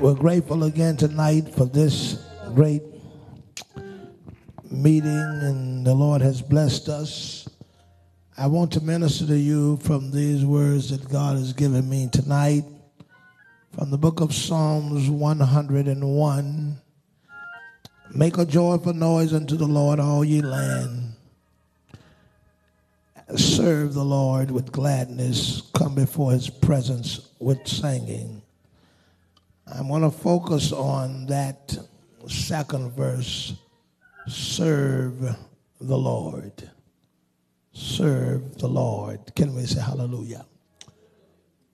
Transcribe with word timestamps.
We're 0.00 0.14
grateful 0.14 0.64
again 0.64 0.96
tonight 0.96 1.54
for 1.54 1.66
this 1.66 2.24
great 2.54 2.80
meeting, 4.70 5.10
and 5.10 5.86
the 5.86 5.92
Lord 5.92 6.22
has 6.22 6.40
blessed 6.40 6.88
us. 6.88 7.46
I 8.38 8.46
want 8.46 8.72
to 8.72 8.80
minister 8.80 9.26
to 9.26 9.36
you 9.36 9.76
from 9.76 10.10
these 10.10 10.42
words 10.42 10.88
that 10.88 11.06
God 11.10 11.36
has 11.36 11.52
given 11.52 11.86
me 11.90 12.08
tonight 12.10 12.64
from 13.72 13.90
the 13.90 13.98
book 13.98 14.22
of 14.22 14.34
Psalms 14.34 15.10
101. 15.10 16.80
Make 18.14 18.38
a 18.38 18.46
joyful 18.46 18.94
noise 18.94 19.34
unto 19.34 19.58
the 19.58 19.66
Lord, 19.66 20.00
all 20.00 20.24
ye 20.24 20.40
land. 20.40 21.12
Serve 23.36 23.92
the 23.92 24.02
Lord 24.02 24.50
with 24.50 24.72
gladness. 24.72 25.60
Come 25.74 25.94
before 25.94 26.32
his 26.32 26.48
presence 26.48 27.28
with 27.38 27.68
singing. 27.68 28.40
I 29.72 29.82
want 29.82 30.04
to 30.04 30.10
focus 30.10 30.72
on 30.72 31.26
that 31.26 31.76
second 32.26 32.92
verse 32.92 33.54
serve 34.26 35.36
the 35.80 35.96
Lord. 35.96 36.70
Serve 37.72 38.58
the 38.58 38.68
Lord. 38.68 39.34
Can 39.36 39.54
we 39.54 39.66
say 39.66 39.80
hallelujah? 39.80 40.44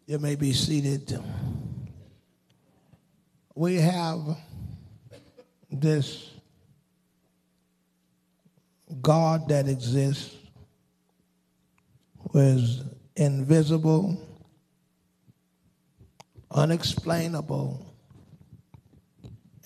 You 0.06 0.18
may 0.18 0.36
be 0.36 0.52
seated. 0.52 1.18
We 3.54 3.76
have 3.76 4.36
this 5.70 6.30
God 9.00 9.48
that 9.48 9.68
exists, 9.68 10.34
who 12.30 12.38
is 12.38 12.82
invisible, 13.16 14.20
unexplainable, 16.50 17.85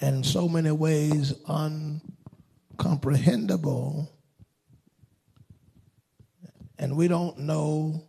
and 0.00 0.16
in 0.16 0.24
so 0.24 0.48
many 0.48 0.70
ways 0.70 1.34
uncomprehendable. 1.46 4.08
And 6.78 6.96
we 6.96 7.08
don't 7.08 7.40
know 7.40 8.04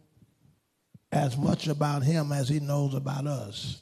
as 1.11 1.37
much 1.37 1.67
about 1.67 2.03
him 2.03 2.31
as 2.31 2.47
he 2.47 2.61
knows 2.61 2.93
about 2.93 3.27
us. 3.27 3.81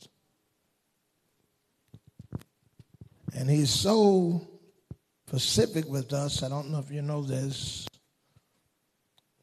And 3.35 3.47
he's 3.49 3.69
so 3.69 4.47
specific 5.27 5.87
with 5.87 6.11
us. 6.11 6.41
I 6.41 6.49
don't 6.49 6.71
know 6.71 6.79
if 6.79 6.89
you 6.89 7.03
know 7.03 7.21
this, 7.21 7.87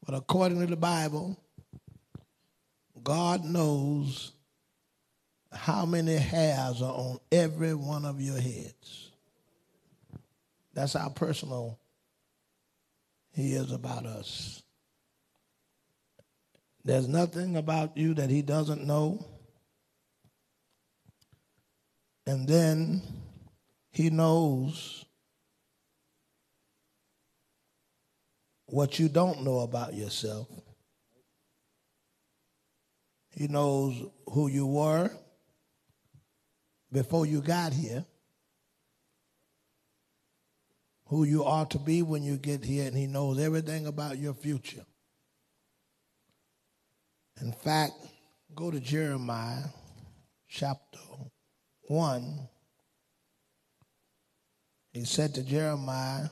but 0.05 0.15
according 0.15 0.59
to 0.59 0.67
the 0.67 0.75
Bible, 0.75 1.39
God 3.01 3.45
knows 3.45 4.33
how 5.57 5.85
many 5.85 6.15
hairs 6.15 6.81
are 6.81 6.93
on 6.93 7.19
every 7.31 7.73
one 7.73 8.05
of 8.05 8.21
your 8.21 8.39
heads. 8.39 9.11
That's 10.73 10.93
how 10.93 11.09
personal 11.09 11.79
he 13.33 13.53
is 13.53 13.71
about 13.71 14.05
us. 14.05 14.61
There's 16.85 17.07
nothing 17.07 17.57
about 17.57 17.97
you 17.97 18.13
that 18.13 18.29
he 18.29 18.41
doesn't 18.41 18.85
know. 18.85 19.25
And 22.25 22.47
then 22.47 23.01
he 23.89 24.09
knows 24.09 25.05
what 28.67 28.99
you 28.99 29.09
don't 29.09 29.43
know 29.43 29.59
about 29.59 29.95
yourself. 29.95 30.47
He 33.31 33.47
knows 33.47 34.01
who 34.31 34.47
you 34.47 34.67
were 34.67 35.11
before 36.91 37.25
you 37.25 37.41
got 37.41 37.73
here, 37.73 38.05
who 41.07 41.23
you 41.23 41.43
are 41.43 41.65
to 41.67 41.79
be 41.79 42.01
when 42.01 42.23
you 42.23 42.37
get 42.37 42.63
here, 42.63 42.87
and 42.87 42.95
He 42.95 43.07
knows 43.07 43.39
everything 43.39 43.87
about 43.87 44.17
your 44.17 44.33
future. 44.33 44.85
In 47.41 47.51
fact, 47.51 47.93
go 48.55 48.71
to 48.71 48.79
Jeremiah 48.79 49.65
chapter 50.49 50.99
1. 51.83 52.47
He 54.91 55.05
said 55.05 55.35
to 55.35 55.43
Jeremiah, 55.43 56.29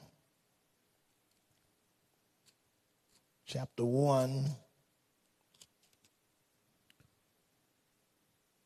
chapter 3.46 3.86
1 3.86 4.46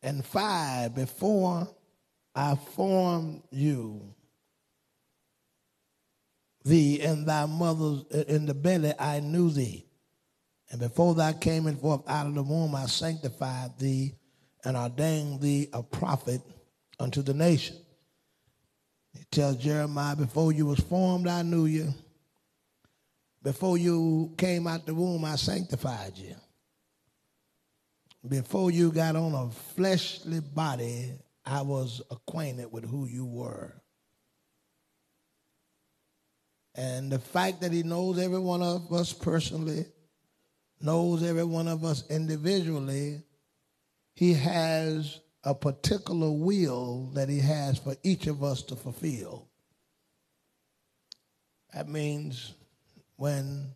and 0.02 0.26
5, 0.26 0.96
before 0.96 1.68
I 2.36 2.56
formed 2.56 3.44
you. 3.52 4.14
Thee 6.64 7.02
in 7.02 7.26
thy 7.26 7.46
mother's 7.46 8.04
in 8.28 8.46
the 8.46 8.54
belly 8.54 8.94
I 9.00 9.20
knew 9.22 9.50
thee. 9.50 9.86
And 10.72 10.80
before 10.80 11.16
thou 11.16 11.32
camest 11.32 11.82
forth 11.82 12.08
out 12.08 12.28
of 12.28 12.36
the 12.36 12.44
womb, 12.44 12.76
I 12.76 12.86
sanctified 12.86 13.80
thee 13.80 14.14
and 14.64 14.78
ordained 14.78 15.42
thee 15.42 15.70
a 15.74 15.82
prophet 15.82 16.42
unto 17.00 17.22
the 17.22 17.34
nation. 17.34 17.78
He 19.14 19.24
tells 19.32 19.58
Jeremiah, 19.58 20.16
before 20.16 20.52
you 20.52 20.68
was 20.68 20.80
formed, 20.80 21.28
I 21.28 21.42
knew 21.42 21.66
you. 21.66 21.94
Before 23.42 23.78
you 23.78 24.34
came 24.38 24.68
out 24.68 24.86
the 24.86 24.94
womb, 24.94 25.26
I 25.26 25.38
sanctified 25.38 26.18
you. 26.18 26.36
Before 28.28 28.70
you 28.70 28.92
got 28.92 29.16
on 29.16 29.34
a 29.34 29.50
fleshly 29.50 30.42
body, 30.42 31.14
I 31.50 31.64
was 31.64 32.00
acquainted 32.12 32.72
with 32.72 32.88
who 32.88 33.08
you 33.08 33.26
were. 33.26 33.82
And 36.76 37.12
the 37.12 37.18
fact 37.18 37.62
that 37.62 37.72
he 37.72 37.82
knows 37.82 38.20
every 38.20 38.40
one 38.40 38.62
of 38.62 38.94
us 38.94 39.12
personally, 39.12 39.86
knows 40.80 41.24
every 41.24 41.44
one 41.44 41.68
of 41.68 41.84
us 41.84 42.08
individually, 42.12 43.24
he 44.14 44.36
has 44.36 45.20
a 45.44 45.56
particular 45.56 46.30
will 46.30 47.10
that 47.16 47.30
he 47.30 47.40
has 47.40 47.80
for 47.80 47.96
each 48.04 48.28
of 48.28 48.44
us 48.44 48.62
to 48.64 48.76
fulfill. 48.76 49.48
That 51.74 51.90
means 51.90 52.54
when 53.16 53.76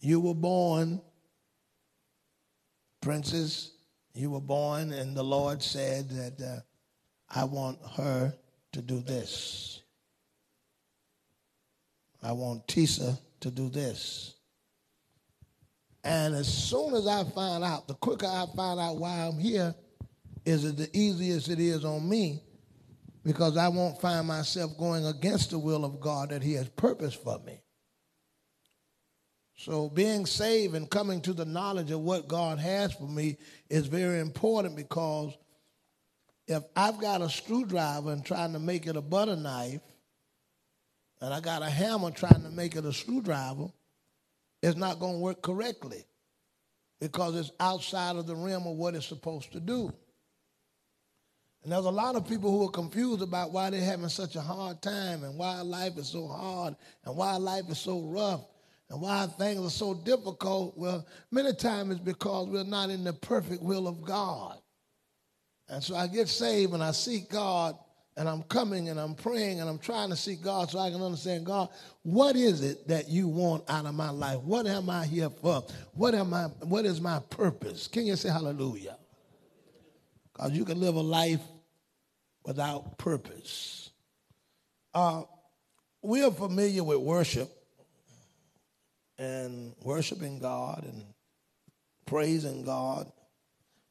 you 0.00 0.18
were 0.18 0.34
born, 0.34 1.00
princess, 3.00 3.70
you 4.14 4.32
were 4.32 4.40
born, 4.40 4.92
and 4.92 5.16
the 5.16 5.22
Lord 5.22 5.62
said 5.62 6.10
that 6.10 6.40
uh, 6.40 6.60
I 7.30 7.44
want 7.44 7.78
her 7.96 8.34
to 8.72 8.82
do 8.82 9.00
this. 9.00 9.82
I 12.22 12.32
want 12.32 12.66
Tisa 12.66 13.18
to 13.40 13.50
do 13.50 13.68
this. 13.68 14.34
And 16.04 16.34
as 16.34 16.48
soon 16.48 16.94
as 16.94 17.06
I 17.06 17.24
find 17.24 17.62
out, 17.62 17.86
the 17.86 17.94
quicker 17.94 18.26
I 18.26 18.46
find 18.56 18.80
out 18.80 18.96
why 18.96 19.10
I'm 19.10 19.38
here, 19.38 19.74
is 20.44 20.64
it 20.64 20.76
the 20.76 20.88
easiest 20.96 21.48
it 21.48 21.60
is 21.60 21.84
on 21.84 22.08
me 22.08 22.42
because 23.24 23.56
I 23.56 23.68
won't 23.68 24.00
find 24.00 24.26
myself 24.26 24.78
going 24.78 25.04
against 25.04 25.50
the 25.50 25.58
will 25.58 25.84
of 25.84 26.00
God 26.00 26.30
that 26.30 26.42
He 26.42 26.54
has 26.54 26.68
purposed 26.70 27.22
for 27.22 27.38
me. 27.40 27.60
So, 29.56 29.90
being 29.90 30.24
saved 30.24 30.76
and 30.76 30.88
coming 30.88 31.20
to 31.22 31.32
the 31.32 31.44
knowledge 31.44 31.90
of 31.90 32.00
what 32.00 32.28
God 32.28 32.58
has 32.60 32.92
for 32.94 33.08
me 33.08 33.36
is 33.68 33.86
very 33.86 34.20
important 34.20 34.76
because 34.76 35.36
if 36.48 36.62
I've 36.74 36.98
got 36.98 37.20
a 37.20 37.28
screwdriver 37.28 38.10
and 38.10 38.24
trying 38.24 38.54
to 38.54 38.58
make 38.58 38.86
it 38.86 38.96
a 38.96 39.02
butter 39.02 39.36
knife, 39.36 39.82
and 41.20 41.34
I 41.34 41.40
got 41.40 41.62
a 41.62 41.68
hammer 41.68 42.10
trying 42.10 42.42
to 42.42 42.50
make 42.50 42.74
it 42.74 42.86
a 42.86 42.92
screwdriver, 42.92 43.66
it's 44.62 44.76
not 44.76 44.98
going 44.98 45.14
to 45.14 45.20
work 45.20 45.42
correctly 45.42 46.06
because 47.00 47.36
it's 47.36 47.52
outside 47.60 48.16
of 48.16 48.26
the 48.26 48.34
realm 48.34 48.66
of 48.66 48.76
what 48.76 48.94
it's 48.94 49.06
supposed 49.06 49.52
to 49.52 49.60
do. 49.60 49.92
And 51.62 51.72
there's 51.72 51.84
a 51.84 51.90
lot 51.90 52.16
of 52.16 52.26
people 52.26 52.50
who 52.50 52.66
are 52.66 52.70
confused 52.70 53.20
about 53.20 53.52
why 53.52 53.68
they're 53.68 53.80
having 53.80 54.08
such 54.08 54.34
a 54.36 54.40
hard 54.40 54.80
time 54.80 55.24
and 55.24 55.36
why 55.36 55.60
life 55.60 55.98
is 55.98 56.08
so 56.08 56.26
hard 56.26 56.76
and 57.04 57.16
why 57.16 57.36
life 57.36 57.68
is 57.68 57.78
so 57.78 58.00
rough 58.00 58.44
and 58.88 59.02
why 59.02 59.26
things 59.26 59.66
are 59.66 59.70
so 59.70 59.92
difficult. 59.92 60.78
Well, 60.78 61.06
many 61.30 61.52
times 61.52 61.96
it's 61.96 62.00
because 62.00 62.48
we're 62.48 62.64
not 62.64 62.88
in 62.88 63.04
the 63.04 63.12
perfect 63.12 63.62
will 63.62 63.86
of 63.86 64.02
God. 64.02 64.58
And 65.68 65.82
so 65.82 65.94
I 65.94 66.06
get 66.06 66.28
saved 66.28 66.72
and 66.72 66.82
I 66.82 66.92
seek 66.92 67.30
God 67.30 67.76
and 68.16 68.28
I'm 68.28 68.42
coming 68.42 68.88
and 68.88 68.98
I'm 68.98 69.14
praying 69.14 69.60
and 69.60 69.68
I'm 69.68 69.78
trying 69.78 70.10
to 70.10 70.16
seek 70.16 70.42
God 70.42 70.70
so 70.70 70.78
I 70.78 70.90
can 70.90 71.00
understand 71.00 71.46
God, 71.46 71.68
what 72.02 72.34
is 72.36 72.62
it 72.62 72.88
that 72.88 73.08
you 73.08 73.28
want 73.28 73.64
out 73.68 73.86
of 73.86 73.94
my 73.94 74.10
life? 74.10 74.40
What 74.40 74.66
am 74.66 74.90
I 74.90 75.06
here 75.06 75.30
for? 75.30 75.64
What 75.92 76.14
am 76.14 76.34
I 76.34 76.44
what 76.64 76.84
is 76.84 77.00
my 77.00 77.20
purpose? 77.30 77.86
Can 77.86 78.06
you 78.06 78.16
say 78.16 78.30
hallelujah? 78.30 78.98
Because 80.32 80.52
you 80.52 80.64
can 80.64 80.80
live 80.80 80.96
a 80.96 81.00
life 81.00 81.42
without 82.44 82.98
purpose. 82.98 83.90
Uh, 84.94 85.22
we 86.02 86.24
are 86.24 86.30
familiar 86.30 86.82
with 86.82 86.98
worship 86.98 87.50
and 89.18 89.74
worshiping 89.82 90.38
God 90.38 90.84
and 90.84 91.04
praising 92.06 92.64
God. 92.64 93.10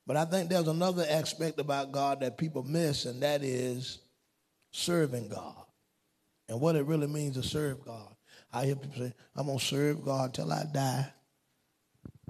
But 0.07 0.15
I 0.15 0.23
think 0.23 0.49
there's 0.49 0.69
another 0.69 1.05
aspect 1.07 1.59
about 1.59 1.91
God 1.91 2.21
that 2.21 2.37
people 2.37 2.63
miss, 2.63 3.05
and 3.05 3.21
that 3.21 3.43
is 3.43 3.99
serving 4.71 5.27
God 5.27 5.65
and 6.47 6.61
what 6.61 6.77
it 6.77 6.85
really 6.85 7.07
means 7.07 7.35
to 7.35 7.43
serve 7.43 7.83
God. 7.83 8.15
I 8.53 8.65
hear 8.65 8.77
people 8.77 8.97
say, 8.97 9.13
I'm 9.35 9.47
going 9.47 9.59
to 9.59 9.65
serve 9.65 10.05
God 10.05 10.33
till 10.33 10.51
I 10.51 10.63
die. 10.73 11.11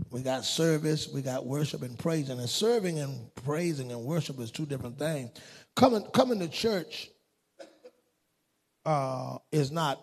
We 0.09 0.21
got 0.21 0.43
service, 0.43 1.07
we 1.07 1.21
got 1.21 1.45
worship 1.45 1.83
and 1.83 1.97
praising. 1.97 2.39
And 2.39 2.49
serving 2.49 2.97
and 2.99 3.33
praising 3.35 3.91
and 3.91 4.03
worship 4.03 4.39
is 4.39 4.49
two 4.49 4.65
different 4.65 4.97
things. 4.97 5.31
Coming, 5.75 6.03
coming 6.13 6.39
to 6.39 6.47
church 6.47 7.09
uh, 8.85 9.37
is 9.51 9.71
not 9.71 10.01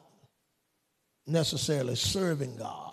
necessarily 1.26 1.96
serving 1.96 2.56
God. 2.56 2.92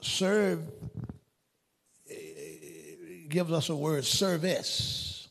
Serve 0.00 0.60
gives 3.32 3.50
us 3.50 3.70
a 3.70 3.74
word 3.74 4.04
service. 4.04 5.28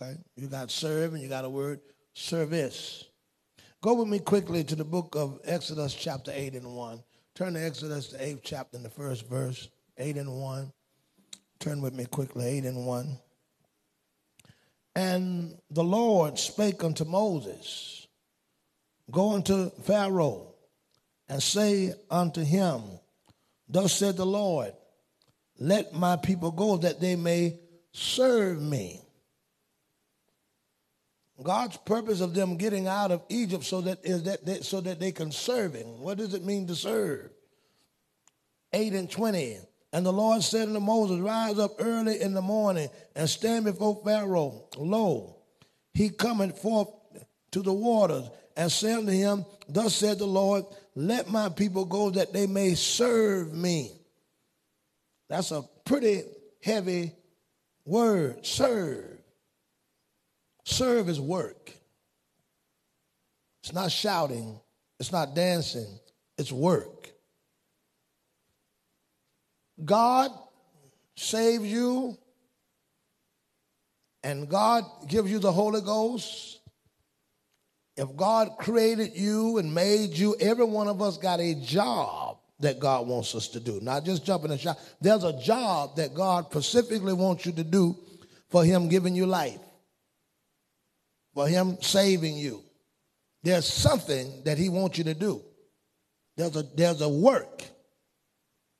Okay? 0.00 0.16
You 0.36 0.46
got 0.46 0.70
serve 0.70 1.12
and 1.12 1.22
you 1.22 1.28
got 1.28 1.44
a 1.44 1.50
word 1.50 1.80
service. 2.14 3.04
Go 3.82 3.94
with 3.94 4.08
me 4.08 4.20
quickly 4.20 4.64
to 4.64 4.76
the 4.76 4.84
book 4.84 5.16
of 5.16 5.40
Exodus, 5.44 5.92
chapter 5.92 6.30
8 6.32 6.54
and 6.54 6.74
1. 6.74 7.02
Turn 7.34 7.54
to 7.54 7.62
Exodus, 7.62 8.08
the 8.08 8.18
8th 8.18 8.40
chapter, 8.42 8.76
in 8.76 8.82
the 8.82 8.88
first 8.88 9.28
verse, 9.28 9.68
8 9.98 10.16
and 10.16 10.40
1. 10.40 10.72
Turn 11.58 11.82
with 11.82 11.94
me 11.94 12.06
quickly, 12.06 12.46
8 12.46 12.64
and 12.64 12.86
1. 12.86 13.18
And 14.94 15.58
the 15.70 15.84
Lord 15.84 16.38
spake 16.38 16.82
unto 16.82 17.04
Moses, 17.04 18.06
Go 19.10 19.34
unto 19.34 19.70
Pharaoh 19.82 20.54
and 21.28 21.42
say 21.42 21.92
unto 22.10 22.42
him, 22.42 22.82
Thus 23.68 23.92
said 23.92 24.16
the 24.16 24.26
Lord, 24.26 24.72
let 25.58 25.94
my 25.94 26.16
people 26.16 26.50
go 26.50 26.76
that 26.78 27.00
they 27.00 27.16
may 27.16 27.58
serve 27.92 28.60
me. 28.60 29.00
God's 31.42 31.76
purpose 31.78 32.20
of 32.20 32.34
them 32.34 32.56
getting 32.56 32.86
out 32.86 33.10
of 33.10 33.22
Egypt 33.28 33.64
so 33.64 33.82
that 33.82 33.98
is 34.04 34.22
that 34.22 34.44
they, 34.44 34.60
so 34.60 34.80
that 34.80 34.98
they 34.98 35.12
can 35.12 35.30
serve 35.30 35.74
him. 35.74 36.00
What 36.00 36.18
does 36.18 36.32
it 36.32 36.44
mean 36.44 36.66
to 36.68 36.74
serve? 36.74 37.30
8 38.72 38.92
and 38.94 39.10
20. 39.10 39.58
And 39.92 40.04
the 40.04 40.12
Lord 40.12 40.42
said 40.42 40.68
unto 40.68 40.80
Moses, 40.80 41.20
Rise 41.20 41.58
up 41.58 41.72
early 41.78 42.20
in 42.20 42.34
the 42.34 42.42
morning 42.42 42.88
and 43.14 43.28
stand 43.28 43.66
before 43.66 44.00
Pharaoh. 44.04 44.64
Lo, 44.76 45.36
he 45.92 46.08
cometh 46.10 46.58
forth 46.58 46.88
to 47.52 47.62
the 47.62 47.72
waters, 47.72 48.28
and 48.56 48.70
said 48.72 48.98
unto 48.98 49.12
him, 49.12 49.44
Thus 49.68 49.94
said 49.94 50.18
the 50.18 50.26
Lord, 50.26 50.64
Let 50.94 51.30
my 51.30 51.48
people 51.48 51.84
go 51.84 52.10
that 52.10 52.32
they 52.32 52.46
may 52.46 52.74
serve 52.74 53.54
me. 53.54 53.92
That's 55.28 55.50
a 55.50 55.64
pretty 55.84 56.22
heavy 56.62 57.12
word, 57.84 58.44
serve. 58.44 59.18
Serve 60.64 61.08
is 61.08 61.20
work. 61.20 61.72
It's 63.62 63.72
not 63.72 63.90
shouting, 63.90 64.60
it's 65.00 65.12
not 65.12 65.34
dancing, 65.34 65.98
it's 66.38 66.52
work. 66.52 67.10
God 69.84 70.30
saves 71.16 71.64
you 71.64 72.16
and 74.22 74.48
God 74.48 74.84
gives 75.06 75.30
you 75.30 75.38
the 75.38 75.52
Holy 75.52 75.80
Ghost. 75.80 76.60
If 77.96 78.14
God 78.16 78.56
created 78.58 79.12
you 79.14 79.58
and 79.58 79.72
made 79.72 80.10
you, 80.14 80.36
every 80.40 80.64
one 80.64 80.88
of 80.88 81.00
us 81.00 81.16
got 81.16 81.40
a 81.40 81.54
job 81.54 82.25
that 82.60 82.78
God 82.80 83.06
wants 83.06 83.34
us 83.34 83.48
to 83.48 83.60
do. 83.60 83.80
Not 83.80 84.04
just 84.04 84.24
jumping 84.24 84.50
and 84.50 84.60
shot. 84.60 84.78
There's 85.00 85.24
a 85.24 85.38
job 85.38 85.96
that 85.96 86.14
God 86.14 86.46
specifically 86.46 87.12
wants 87.12 87.44
you 87.44 87.52
to 87.52 87.64
do 87.64 87.96
for 88.48 88.64
Him 88.64 88.88
giving 88.88 89.14
you 89.14 89.26
life, 89.26 89.60
for 91.34 91.46
Him 91.46 91.76
saving 91.80 92.36
you. 92.36 92.62
There's 93.42 93.66
something 93.66 94.42
that 94.44 94.58
He 94.58 94.68
wants 94.68 94.98
you 94.98 95.04
to 95.04 95.14
do. 95.14 95.42
There's 96.36 96.56
a, 96.56 96.62
there's 96.62 97.00
a 97.00 97.08
work 97.08 97.62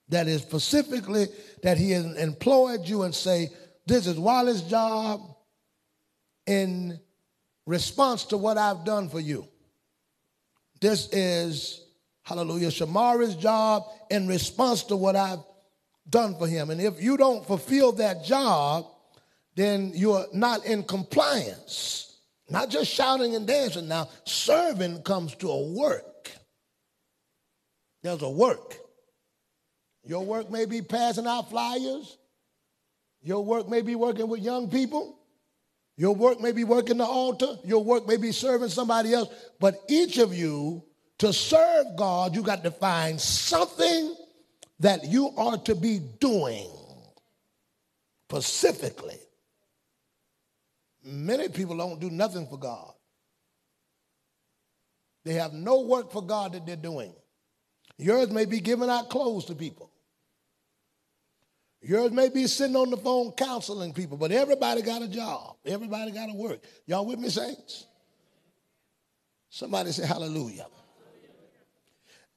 that 0.09 0.27
is 0.29 0.43
specifically 0.43 1.27
that 1.63 1.77
He 1.77 1.91
has 1.91 2.05
employed 2.17 2.81
you 2.85 3.03
and 3.03 3.15
say, 3.15 3.51
This 3.87 4.07
is 4.07 4.19
Wally's 4.19 4.63
job 4.63 5.21
in 6.47 6.99
response 7.67 8.25
to 8.27 8.37
what 8.37 8.57
I've 8.57 8.85
done 8.85 9.09
for 9.09 9.21
you. 9.21 9.47
This 10.81 11.09
is 11.13 11.86
hallelujah, 12.27 12.69
Shamari's 12.69 13.37
job 13.37 13.85
in 14.11 14.27
response 14.27 14.83
to 14.85 14.97
what 14.97 15.15
I've 15.15 15.45
done 16.11 16.37
for 16.37 16.49
him. 16.49 16.71
And 16.71 16.81
if 16.81 17.01
you 17.01 17.17
don't 17.17 17.47
fulfill 17.47 17.93
that 17.93 18.25
job, 18.25 18.85
then 19.55 19.93
you're 19.95 20.27
not 20.33 20.67
in 20.67 20.83
compliance. 20.83 22.19
Not 22.51 22.69
just 22.69 22.91
shouting 22.93 23.37
and 23.37 23.47
dancing. 23.47 23.87
Now, 23.87 24.09
serving 24.25 25.03
comes 25.03 25.37
to 25.37 25.51
a 25.51 25.73
work. 25.73 26.33
There's 28.03 28.23
a 28.23 28.31
work. 28.31 28.75
Your 30.05 30.25
work 30.25 30.51
may 30.51 30.67
be 30.67 30.83
passing 30.83 31.27
out 31.27 31.49
flyers. 31.49 32.19
Your 33.23 33.45
work 33.45 33.69
may 33.69 33.83
be 33.83 33.95
working 33.95 34.29
with 34.29 34.41
young 34.41 34.69
people. 34.69 35.17
Your 35.97 36.15
work 36.15 36.41
may 36.41 36.53
be 36.53 36.65
working 36.65 36.99
the 36.99 37.05
altar. 37.05 37.57
Your 37.65 37.83
work 37.85 38.07
may 38.07 38.17
be 38.17 38.33
serving 38.33 38.69
somebody 38.69 39.15
else. 39.15 39.29
But 39.61 39.81
each 39.89 40.19
of 40.19 40.35
you 40.35 40.85
to 41.19 41.33
serve 41.33 41.87
God, 41.97 42.35
you 42.35 42.43
got 42.43 42.63
to 42.65 42.71
find 42.71 43.21
something 43.21 44.15
that 44.81 45.05
you 45.05 45.31
are 45.37 45.57
to 45.59 45.75
be 45.75 46.01
doing 46.21 46.69
specifically. 48.29 49.19
Many 51.03 51.49
people 51.49 51.77
don't 51.77 52.01
do 52.01 52.11
nothing 52.11 52.47
for 52.49 52.59
God. 52.59 52.93
They 55.25 55.35
have 55.35 55.53
no 55.53 55.83
work 55.83 56.13
for 56.13 56.23
God 56.23 56.53
that 56.53 56.67
they're 56.67 56.77
doing. 56.77 57.13
Yours 57.99 58.31
may 58.31 58.45
be 58.45 58.61
giving 58.61 58.91
out 58.91 59.09
clothes 59.09 59.47
to 59.47 59.55
people. 59.55 59.91
Yours 61.81 62.11
may 62.11 62.29
be 62.29 62.47
sitting 62.47 62.77
on 62.77 62.91
the 62.91 62.97
phone 62.97 63.33
counseling 63.33 63.93
people, 63.93 64.17
but 64.17 64.33
everybody 64.33 64.83
got 64.83 65.03
a 65.03 65.09
job. 65.09 65.57
Everybody 65.65 66.11
got 66.11 66.27
to 66.27 66.35
work. 66.35 66.61
Y'all 66.87 67.07
with 67.07 67.19
me, 67.19 67.29
saints? 67.29 67.87
Somebody 69.51 69.93
say 69.93 70.07
hallelujah. 70.07 70.67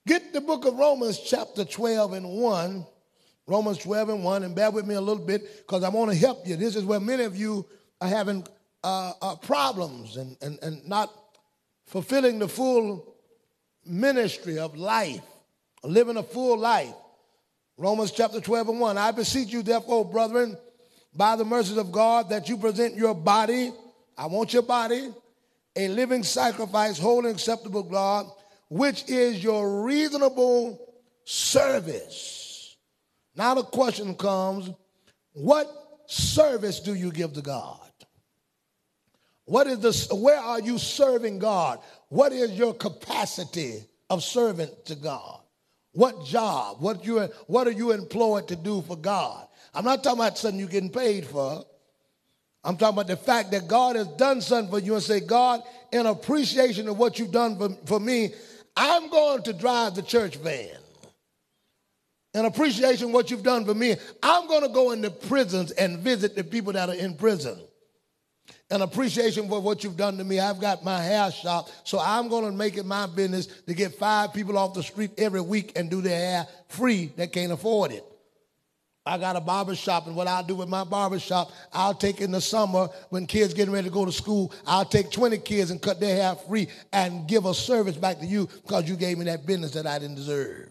Get 0.07 0.33
the 0.33 0.41
book 0.41 0.65
of 0.65 0.75
Romans, 0.75 1.19
chapter 1.19 1.65
12 1.65 2.13
and 2.13 2.29
1. 2.29 2.85
Romans 3.49 3.79
12 3.79 4.09
and 4.09 4.23
1, 4.23 4.43
and 4.43 4.55
bear 4.55 4.69
with 4.69 4.85
me 4.85 4.93
a 4.93 5.01
little 5.01 5.25
bit 5.25 5.57
because 5.57 5.83
I 5.83 5.89
want 5.89 6.11
to 6.11 6.17
help 6.17 6.47
you. 6.47 6.55
This 6.55 6.75
is 6.75 6.85
where 6.85 6.99
many 6.99 7.23
of 7.23 7.35
you 7.35 7.65
are 7.99 8.07
having 8.07 8.45
uh, 8.83 9.13
uh, 9.21 9.35
problems 9.37 10.17
and, 10.17 10.37
and, 10.41 10.59
and 10.61 10.87
not 10.87 11.11
fulfilling 11.87 12.37
the 12.37 12.47
full 12.47 13.15
ministry 13.85 14.59
of 14.59 14.77
life, 14.77 15.21
living 15.83 16.17
a 16.17 16.23
full 16.23 16.59
life. 16.59 16.93
Romans 17.75 18.11
chapter 18.11 18.39
12 18.39 18.69
and 18.69 18.79
1. 18.79 18.97
I 18.97 19.11
beseech 19.11 19.49
you, 19.49 19.63
therefore, 19.63 20.05
brethren, 20.05 20.55
by 21.15 21.35
the 21.35 21.45
mercies 21.45 21.77
of 21.77 21.91
God, 21.91 22.29
that 22.29 22.49
you 22.49 22.57
present 22.57 22.95
your 22.95 23.15
body, 23.15 23.71
I 24.15 24.27
want 24.27 24.53
your 24.53 24.61
body, 24.61 25.11
a 25.75 25.87
living 25.87 26.23
sacrifice, 26.23 26.99
holy, 26.99 27.31
acceptable 27.31 27.83
God, 27.83 28.27
which 28.69 29.09
is 29.09 29.43
your 29.43 29.83
reasonable 29.83 30.93
service. 31.25 32.77
Now 33.35 33.55
the 33.55 33.63
question 33.63 34.15
comes 34.15 34.69
what 35.33 35.67
service 36.07 36.79
do 36.79 36.93
you 36.93 37.11
give 37.11 37.33
to 37.33 37.41
God? 37.41 37.79
What 39.45 39.67
is 39.67 39.79
the 39.79 40.15
where 40.15 40.39
are 40.39 40.59
you 40.59 40.77
serving 40.77 41.39
God? 41.39 41.79
What 42.09 42.31
is 42.31 42.51
your 42.51 42.73
capacity 42.73 43.83
of 44.09 44.23
servant 44.23 44.85
to 44.85 44.95
God? 44.95 45.41
What 45.93 46.25
job? 46.25 46.77
What 46.81 47.03
you 47.05 47.19
what 47.47 47.67
are 47.67 47.71
you 47.71 47.91
employed 47.91 48.47
to 48.49 48.55
do 48.55 48.81
for 48.83 48.95
God? 48.95 49.47
I'm 49.73 49.85
not 49.85 50.03
talking 50.03 50.19
about 50.19 50.37
something 50.37 50.59
you're 50.59 50.69
getting 50.69 50.91
paid 50.91 51.25
for. 51.25 51.63
I'm 52.63 52.75
talking 52.75 52.95
about 52.95 53.07
the 53.07 53.17
fact 53.17 53.51
that 53.51 53.67
God 53.67 53.95
has 53.95 54.07
done 54.07 54.41
something 54.41 54.69
for 54.69 54.79
you 54.79 54.93
and 54.95 55.03
say, 55.03 55.21
God, 55.21 55.61
in 55.91 56.05
appreciation 56.05 56.89
of 56.89 56.97
what 56.97 57.17
you've 57.17 57.31
done 57.31 57.57
for, 57.57 57.69
for 57.85 57.99
me, 57.99 58.33
I'm 58.79 59.09
going 59.09 59.43
to 59.43 59.51
drive 59.51 59.95
the 59.95 60.01
church 60.01 60.37
van. 60.37 60.69
In 62.33 62.45
appreciation 62.45 63.11
what 63.11 63.29
you've 63.29 63.43
done 63.43 63.65
for 63.65 63.73
me, 63.73 63.97
I'm 64.23 64.47
going 64.47 64.61
to 64.61 64.69
go 64.69 64.91
into 64.91 65.09
prisons 65.09 65.71
and 65.71 65.99
visit 65.99 66.33
the 66.33 66.45
people 66.45 66.71
that 66.73 66.87
are 66.87 66.95
in 66.95 67.15
prison. 67.15 67.59
In 68.71 68.81
appreciation 68.81 69.49
for 69.49 69.59
what 69.59 69.83
you've 69.83 69.97
done 69.97 70.17
to 70.17 70.23
me, 70.23 70.39
I've 70.39 70.61
got 70.61 70.85
my 70.85 71.01
hair 71.01 71.29
shop, 71.29 71.69
so 71.83 71.99
I'm 71.99 72.29
going 72.29 72.45
to 72.45 72.51
make 72.53 72.77
it 72.77 72.85
my 72.85 73.05
business 73.05 73.47
to 73.47 73.73
get 73.73 73.95
five 73.95 74.33
people 74.33 74.57
off 74.57 74.73
the 74.73 74.83
street 74.83 75.11
every 75.17 75.41
week 75.41 75.73
and 75.75 75.89
do 75.89 75.99
their 76.01 76.17
hair 76.17 76.47
free 76.69 77.11
that 77.17 77.33
can't 77.33 77.51
afford 77.51 77.91
it. 77.91 78.05
I 79.09 79.17
got 79.17 79.35
a 79.35 79.41
barber 79.41 79.73
shop, 79.73 80.05
and 80.05 80.15
what 80.15 80.27
I'll 80.27 80.43
do 80.43 80.53
with 80.53 80.69
my 80.69 80.83
barber 80.83 81.17
shop, 81.17 81.51
I'll 81.73 81.95
take 81.95 82.21
in 82.21 82.29
the 82.29 82.39
summer 82.39 82.89
when 83.09 83.25
kids 83.25 83.55
getting 83.55 83.73
ready 83.73 83.87
to 83.87 83.93
go 83.93 84.05
to 84.05 84.11
school, 84.11 84.53
I'll 84.67 84.85
take 84.85 85.09
20 85.11 85.39
kids 85.39 85.71
and 85.71 85.81
cut 85.81 85.99
their 85.99 86.15
hair 86.15 86.35
free 86.35 86.67
and 86.93 87.27
give 87.27 87.45
a 87.45 87.55
service 87.55 87.97
back 87.97 88.19
to 88.19 88.25
you 88.27 88.45
because 88.45 88.87
you 88.87 88.95
gave 88.95 89.17
me 89.17 89.25
that 89.25 89.47
business 89.47 89.71
that 89.71 89.87
I 89.87 89.97
didn't 89.97 90.15
deserve. 90.15 90.69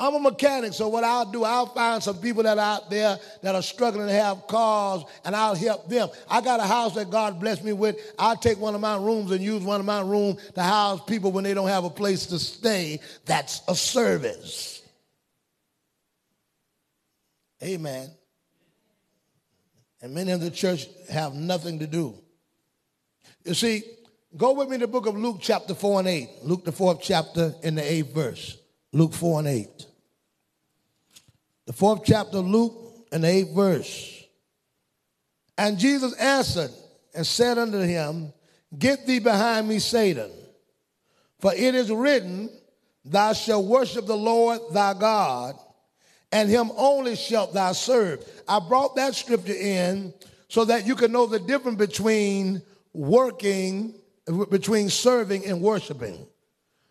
I'm 0.00 0.14
a 0.14 0.18
mechanic, 0.18 0.72
so 0.72 0.88
what 0.88 1.04
I'll 1.04 1.30
do, 1.30 1.44
I'll 1.44 1.66
find 1.66 2.02
some 2.02 2.18
people 2.18 2.42
that 2.42 2.58
are 2.58 2.76
out 2.76 2.90
there 2.90 3.16
that 3.42 3.54
are 3.54 3.62
struggling 3.62 4.08
to 4.08 4.12
have 4.12 4.46
cars, 4.48 5.04
and 5.24 5.36
I'll 5.36 5.54
help 5.54 5.88
them. 5.88 6.08
I 6.28 6.40
got 6.40 6.58
a 6.58 6.64
house 6.64 6.94
that 6.94 7.10
God 7.10 7.38
blessed 7.38 7.62
me 7.62 7.74
with. 7.74 7.96
I'll 8.18 8.36
take 8.36 8.58
one 8.58 8.74
of 8.74 8.80
my 8.80 8.96
rooms 8.96 9.30
and 9.30 9.40
use 9.40 9.62
one 9.62 9.78
of 9.78 9.86
my 9.86 10.00
rooms 10.00 10.40
to 10.54 10.62
house 10.62 11.00
people 11.04 11.30
when 11.30 11.44
they 11.44 11.54
don't 11.54 11.68
have 11.68 11.84
a 11.84 11.90
place 11.90 12.26
to 12.26 12.40
stay. 12.40 12.98
That's 13.26 13.62
a 13.68 13.76
service. 13.76 14.79
Amen. 17.62 18.10
And 20.02 20.14
many 20.14 20.32
of 20.32 20.40
the 20.40 20.50
church 20.50 20.86
have 21.10 21.34
nothing 21.34 21.78
to 21.80 21.86
do. 21.86 22.14
You 23.44 23.54
see, 23.54 23.82
go 24.36 24.54
with 24.54 24.68
me 24.68 24.76
to 24.76 24.86
the 24.86 24.92
book 24.92 25.06
of 25.06 25.16
Luke, 25.16 25.38
chapter 25.40 25.74
4 25.74 26.00
and 26.00 26.08
8. 26.08 26.28
Luke, 26.42 26.64
the 26.64 26.72
fourth 26.72 27.00
chapter, 27.02 27.54
in 27.62 27.74
the 27.74 27.92
eighth 27.92 28.14
verse. 28.14 28.56
Luke 28.92 29.12
4 29.12 29.40
and 29.40 29.48
8 29.48 29.86
the 31.70 31.76
fourth 31.76 32.02
chapter 32.04 32.38
of 32.38 32.48
Luke 32.48 32.74
and 33.12 33.22
the 33.22 33.28
eighth 33.28 33.54
verse. 33.54 34.24
And 35.56 35.78
Jesus 35.78 36.12
answered 36.14 36.72
and 37.14 37.24
said 37.24 37.58
unto 37.58 37.78
him, 37.78 38.32
Get 38.76 39.06
thee 39.06 39.20
behind 39.20 39.68
me, 39.68 39.78
Satan, 39.78 40.32
for 41.38 41.54
it 41.54 41.76
is 41.76 41.88
written, 41.88 42.50
Thou 43.04 43.34
shalt 43.34 43.66
worship 43.66 44.06
the 44.06 44.16
Lord 44.16 44.58
thy 44.72 44.94
God, 44.94 45.54
and 46.32 46.48
him 46.48 46.70
only 46.76 47.16
shalt 47.16 47.52
thou 47.52 47.72
serve. 47.72 48.24
I 48.48 48.60
brought 48.60 48.96
that 48.96 49.14
scripture 49.14 49.54
in 49.54 50.14
so 50.48 50.64
that 50.64 50.86
you 50.86 50.94
can 50.94 51.12
know 51.12 51.26
the 51.26 51.38
difference 51.38 51.78
between 51.78 52.62
working, 52.92 53.94
between 54.50 54.88
serving 54.88 55.46
and 55.46 55.60
worshiping. 55.60 56.26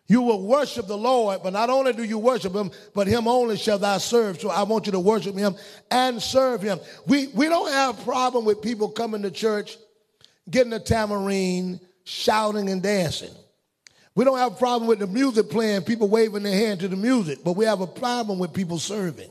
You 0.08 0.22
will 0.22 0.42
worship 0.42 0.88
the 0.88 0.96
Lord, 0.96 1.40
but 1.44 1.52
not 1.52 1.70
only 1.70 1.92
do 1.92 2.02
you 2.02 2.18
worship 2.18 2.52
him, 2.52 2.72
but 2.94 3.06
him 3.06 3.28
only 3.28 3.56
shall 3.56 3.78
thou 3.78 3.98
serve. 3.98 4.40
So 4.40 4.50
I 4.50 4.64
want 4.64 4.86
you 4.86 4.92
to 4.92 4.98
worship 4.98 5.36
him 5.36 5.54
and 5.88 6.20
serve 6.20 6.62
him. 6.62 6.80
We, 7.06 7.28
we 7.28 7.48
don't 7.48 7.70
have 7.70 8.00
a 8.00 8.02
problem 8.02 8.44
with 8.44 8.60
people 8.60 8.88
coming 8.88 9.22
to 9.22 9.30
church, 9.30 9.76
getting 10.50 10.72
a 10.72 10.80
tambourine, 10.80 11.78
shouting 12.02 12.68
and 12.68 12.82
dancing. 12.82 13.30
We 14.20 14.26
don't 14.26 14.36
have 14.36 14.52
a 14.52 14.56
problem 14.56 14.86
with 14.86 14.98
the 14.98 15.06
music 15.06 15.48
playing, 15.48 15.84
people 15.84 16.06
waving 16.06 16.42
their 16.42 16.52
hand 16.52 16.80
to 16.80 16.88
the 16.88 16.96
music, 16.96 17.38
but 17.42 17.54
we 17.54 17.64
have 17.64 17.80
a 17.80 17.86
problem 17.86 18.38
with 18.38 18.52
people 18.52 18.78
serving. 18.78 19.30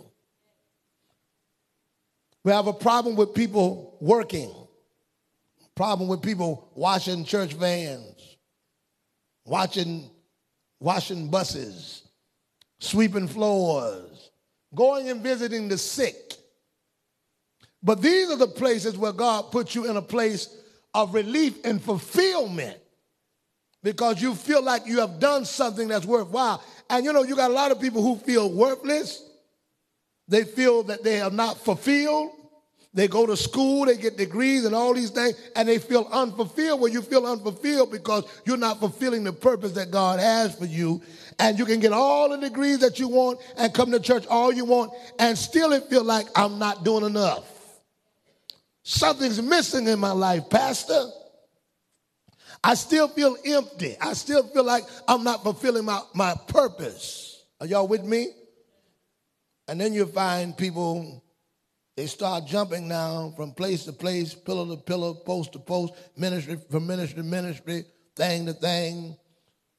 We 2.43 2.51
have 2.51 2.65
a 2.65 2.74
problem 2.74 3.15
with 3.15 3.36
people 3.36 4.00
working, 4.01 4.51
problem 5.75 6.10
with 6.10 6.24
people 6.24 6.72
washing 6.74 7.24
church 7.24 7.53
vans, 7.53 8.38
watching 9.46 10.10
washing 10.79 11.29
buses, 11.29 12.01
sweeping 12.79 13.27
floors, 13.27 14.31
going 14.74 15.08
and 15.08 15.22
visiting 15.22 15.67
the 15.67 15.77
sick. 15.77 16.34
But 17.84 18.01
these 18.01 18.31
are 18.31 18.38
the 18.38 18.48
places 18.48 18.98
where 18.98 19.13
God 19.13 19.51
puts 19.51 19.75
you 19.75 19.88
in 19.88 19.98
a 19.98 20.01
place 20.01 20.50
of 20.96 21.13
relief 21.13 21.63
and 21.63 21.79
fulfillment 21.79 22.79
because 23.84 24.22
you 24.22 24.36
feel 24.36 24.64
like 24.64 24.86
you 24.86 25.00
have 25.00 25.20
done 25.20 25.46
something 25.46 25.88
that's 25.88 26.06
worthwhile. 26.06 26.64
And 26.90 27.06
you 27.06 27.14
know, 27.14 27.24
you 27.24 27.36
got 27.36 27.52
a 27.52 27.54
lot 27.54 27.72
of 27.72 27.80
people 27.80 28.02
who 28.02 28.18
feel 28.18 28.52
worthless. 28.52 29.24
They 30.28 30.44
feel 30.44 30.84
that 30.84 31.04
they 31.04 31.22
are 31.22 31.32
not 31.32 31.58
fulfilled. 31.58 32.32
They 32.92 33.08
go 33.08 33.28
to 33.28 33.38
school, 33.38 33.86
they 33.86 33.98
get 33.98 34.18
degrees 34.18 34.66
and 34.66 34.74
all 34.74 34.96
these 34.96 35.12
things, 35.12 35.40
and 35.56 35.70
they 35.70 35.78
feel 35.78 36.10
unfulfilled. 36.12 36.82
Well, 36.82 36.92
you 36.92 37.04
feel 37.04 37.28
unfulfilled 37.28 37.92
because 37.92 38.24
you're 38.46 38.58
not 38.58 38.80
fulfilling 38.80 39.24
the 39.24 39.32
purpose 39.32 39.74
that 39.74 39.92
God 39.92 40.20
has 40.20 40.56
for 40.56 40.66
you. 40.66 41.02
And 41.38 41.60
you 41.60 41.66
can 41.66 41.80
get 41.80 41.94
all 41.94 42.30
the 42.30 42.38
degrees 42.38 42.80
that 42.80 43.00
you 43.00 43.08
want 43.08 43.40
and 43.58 43.72
come 43.74 43.92
to 43.92 44.00
church 44.00 44.26
all 44.26 44.52
you 44.52 44.66
want, 44.66 44.92
and 45.20 45.38
still 45.38 45.72
it 45.74 45.84
feel 45.84 46.04
like 46.04 46.28
I'm 46.36 46.58
not 46.58 46.84
doing 46.84 47.06
enough. 47.06 47.46
Something's 48.82 49.40
missing 49.40 49.88
in 49.88 50.00
my 50.00 50.12
life, 50.12 50.50
Pastor. 50.50 51.12
I 52.63 52.74
still 52.74 53.08
feel 53.08 53.38
empty. 53.46 53.96
I 54.00 54.13
still 54.13 54.44
feel 54.48 54.63
like 54.63 54.84
I'm 55.08 55.24
not 55.24 55.44
fulfilling 55.44 55.86
my, 55.86 56.01
my 56.13 56.36
purpose. 56.48 57.44
Are 57.62 57.68
y'all 57.68 57.88
with 57.88 58.04
me? 58.04 58.28
And 59.68 59.80
then 59.80 59.94
you 59.94 60.06
find 60.06 60.58
people 60.58 61.24
they 62.00 62.08
start 62.08 62.46
jumping 62.46 62.88
now 62.88 63.34
from 63.36 63.51
place 63.51 63.84
to 63.84 63.92
place, 63.92 64.34
pillar 64.34 64.74
to 64.74 64.82
pillar, 64.82 65.13
post 65.13 65.51
to 65.51 65.60
post, 65.60 65.94
ministry 66.16 66.58
from 66.72 66.88
ministry 66.88 67.18
to 67.18 67.28
ministry, 67.28 67.84
thing 68.16 68.46
to 68.46 68.54
thing. 68.54 69.18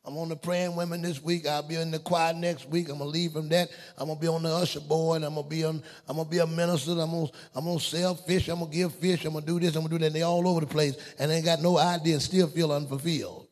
I'm 0.04 0.16
on 0.16 0.30
the 0.30 0.36
praying 0.36 0.76
women 0.76 1.02
this 1.02 1.22
week. 1.22 1.46
I'll 1.46 1.62
be 1.62 1.74
in 1.74 1.90
the 1.90 1.98
choir 1.98 2.32
next 2.32 2.68
week. 2.68 2.88
I'm 2.88 2.98
gonna 2.98 3.10
leave 3.10 3.32
from 3.32 3.48
that. 3.50 3.68
I'm 3.98 4.08
gonna 4.08 4.18
be 4.18 4.28
on 4.28 4.42
the 4.42 4.48
usher 4.48 4.80
board. 4.80 5.22
I'm 5.22 5.34
gonna 5.34 5.46
be 5.46 5.64
on. 5.64 5.82
I'm 6.08 6.16
gonna 6.16 6.28
be 6.28 6.38
a 6.38 6.46
minister. 6.46 6.92
I'm 6.92 7.10
gonna. 7.10 7.28
I'm 7.54 7.66
gonna 7.66 7.80
sell 7.80 8.14
fish. 8.14 8.48
I'm 8.48 8.60
gonna 8.60 8.70
give 8.70 8.94
fish. 8.94 9.24
I'm 9.26 9.34
gonna 9.34 9.44
do 9.44 9.60
this. 9.60 9.76
I'm 9.76 9.82
gonna 9.82 9.90
do 9.90 9.98
that. 9.98 10.06
And 10.06 10.14
they 10.14 10.22
all 10.22 10.48
over 10.48 10.60
the 10.60 10.66
place, 10.66 10.96
and 11.18 11.30
they 11.30 11.36
ain't 11.36 11.44
got 11.44 11.60
no 11.60 11.76
idea 11.76 12.14
and 12.14 12.22
still 12.22 12.48
feel 12.48 12.72
unfulfilled. 12.72 13.46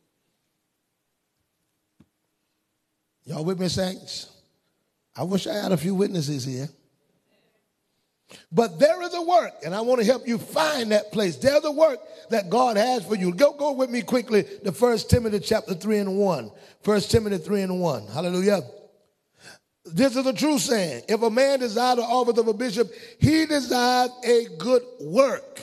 Y'all 3.25 3.45
with 3.45 3.59
me, 3.59 3.67
saints? 3.67 4.31
I 5.15 5.21
wish 5.23 5.45
I 5.45 5.53
had 5.53 5.71
a 5.71 5.77
few 5.77 5.93
witnesses 5.93 6.45
here. 6.45 6.67
But 8.51 8.79
there 8.79 9.01
is 9.03 9.13
a 9.13 9.21
work, 9.21 9.53
and 9.63 9.75
I 9.75 9.81
want 9.81 9.99
to 10.01 10.05
help 10.05 10.27
you 10.27 10.39
find 10.39 10.91
that 10.91 11.11
place. 11.11 11.35
There's 11.35 11.63
a 11.63 11.71
work 11.71 11.99
that 12.29 12.49
God 12.49 12.77
has 12.77 13.05
for 13.05 13.15
you. 13.15 13.31
Go, 13.31 13.53
go 13.53 13.73
with 13.73 13.91
me 13.91 14.01
quickly 14.01 14.43
to 14.63 14.71
1 14.71 14.97
Timothy 15.09 15.39
chapter 15.39 15.75
3 15.75 15.99
and 15.99 16.17
1. 16.17 16.51
1 16.83 17.01
Timothy 17.01 17.37
3 17.37 17.61
and 17.61 17.79
1. 17.79 18.07
Hallelujah. 18.07 18.61
This 19.85 20.15
is 20.15 20.25
a 20.25 20.33
true 20.33 20.57
saying. 20.57 21.03
If 21.07 21.21
a 21.21 21.29
man 21.29 21.59
desire 21.59 21.97
the 21.97 22.01
office 22.01 22.39
of 22.39 22.47
a 22.47 22.53
bishop, 22.53 22.91
he 23.19 23.45
desires 23.45 24.09
a 24.23 24.47
good 24.57 24.81
work. 25.01 25.61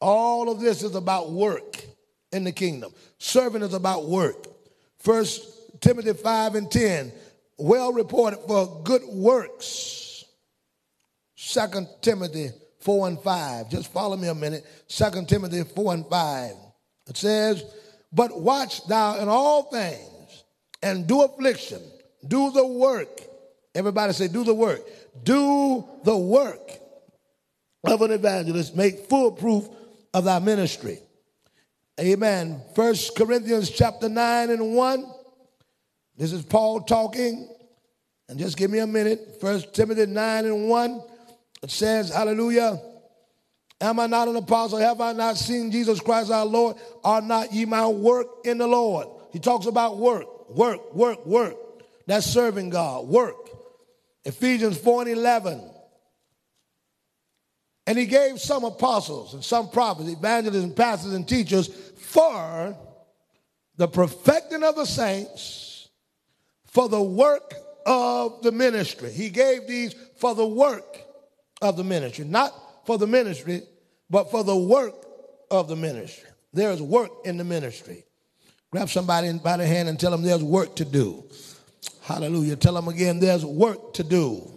All 0.00 0.50
of 0.50 0.60
this 0.60 0.82
is 0.82 0.94
about 0.94 1.32
work 1.32 1.82
in 2.30 2.44
the 2.44 2.52
kingdom. 2.52 2.92
Serving 3.18 3.62
is 3.62 3.74
about 3.74 4.06
work. 4.06 4.46
First 4.98 5.80
Timothy 5.80 6.12
5 6.12 6.56
and 6.56 6.70
10. 6.70 7.12
Well 7.58 7.92
reported 7.92 8.40
for 8.46 8.82
good 8.84 9.02
works 9.06 10.09
Second 11.42 11.88
Timothy 12.02 12.50
4 12.80 13.08
and 13.08 13.18
5. 13.18 13.70
Just 13.70 13.90
follow 13.90 14.14
me 14.14 14.28
a 14.28 14.34
minute. 14.34 14.62
Second 14.88 15.26
Timothy 15.26 15.64
4 15.64 15.94
and 15.94 16.06
5. 16.06 16.52
It 17.08 17.16
says, 17.16 17.64
But 18.12 18.38
watch 18.38 18.86
thou 18.86 19.18
in 19.18 19.26
all 19.26 19.62
things 19.62 20.44
and 20.82 21.06
do 21.06 21.22
affliction, 21.22 21.80
do 22.28 22.50
the 22.50 22.66
work. 22.66 23.22
Everybody 23.74 24.12
say, 24.12 24.28
Do 24.28 24.44
the 24.44 24.52
work. 24.52 24.82
Do 25.22 25.88
the 26.04 26.14
work 26.14 26.72
of 27.84 28.02
an 28.02 28.10
evangelist. 28.10 28.76
Make 28.76 29.06
full 29.06 29.32
proof 29.32 29.66
of 30.12 30.24
thy 30.24 30.40
ministry. 30.40 30.98
Amen. 31.98 32.60
First 32.74 33.16
Corinthians 33.16 33.70
chapter 33.70 34.10
9 34.10 34.50
and 34.50 34.74
1. 34.74 35.12
This 36.18 36.34
is 36.34 36.42
Paul 36.42 36.82
talking. 36.82 37.48
And 38.28 38.38
just 38.38 38.58
give 38.58 38.70
me 38.70 38.80
a 38.80 38.86
minute. 38.86 39.38
First 39.40 39.72
Timothy 39.72 40.04
9 40.04 40.44
and 40.44 40.68
1. 40.68 41.02
It 41.62 41.70
says, 41.70 42.10
Hallelujah. 42.10 42.80
Am 43.80 43.98
I 43.98 44.06
not 44.06 44.28
an 44.28 44.36
apostle? 44.36 44.78
Have 44.78 45.00
I 45.00 45.12
not 45.12 45.38
seen 45.38 45.70
Jesus 45.70 46.00
Christ 46.00 46.30
our 46.30 46.44
Lord? 46.44 46.76
Are 47.02 47.22
not 47.22 47.52
ye 47.52 47.64
my 47.64 47.86
work 47.86 48.26
in 48.44 48.58
the 48.58 48.66
Lord? 48.66 49.08
He 49.32 49.38
talks 49.38 49.66
about 49.66 49.96
work, 49.96 50.50
work, 50.50 50.94
work, 50.94 51.24
work. 51.24 51.56
That's 52.06 52.26
serving 52.26 52.70
God, 52.70 53.06
work. 53.06 53.36
Ephesians 54.24 54.76
4 54.76 55.02
and 55.02 55.10
11. 55.12 55.70
And 57.86 57.98
he 57.98 58.04
gave 58.04 58.38
some 58.38 58.64
apostles 58.64 59.32
and 59.32 59.42
some 59.42 59.70
prophets, 59.70 60.10
evangelists, 60.10 60.64
and 60.64 60.76
pastors 60.76 61.14
and 61.14 61.26
teachers 61.26 61.68
for 61.96 62.76
the 63.76 63.88
perfecting 63.88 64.62
of 64.62 64.76
the 64.76 64.84
saints, 64.84 65.88
for 66.66 66.88
the 66.88 67.02
work 67.02 67.54
of 67.86 68.42
the 68.42 68.52
ministry. 68.52 69.10
He 69.10 69.30
gave 69.30 69.66
these 69.66 69.94
for 70.18 70.34
the 70.34 70.46
work 70.46 70.98
of 71.60 71.76
the 71.76 71.84
ministry. 71.84 72.24
Not 72.24 72.52
for 72.86 72.98
the 72.98 73.06
ministry, 73.06 73.62
but 74.08 74.30
for 74.30 74.44
the 74.44 74.56
work 74.56 74.94
of 75.50 75.68
the 75.68 75.76
ministry. 75.76 76.28
There's 76.52 76.82
work 76.82 77.10
in 77.24 77.36
the 77.36 77.44
ministry. 77.44 78.04
Grab 78.70 78.88
somebody 78.88 79.32
by 79.38 79.56
the 79.56 79.66
hand 79.66 79.88
and 79.88 79.98
tell 79.98 80.10
them 80.10 80.22
there's 80.22 80.42
work 80.42 80.76
to 80.76 80.84
do. 80.84 81.24
Hallelujah. 82.02 82.56
Tell 82.56 82.74
them 82.74 82.88
again 82.88 83.20
there's 83.20 83.44
work 83.44 83.94
to 83.94 84.04
do. 84.04 84.48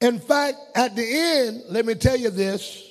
In 0.00 0.18
fact, 0.18 0.56
at 0.74 0.96
the 0.96 1.04
end, 1.06 1.62
let 1.68 1.84
me 1.84 1.94
tell 1.94 2.16
you 2.16 2.30
this 2.30 2.90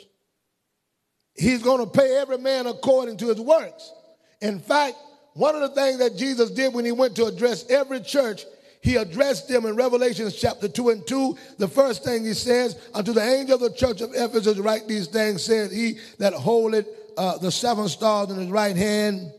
He's 1.40 1.64
going 1.64 1.80
to 1.80 1.90
pay 1.90 2.18
every 2.18 2.38
man 2.38 2.68
according 2.68 3.16
to 3.18 3.30
his 3.30 3.40
works. 3.40 3.94
In 4.42 4.60
fact, 4.60 4.98
one 5.34 5.56
of 5.56 5.62
the 5.62 5.70
things 5.70 6.00
that 6.00 6.18
Jesus 6.18 6.52
did 6.52 6.74
when 6.74 6.84
he 6.84 6.92
went 6.92 7.16
to 7.16 7.26
address 7.26 7.66
every 7.70 8.02
church, 8.02 8.44
he 8.82 8.96
addressed 8.96 9.50
them 9.50 9.66
in 9.66 9.76
Revelations 9.76 10.36
chapter 10.36 10.70
2 10.70 10.90
and 10.90 11.06
2. 11.06 11.38
The 11.58 11.68
first 11.68 12.04
thing 12.04 12.24
he 12.24 12.34
says, 12.34 12.80
Unto 12.94 13.12
the 13.12 13.22
angel 13.22 13.56
of 13.56 13.62
the 13.62 13.78
church 13.78 14.02
of 14.02 14.12
Ephesus, 14.14 14.58
write 14.58 14.88
these 14.88 15.08
things, 15.08 15.44
said 15.44 15.72
he 15.72 15.98
that 16.18 16.34
holdeth 16.34 16.88
uh, 17.18 17.38
the 17.38 17.52
seven 17.52 17.90
stars 17.90 18.30
in 18.30 18.38
his 18.38 18.48
right 18.48 18.76
hand. 18.76 19.34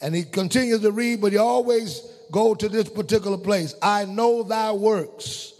And 0.00 0.14
he 0.14 0.22
continues 0.22 0.80
to 0.80 0.92
read, 0.92 1.20
but 1.20 1.32
he 1.32 1.38
always 1.38 2.02
go 2.30 2.54
to 2.54 2.68
this 2.68 2.88
particular 2.88 3.38
place. 3.38 3.74
I 3.82 4.04
know 4.04 4.42
thy 4.42 4.72
works. 4.72 5.54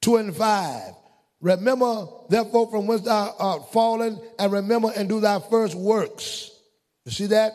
Two 0.00 0.16
and 0.16 0.34
five. 0.34 0.94
Remember, 1.40 2.06
therefore, 2.28 2.70
from 2.70 2.86
whence 2.86 3.02
thou 3.02 3.34
art 3.38 3.72
fallen, 3.72 4.20
and 4.38 4.52
remember 4.52 4.90
and 4.96 5.08
do 5.08 5.20
thy 5.20 5.40
first 5.40 5.74
works. 5.74 6.50
You 7.04 7.12
see 7.12 7.26
that? 7.26 7.52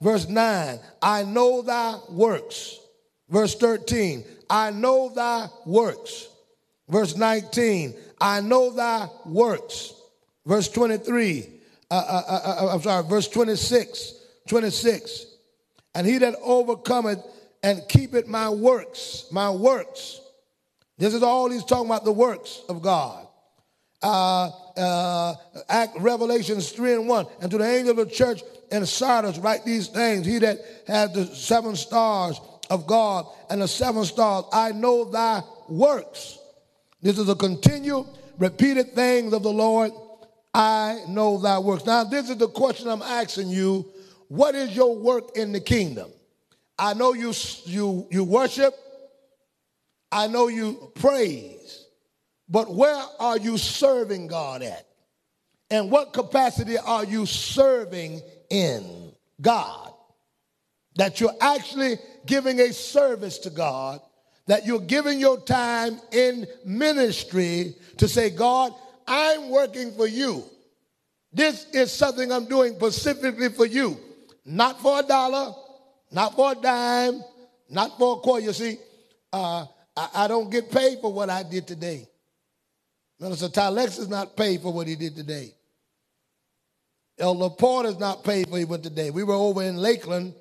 Verse 0.00 0.28
9, 0.28 0.78
I 1.00 1.22
know 1.22 1.62
thy 1.62 1.98
works. 2.10 2.78
Verse 3.28 3.54
13, 3.54 4.24
I 4.50 4.70
know 4.70 5.08
thy 5.08 5.46
works. 5.64 6.28
Verse 6.88 7.16
19, 7.16 7.94
I 8.20 8.40
know 8.40 8.70
thy 8.70 9.08
works. 9.24 9.94
Verse 10.46 10.68
23, 10.68 11.48
uh, 11.90 11.94
uh, 11.94 12.22
uh, 12.28 12.66
uh, 12.66 12.74
I'm 12.74 12.82
sorry, 12.82 13.04
verse 13.08 13.28
26, 13.28 14.14
26. 14.48 15.26
And 15.94 16.06
he 16.06 16.18
that 16.18 16.34
overcometh 16.42 17.20
and 17.62 17.82
keepeth 17.88 18.26
my 18.26 18.50
works, 18.50 19.26
my 19.32 19.50
works. 19.50 20.20
This 20.98 21.14
is 21.14 21.22
all 21.22 21.50
he's 21.50 21.64
talking 21.64 21.86
about 21.86 22.04
the 22.04 22.12
works 22.12 22.60
of 22.68 22.82
God. 22.82 23.26
Uh, 24.02 24.50
uh, 24.76 25.34
Act 25.68 25.98
Revelations 25.98 26.70
3 26.72 26.92
and 26.92 27.08
1. 27.08 27.26
And 27.40 27.50
to 27.50 27.58
the 27.58 27.64
angel 27.64 27.98
of 27.98 28.08
the 28.08 28.14
church 28.14 28.42
in 28.70 28.84
Sardis, 28.84 29.38
write 29.38 29.64
these 29.64 29.88
things. 29.88 30.26
He 30.26 30.38
that 30.40 30.58
has 30.86 31.12
the 31.12 31.24
seven 31.26 31.74
stars 31.74 32.38
of 32.74 32.86
God 32.86 33.26
and 33.48 33.62
the 33.62 33.68
seven 33.68 34.04
stars, 34.04 34.44
I 34.52 34.72
know 34.72 35.04
thy 35.04 35.42
works. 35.68 36.38
This 37.00 37.18
is 37.18 37.28
a 37.28 37.34
continual, 37.34 38.18
repeated 38.38 38.94
things 38.94 39.32
of 39.32 39.42
the 39.42 39.52
Lord. 39.52 39.92
I 40.52 41.00
know 41.08 41.38
thy 41.38 41.58
works. 41.58 41.86
Now, 41.86 42.04
this 42.04 42.28
is 42.28 42.36
the 42.36 42.48
question 42.48 42.88
I'm 42.88 43.02
asking 43.02 43.48
you. 43.48 43.86
What 44.28 44.54
is 44.54 44.74
your 44.74 44.96
work 44.96 45.36
in 45.36 45.52
the 45.52 45.60
kingdom? 45.60 46.10
I 46.78 46.94
know 46.94 47.12
you, 47.12 47.32
you, 47.64 48.06
you 48.10 48.24
worship. 48.24 48.74
I 50.10 50.26
know 50.26 50.48
you 50.48 50.90
praise. 50.94 51.86
But 52.48 52.74
where 52.74 53.02
are 53.20 53.38
you 53.38 53.56
serving 53.58 54.26
God 54.26 54.62
at? 54.62 54.86
And 55.70 55.90
what 55.90 56.12
capacity 56.12 56.78
are 56.78 57.04
you 57.04 57.26
serving 57.26 58.22
in 58.50 59.12
God? 59.40 59.83
That 60.96 61.20
you're 61.20 61.34
actually 61.40 61.98
giving 62.26 62.60
a 62.60 62.72
service 62.72 63.38
to 63.38 63.50
God, 63.50 64.00
that 64.46 64.66
you're 64.66 64.80
giving 64.80 65.18
your 65.18 65.40
time 65.40 66.00
in 66.12 66.46
ministry 66.64 67.74
to 67.98 68.08
say, 68.08 68.30
God, 68.30 68.72
I'm 69.06 69.50
working 69.50 69.92
for 69.92 70.06
you. 70.06 70.44
This 71.32 71.66
is 71.72 71.90
something 71.90 72.30
I'm 72.30 72.46
doing 72.46 72.74
specifically 72.76 73.48
for 73.48 73.66
you, 73.66 73.98
not 74.44 74.80
for 74.80 75.00
a 75.00 75.02
dollar, 75.02 75.52
not 76.12 76.36
for 76.36 76.52
a 76.52 76.54
dime, 76.54 77.22
not 77.68 77.98
for 77.98 78.16
a 78.16 78.20
quarter. 78.20 78.44
You 78.44 78.52
see, 78.52 78.78
uh, 79.32 79.66
I, 79.96 80.08
I, 80.14 80.28
don't 80.28 80.48
get 80.50 80.70
paid 80.70 81.00
for 81.00 81.12
what 81.12 81.30
I 81.30 81.42
did 81.42 81.66
today. 81.66 82.06
Minister 83.18 83.48
Tylex 83.48 83.98
is 83.98 84.08
not 84.08 84.36
paid 84.36 84.60
for 84.60 84.72
what 84.72 84.86
he 84.86 84.94
did 84.94 85.16
today. 85.16 85.54
Elder 87.18 87.50
Porter 87.50 87.88
is 87.88 87.98
not 87.98 88.22
paid 88.22 88.48
for 88.48 88.60
what 88.66 88.82
today. 88.82 89.10
We 89.10 89.24
were 89.24 89.34
over 89.34 89.62
in 89.62 89.76
Lakeland 89.76 90.34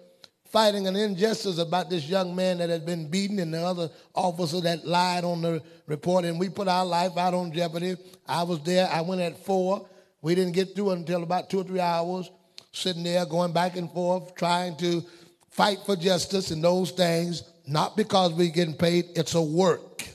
fighting 0.54 0.86
an 0.86 0.96
injustice 0.96 1.58
about 1.58 1.90
this 1.90 2.08
young 2.08 2.36
man 2.36 2.60
that 2.60 2.70
had 2.70 2.86
been 2.86 3.10
beaten 3.10 3.40
and 3.40 3.52
the 3.52 3.60
other 3.60 3.90
officer 4.14 4.62
that 4.62 4.86
lied 4.86 5.24
on 5.24 5.42
the 5.42 5.60
report, 5.88 6.26
and 6.26 6.40
we 6.40 6.48
put 6.48 6.68
our 6.68 6.86
life 6.86 7.18
out 7.18 7.34
on 7.34 7.52
jeopardy. 7.52 7.96
I 8.28 8.44
was 8.44 8.62
there. 8.62 8.88
I 8.88 9.02
went 9.02 9.20
at 9.20 9.44
four. 9.44 9.90
We 10.22 10.36
didn't 10.36 10.54
get 10.54 10.76
through 10.76 10.92
until 10.92 11.24
about 11.24 11.50
two 11.50 11.62
or 11.62 11.64
three 11.64 11.80
hours, 11.80 12.30
sitting 12.72 13.02
there 13.02 13.26
going 13.26 13.52
back 13.52 13.78
and 13.78 13.92
forth, 13.92 14.36
trying 14.36 14.78
to 14.78 15.04
fight 15.50 15.80
for 15.88 15.96
justice 15.96 16.52
and 16.52 16.64
those 16.64 16.92
things, 16.92 17.44
not 17.66 17.98
because 17.98 18.32
we're 18.34 18.52
getting 18.52 18.76
paid. 18.76 19.06
It's 19.16 19.34
a 19.34 19.42
work. 19.42 20.08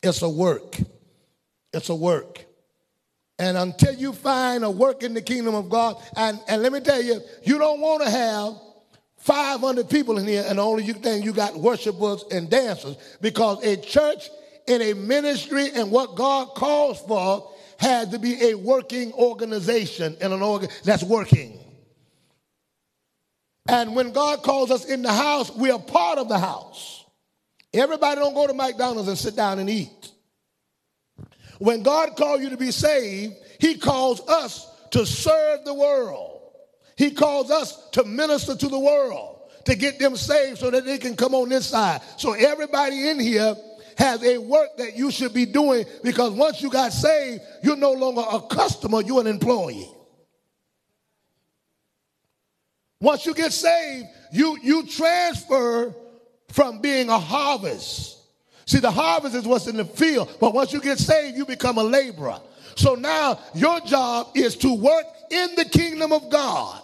It's 0.00 0.22
a 0.22 0.28
work. 0.28 0.76
It's 1.72 1.88
a 1.88 1.94
work. 1.94 2.44
And 3.36 3.56
until 3.56 3.94
you 3.94 4.12
find 4.12 4.62
a 4.64 4.70
work 4.70 5.02
in 5.02 5.12
the 5.12 5.22
kingdom 5.22 5.56
of 5.56 5.68
God, 5.68 5.96
and, 6.16 6.38
and 6.46 6.62
let 6.62 6.72
me 6.72 6.78
tell 6.78 7.02
you, 7.02 7.20
you 7.42 7.58
don't 7.58 7.80
want 7.80 8.04
to 8.04 8.10
have 8.10 8.54
500 9.20 9.88
people 9.88 10.18
in 10.18 10.26
here, 10.26 10.44
and 10.46 10.58
the 10.58 10.62
only 10.62 10.82
thing 10.84 11.22
you 11.22 11.32
got 11.32 11.54
worshipers 11.56 12.24
and 12.30 12.50
dancers 12.50 12.96
because 13.20 13.62
a 13.64 13.76
church 13.76 14.30
in 14.66 14.80
a 14.80 14.94
ministry 14.94 15.70
and 15.74 15.90
what 15.90 16.16
God 16.16 16.54
calls 16.54 17.00
for 17.00 17.52
has 17.78 18.08
to 18.10 18.18
be 18.18 18.50
a 18.50 18.54
working 18.54 19.12
organization 19.12 20.16
and 20.20 20.32
an 20.32 20.42
organ 20.42 20.70
that's 20.84 21.02
working. 21.02 21.58
And 23.68 23.94
when 23.94 24.12
God 24.12 24.42
calls 24.42 24.70
us 24.70 24.86
in 24.86 25.02
the 25.02 25.12
house, 25.12 25.54
we 25.54 25.70
are 25.70 25.78
part 25.78 26.18
of 26.18 26.28
the 26.28 26.38
house. 26.38 27.04
Everybody 27.72 28.20
don't 28.20 28.34
go 28.34 28.46
to 28.46 28.54
McDonald's 28.54 29.08
and 29.08 29.18
sit 29.18 29.36
down 29.36 29.58
and 29.58 29.70
eat. 29.70 30.10
When 31.58 31.82
God 31.82 32.16
calls 32.16 32.40
you 32.40 32.50
to 32.50 32.56
be 32.56 32.70
saved, 32.70 33.34
He 33.58 33.76
calls 33.76 34.26
us 34.26 34.66
to 34.92 35.04
serve 35.04 35.64
the 35.64 35.74
world. 35.74 36.39
He 37.00 37.10
calls 37.10 37.50
us 37.50 37.88
to 37.92 38.04
minister 38.04 38.54
to 38.54 38.68
the 38.68 38.78
world, 38.78 39.50
to 39.64 39.74
get 39.74 39.98
them 39.98 40.16
saved 40.16 40.58
so 40.58 40.70
that 40.70 40.84
they 40.84 40.98
can 40.98 41.16
come 41.16 41.34
on 41.34 41.48
this 41.48 41.64
side. 41.64 42.02
So 42.18 42.34
everybody 42.34 43.08
in 43.08 43.18
here 43.18 43.56
has 43.96 44.22
a 44.22 44.36
work 44.36 44.76
that 44.76 44.98
you 44.98 45.10
should 45.10 45.32
be 45.32 45.46
doing 45.46 45.86
because 46.04 46.32
once 46.32 46.60
you 46.60 46.68
got 46.68 46.92
saved, 46.92 47.42
you're 47.62 47.78
no 47.78 47.92
longer 47.92 48.20
a 48.30 48.42
customer, 48.42 49.00
you're 49.00 49.22
an 49.22 49.28
employee. 49.28 49.90
Once 53.00 53.24
you 53.24 53.32
get 53.32 53.54
saved, 53.54 54.06
you, 54.30 54.58
you 54.62 54.86
transfer 54.86 55.94
from 56.48 56.82
being 56.82 57.08
a 57.08 57.18
harvest. 57.18 58.18
See, 58.66 58.78
the 58.78 58.90
harvest 58.90 59.34
is 59.34 59.46
what's 59.46 59.68
in 59.68 59.78
the 59.78 59.86
field, 59.86 60.36
but 60.38 60.52
once 60.52 60.74
you 60.74 60.82
get 60.82 60.98
saved, 60.98 61.34
you 61.34 61.46
become 61.46 61.78
a 61.78 61.82
laborer. 61.82 62.40
So 62.76 62.94
now 62.94 63.38
your 63.54 63.80
job 63.80 64.32
is 64.34 64.54
to 64.56 64.74
work 64.74 65.06
in 65.30 65.54
the 65.56 65.64
kingdom 65.64 66.12
of 66.12 66.28
God 66.28 66.79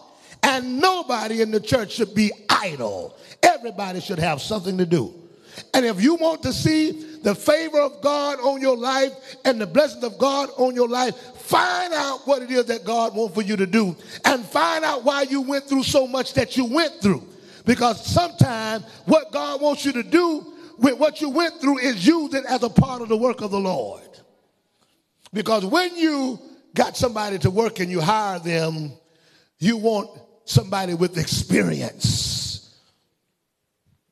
and 0.47 0.79
nobody 0.79 1.43
in 1.43 1.51
the 1.51 1.59
church 1.59 1.93
should 1.93 2.15
be 2.15 2.31
idle. 2.49 3.19
Everybody 3.43 4.01
should 4.01 4.21
have 4.21 4.41
something 4.41 4.79
to 4.79 4.87
do. 4.87 5.13
And 5.75 5.85
if 5.85 6.01
you 6.01 6.15
want 6.15 6.43
to 6.45 6.53
see 6.53 7.19
the 7.23 7.35
favor 7.35 7.81
of 7.81 8.01
God 8.01 8.39
on 8.39 8.61
your 8.61 8.77
life 8.77 9.13
and 9.45 9.61
the 9.61 9.67
blessings 9.67 10.05
of 10.05 10.19
God 10.19 10.51
on 10.57 10.77
your 10.77 10.89
life, 10.89 11.17
find 11.17 11.93
out 11.93 12.27
what 12.27 12.43
it 12.43 12.51
is 12.51 12.67
that 12.67 12.85
God 12.85 13.17
wants 13.17 13.35
for 13.35 13.43
you 13.43 13.57
to 13.57 13.67
do 13.67 13.97
and 14.25 14.45
find 14.45 14.85
out 14.85 15.03
why 15.03 15.23
you 15.23 15.41
went 15.41 15.65
through 15.65 15.83
so 15.83 16.07
much 16.07 16.35
that 16.35 16.57
you 16.57 16.65
went 16.65 16.93
through. 17.03 17.27
Because 17.65 18.07
sometimes 18.07 18.85
what 19.07 19.33
God 19.33 19.61
wants 19.61 19.85
you 19.85 19.93
to 19.93 20.05
do 20.05 20.55
with 20.79 20.97
what 20.99 21.21
you 21.21 21.29
went 21.29 21.61
through 21.61 21.79
is 21.79 22.07
use 22.07 22.35
it 22.35 22.45
as 22.45 22.63
a 22.63 22.71
part 22.71 23.03
of 23.03 23.09
the 23.09 23.17
work 23.17 23.41
of 23.41 23.51
the 23.51 23.59
Lord. 23.59 24.03
Because 25.33 25.65
when 25.65 25.97
you 25.97 26.39
got 26.75 26.97
somebody 26.97 27.39
to 27.39 27.51
work 27.51 27.81
and 27.81 27.91
you 27.91 28.01
hire 28.01 28.39
them, 28.39 28.93
you 29.59 29.79
want 29.79 30.11
somebody 30.47 30.95
with 30.95 31.19
experience. 31.19 32.75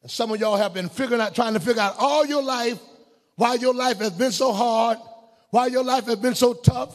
And 0.02 0.10
some 0.10 0.30
of 0.30 0.38
y'all 0.38 0.56
have 0.56 0.74
been 0.74 0.90
figuring 0.90 1.22
out, 1.22 1.34
trying 1.34 1.54
to 1.54 1.60
figure 1.60 1.80
out 1.80 1.94
all 1.98 2.26
your 2.26 2.42
life 2.42 2.78
why 3.36 3.54
your 3.54 3.72
life 3.72 3.98
has 3.98 4.10
been 4.10 4.32
so 4.32 4.52
hard, 4.52 4.98
why 5.50 5.68
your 5.68 5.82
life 5.82 6.04
has 6.04 6.16
been 6.16 6.34
so 6.34 6.52
tough. 6.52 6.94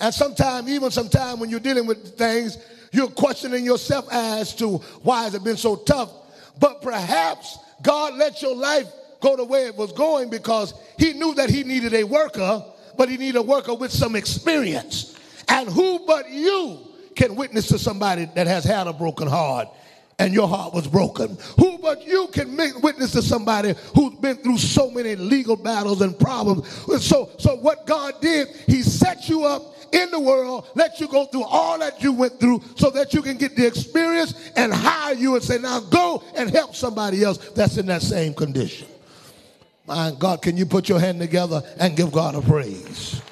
And 0.00 0.14
sometimes, 0.14 0.68
even 0.68 0.90
sometimes 0.90 1.40
when 1.40 1.50
you're 1.50 1.60
dealing 1.60 1.86
with 1.86 2.16
things, 2.16 2.58
you're 2.92 3.08
questioning 3.08 3.64
yourself 3.64 4.06
as 4.10 4.54
to 4.56 4.78
why 5.02 5.24
has 5.24 5.34
it 5.34 5.44
been 5.44 5.56
so 5.56 5.76
tough. 5.76 6.10
But 6.58 6.80
perhaps 6.80 7.58
God 7.82 8.14
let 8.14 8.40
your 8.40 8.56
life 8.56 8.86
go 9.20 9.36
the 9.36 9.44
way 9.44 9.66
it 9.66 9.76
was 9.76 9.92
going 9.92 10.30
because 10.30 10.74
he 10.98 11.12
knew 11.12 11.34
that 11.34 11.50
he 11.50 11.64
needed 11.64 11.92
a 11.94 12.04
worker, 12.04 12.64
but 12.96 13.08
he 13.08 13.16
needed 13.16 13.36
a 13.36 13.42
worker 13.42 13.74
with 13.74 13.90
some 13.90 14.16
experience. 14.16 15.18
And 15.48 15.68
who 15.68 16.06
but 16.06 16.30
you 16.30 16.85
can 17.16 17.34
witness 17.34 17.68
to 17.68 17.78
somebody 17.78 18.26
that 18.34 18.46
has 18.46 18.64
had 18.64 18.86
a 18.86 18.92
broken 18.92 19.26
heart 19.26 19.68
and 20.18 20.32
your 20.32 20.48
heart 20.48 20.72
was 20.72 20.86
broken. 20.86 21.36
Who 21.58 21.78
but 21.78 22.06
you 22.06 22.28
can 22.28 22.56
witness 22.82 23.12
to 23.12 23.22
somebody 23.22 23.74
who's 23.94 24.14
been 24.16 24.36
through 24.36 24.58
so 24.58 24.90
many 24.90 25.14
legal 25.14 25.56
battles 25.56 26.00
and 26.00 26.18
problems. 26.18 26.68
So, 27.04 27.30
so 27.38 27.56
what 27.56 27.86
God 27.86 28.20
did, 28.20 28.48
He 28.66 28.82
set 28.82 29.28
you 29.28 29.44
up 29.44 29.74
in 29.92 30.10
the 30.10 30.20
world, 30.20 30.68
let 30.74 31.00
you 31.00 31.08
go 31.08 31.26
through 31.26 31.44
all 31.44 31.78
that 31.78 32.02
you 32.02 32.12
went 32.12 32.40
through 32.40 32.62
so 32.76 32.90
that 32.90 33.14
you 33.14 33.22
can 33.22 33.36
get 33.36 33.56
the 33.56 33.66
experience 33.66 34.50
and 34.56 34.72
hire 34.72 35.14
you 35.14 35.34
and 35.34 35.44
say, 35.44 35.58
now 35.58 35.80
go 35.80 36.22
and 36.36 36.50
help 36.50 36.74
somebody 36.74 37.22
else 37.22 37.38
that's 37.50 37.76
in 37.76 37.86
that 37.86 38.02
same 38.02 38.34
condition. 38.34 38.88
My 39.86 40.12
God, 40.18 40.42
can 40.42 40.56
you 40.56 40.66
put 40.66 40.88
your 40.88 40.98
hand 40.98 41.20
together 41.20 41.62
and 41.78 41.96
give 41.96 42.10
God 42.10 42.34
a 42.34 42.42
praise? 42.42 43.22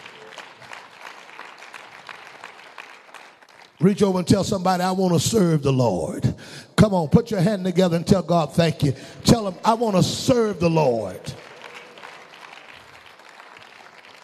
Reach 3.84 4.02
over 4.02 4.20
and 4.20 4.26
tell 4.26 4.44
somebody, 4.44 4.82
I 4.82 4.92
want 4.92 5.12
to 5.12 5.20
serve 5.20 5.62
the 5.62 5.70
Lord. 5.70 6.34
Come 6.74 6.94
on, 6.94 7.08
put 7.08 7.30
your 7.30 7.42
hand 7.42 7.66
together 7.66 7.96
and 7.96 8.06
tell 8.06 8.22
God, 8.22 8.54
thank 8.54 8.82
you. 8.82 8.94
Tell 9.24 9.46
him, 9.46 9.56
I 9.62 9.74
want 9.74 9.94
to 9.94 10.02
serve 10.02 10.58
the 10.58 10.70
Lord. 10.70 11.20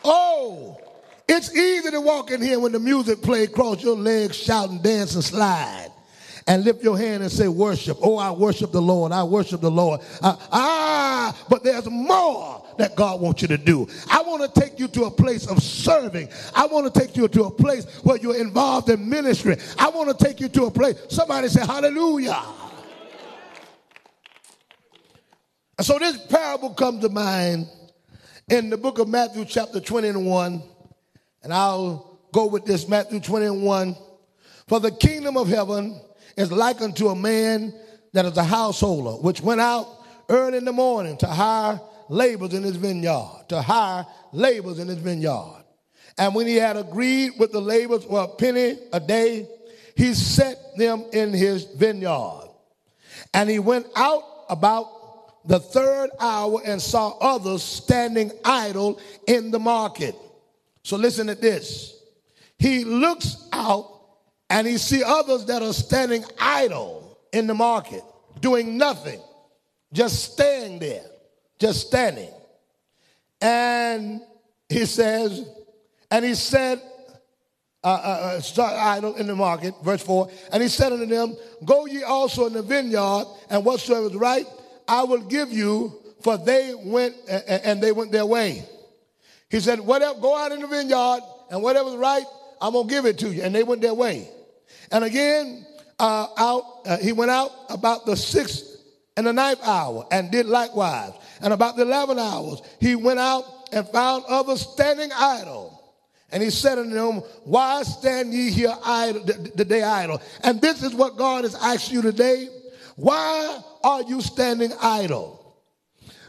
Oh, 0.03 0.81
it's 1.29 1.55
easy 1.55 1.91
to 1.91 2.01
walk 2.01 2.31
in 2.31 2.41
here 2.41 2.59
when 2.59 2.73
the 2.73 2.81
music 2.81 3.21
plays, 3.21 3.51
cross 3.51 3.83
your 3.83 3.99
legs, 3.99 4.35
shout 4.35 4.71
and 4.71 4.83
dance 4.83 5.15
and 5.15 5.23
slide. 5.23 5.90
And 6.51 6.65
lift 6.65 6.83
your 6.83 6.99
hand 6.99 7.23
and 7.23 7.31
say, 7.31 7.47
Worship. 7.47 7.97
Oh, 8.03 8.17
I 8.17 8.33
worship 8.33 8.73
the 8.73 8.83
Lord. 8.83 9.13
I 9.13 9.23
worship 9.23 9.61
the 9.61 9.71
Lord. 9.71 10.01
Uh, 10.21 10.35
ah, 10.51 11.47
but 11.49 11.63
there's 11.63 11.89
more 11.89 12.67
that 12.77 12.97
God 12.97 13.21
wants 13.21 13.41
you 13.43 13.49
to 13.49 13.57
do. 13.57 13.87
I 14.11 14.23
want 14.23 14.53
to 14.53 14.61
take 14.61 14.81
you 14.81 14.89
to 14.89 15.05
a 15.05 15.11
place 15.13 15.47
of 15.47 15.63
serving. 15.63 16.29
I 16.57 16.67
want 16.67 16.93
to 16.93 17.01
take 17.01 17.17
you 17.17 17.29
to 17.29 17.45
a 17.45 17.51
place 17.53 17.85
where 18.03 18.17
you're 18.17 18.37
involved 18.37 18.91
in 18.91 19.09
ministry. 19.09 19.59
I 19.79 19.91
want 19.91 20.19
to 20.19 20.25
take 20.25 20.41
you 20.41 20.49
to 20.49 20.65
a 20.65 20.71
place. 20.73 20.97
Somebody 21.09 21.47
say, 21.47 21.65
Hallelujah. 21.65 22.43
And 25.79 25.87
so 25.87 26.01
this 26.01 26.19
parable 26.27 26.75
comes 26.75 27.03
to 27.03 27.11
mind 27.11 27.69
in 28.49 28.71
the 28.71 28.77
book 28.77 28.99
of 28.99 29.07
Matthew, 29.07 29.45
chapter 29.45 29.79
21. 29.79 30.65
And 31.45 31.55
I'll 31.55 32.19
go 32.33 32.47
with 32.47 32.65
this 32.65 32.89
Matthew 32.89 33.21
21. 33.21 33.95
For 34.67 34.81
the 34.81 34.91
kingdom 34.91 35.37
of 35.37 35.47
heaven 35.47 36.01
is 36.37 36.51
like 36.53 36.81
unto 36.81 37.09
a 37.09 37.17
man 37.17 37.75
that 38.13 38.25
is 38.25 38.37
a 38.37 38.45
householder, 38.45 39.23
which 39.23 39.41
went 39.41 39.61
out 39.61 39.87
early 40.29 40.59
in 40.59 40.65
the 40.65 40.73
morning 40.73 41.17
to 41.19 41.27
hire 41.27 41.81
laborers 42.09 42.55
in 42.55 42.63
his 42.63 42.77
vineyard, 42.77 43.45
to 43.49 43.63
hire 43.63 44.07
laborers 44.33 44.79
in 44.79 44.89
his 44.89 44.99
vineyard. 44.99 45.65
And 46.19 46.35
when 46.35 46.47
he 46.47 46.57
had 46.57 46.77
agreed 46.77 47.33
with 47.39 47.53
the 47.53 47.61
laborers 47.61 48.05
for 48.05 48.25
a 48.25 48.29
penny 48.29 48.77
a 48.93 49.01
day, 49.01 49.49
he 49.97 50.15
set 50.15 50.57
them 50.77 51.05
in 51.13 51.33
his 51.33 51.65
vineyard. 51.65 52.49
And 53.33 53.49
he 53.49 53.59
went 53.59 53.87
out 53.97 54.25
about 54.49 55.47
the 55.47 55.59
third 55.59 56.11
hour 56.21 56.61
and 56.65 56.81
saw 56.81 57.17
others 57.19 57.63
standing 57.63 58.33
idle 58.45 59.01
in 59.27 59.51
the 59.51 59.59
market. 59.59 60.15
So 60.83 60.97
listen 60.97 61.27
to 61.29 61.35
this. 61.35 61.97
He 62.59 62.85
looks 62.85 63.49
out 63.53 64.00
and 64.51 64.67
he 64.67 64.77
see 64.77 65.03
others 65.05 65.47
that 65.47 65.63
are 65.63 65.73
standing 65.73 66.25
idle 66.39 67.17
in 67.33 67.47
the 67.47 67.55
market, 67.55 68.03
doing 68.41 68.77
nothing, 68.77 69.21
just 69.93 70.33
staying 70.33 70.81
there, 70.81 71.05
just 71.61 71.87
standing. 71.87 72.31
And 73.41 74.21
he 74.69 74.85
says, 74.85 75.49
and 76.11 76.25
he 76.25 76.35
said, 76.35 76.83
uh, 77.83 77.87
uh, 77.87 78.41
uh 78.59 78.63
idle 78.63 79.15
in 79.15 79.29
the 79.29 79.37
market, 79.37 79.73
verse 79.83 80.03
4, 80.03 80.29
and 80.53 80.63
he 80.63 80.69
said 80.69 80.93
unto 80.93 81.07
them, 81.07 81.37
Go 81.65 81.87
ye 81.87 82.03
also 82.03 82.47
in 82.47 82.53
the 82.53 82.63
vineyard, 82.63 83.25
and 83.49 83.65
whatsoever 83.65 84.07
is 84.07 84.17
right, 84.17 84.45
I 84.87 85.05
will 85.05 85.23
give 85.23 85.53
you, 85.53 85.95
for 86.23 86.37
they 86.37 86.75
went, 86.75 87.15
and 87.29 87.81
they 87.81 87.93
went 87.93 88.11
their 88.11 88.27
way. 88.27 88.65
He 89.49 89.61
said, 89.61 89.79
Whatever, 89.81 90.21
go 90.21 90.37
out 90.37 90.51
in 90.51 90.61
the 90.61 90.67
vineyard, 90.67 91.21
and 91.51 91.63
whatever's 91.63 91.95
right, 91.95 92.25
I'm 92.61 92.73
going 92.73 92.89
to 92.89 92.95
give 92.95 93.07
it 93.07 93.19
to 93.21 93.33
you. 93.33 93.43
And 93.43 93.55
they 93.55 93.63
went 93.63 93.81
their 93.81 93.95
way. 93.95 94.29
And 94.91 95.05
again, 95.05 95.67
uh, 95.99 96.27
out, 96.37 96.65
uh, 96.87 96.97
he 96.99 97.13
went 97.13 97.31
out 97.31 97.53
about 97.69 98.07
the 98.07 98.17
sixth 98.17 98.83
and 99.17 99.27
the 99.27 99.33
ninth 99.33 99.61
hour 99.63 100.07
and 100.11 100.31
did 100.31 100.47
likewise. 100.47 101.13
And 101.43 101.53
about 101.53 101.77
the 101.77 101.83
eleven 101.83 102.19
hours, 102.19 102.63
he 102.81 102.97
went 102.97 103.19
out 103.19 103.45
and 103.73 103.87
found 103.89 104.25
others 104.29 104.63
standing 104.63 105.11
idle. 105.13 105.77
And 106.33 106.43
he 106.43 106.51
said 106.51 106.79
unto 106.79 106.95
them, 106.95 107.17
Why 107.45 107.83
stand 107.83 108.33
ye 108.33 108.51
here 108.51 108.75
idle, 108.85 109.25
the, 109.25 109.53
the 109.57 109.65
day 109.65 109.83
idle? 109.83 110.23
And 110.43 110.61
this 110.61 110.83
is 110.83 110.95
what 110.95 111.17
God 111.17 111.45
has 111.45 111.55
asked 111.55 111.91
you 111.91 112.03
today. 112.03 112.49
Why 112.97 113.61
are 113.83 114.03
you 114.03 114.21
standing 114.21 114.73
idle? 114.81 115.57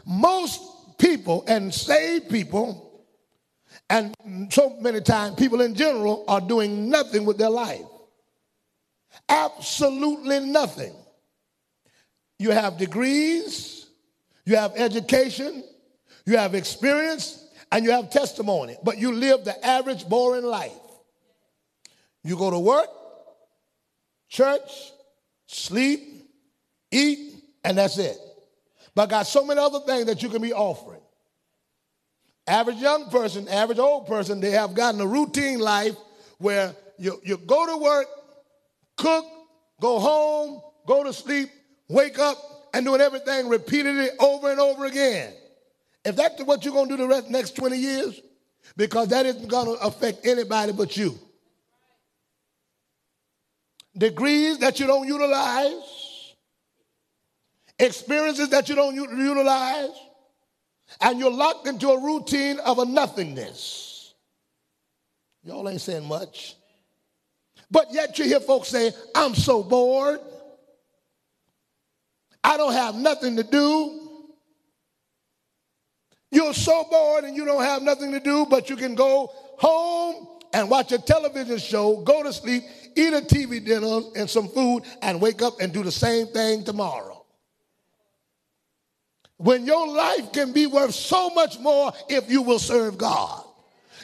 Most 0.04 0.98
people 0.98 1.44
and 1.46 1.72
saved 1.72 2.30
people, 2.30 3.04
and 3.88 4.14
so 4.50 4.76
many 4.80 5.00
times 5.00 5.36
people 5.36 5.60
in 5.60 5.74
general, 5.74 6.24
are 6.26 6.40
doing 6.40 6.88
nothing 6.90 7.24
with 7.24 7.38
their 7.38 7.50
life. 7.50 7.84
Absolutely 9.28 10.40
nothing. 10.40 10.94
You 12.38 12.50
have 12.50 12.78
degrees, 12.78 13.86
you 14.44 14.56
have 14.56 14.72
education, 14.76 15.62
you 16.26 16.36
have 16.36 16.54
experience, 16.54 17.48
and 17.70 17.84
you 17.84 17.92
have 17.92 18.10
testimony, 18.10 18.76
but 18.82 18.98
you 18.98 19.12
live 19.12 19.44
the 19.44 19.66
average, 19.66 20.08
boring 20.08 20.44
life. 20.44 20.72
You 22.24 22.36
go 22.36 22.50
to 22.50 22.58
work, 22.58 22.88
church, 24.28 24.92
sleep, 25.46 26.28
eat, 26.90 27.34
and 27.64 27.78
that's 27.78 27.98
it. 27.98 28.16
But 28.94 29.08
got 29.08 29.26
so 29.26 29.44
many 29.44 29.60
other 29.60 29.80
things 29.80 30.06
that 30.06 30.22
you 30.22 30.28
can 30.28 30.42
be 30.42 30.52
offering. 30.52 31.00
Average 32.46 32.78
young 32.78 33.08
person, 33.08 33.48
average 33.48 33.78
old 33.78 34.06
person, 34.06 34.40
they 34.40 34.50
have 34.50 34.74
gotten 34.74 35.00
a 35.00 35.06
routine 35.06 35.58
life 35.58 35.96
where 36.38 36.74
you, 36.98 37.20
you 37.24 37.36
go 37.38 37.66
to 37.66 37.76
work, 37.76 38.06
cook, 39.02 39.26
go 39.80 39.98
home, 39.98 40.62
go 40.86 41.02
to 41.02 41.12
sleep, 41.12 41.50
wake 41.88 42.18
up, 42.18 42.38
and 42.72 42.86
doing 42.86 43.00
everything 43.00 43.48
repeatedly 43.48 44.08
over 44.20 44.50
and 44.50 44.60
over 44.60 44.86
again. 44.86 45.34
If 46.04 46.16
that's 46.16 46.42
what 46.44 46.64
you're 46.64 46.72
going 46.72 46.88
to 46.88 46.96
do 46.96 47.02
the 47.02 47.08
rest 47.08 47.28
next 47.28 47.56
20 47.56 47.76
years, 47.76 48.20
because 48.76 49.08
that 49.08 49.26
isn't 49.26 49.48
going 49.48 49.66
to 49.66 49.84
affect 49.84 50.26
anybody 50.26 50.72
but 50.72 50.96
you. 50.96 51.18
Degrees 53.96 54.58
that 54.58 54.80
you 54.80 54.86
don't 54.86 55.06
utilize, 55.06 56.34
experiences 57.78 58.48
that 58.50 58.68
you 58.68 58.74
don't 58.74 58.94
utilize, 58.94 59.90
and 61.00 61.18
you're 61.18 61.30
locked 61.30 61.66
into 61.66 61.90
a 61.90 62.00
routine 62.00 62.58
of 62.60 62.78
a 62.78 62.84
nothingness. 62.84 64.14
Y'all 65.44 65.68
ain't 65.68 65.80
saying 65.80 66.06
much. 66.06 66.56
But 67.72 67.86
yet 67.90 68.18
you 68.18 68.26
hear 68.26 68.38
folks 68.38 68.68
say, 68.68 68.92
I'm 69.14 69.34
so 69.34 69.62
bored. 69.62 70.20
I 72.44 72.58
don't 72.58 72.74
have 72.74 72.94
nothing 72.94 73.36
to 73.36 73.42
do. 73.42 73.98
You're 76.30 76.52
so 76.52 76.84
bored 76.90 77.24
and 77.24 77.34
you 77.34 77.46
don't 77.46 77.64
have 77.64 77.82
nothing 77.82 78.12
to 78.12 78.20
do, 78.20 78.46
but 78.48 78.68
you 78.68 78.76
can 78.76 78.94
go 78.94 79.30
home 79.58 80.28
and 80.52 80.68
watch 80.68 80.92
a 80.92 80.98
television 80.98 81.56
show, 81.56 82.02
go 82.02 82.22
to 82.22 82.32
sleep, 82.32 82.62
eat 82.94 83.14
a 83.14 83.22
TV 83.22 83.64
dinner 83.64 84.00
and 84.16 84.28
some 84.28 84.48
food, 84.48 84.82
and 85.00 85.18
wake 85.18 85.40
up 85.40 85.60
and 85.60 85.72
do 85.72 85.82
the 85.82 85.92
same 85.92 86.26
thing 86.26 86.64
tomorrow. 86.64 87.24
When 89.38 89.64
your 89.64 89.88
life 89.88 90.30
can 90.32 90.52
be 90.52 90.66
worth 90.66 90.94
so 90.94 91.30
much 91.30 91.58
more 91.58 91.92
if 92.10 92.30
you 92.30 92.42
will 92.42 92.58
serve 92.58 92.98
God. 92.98 93.41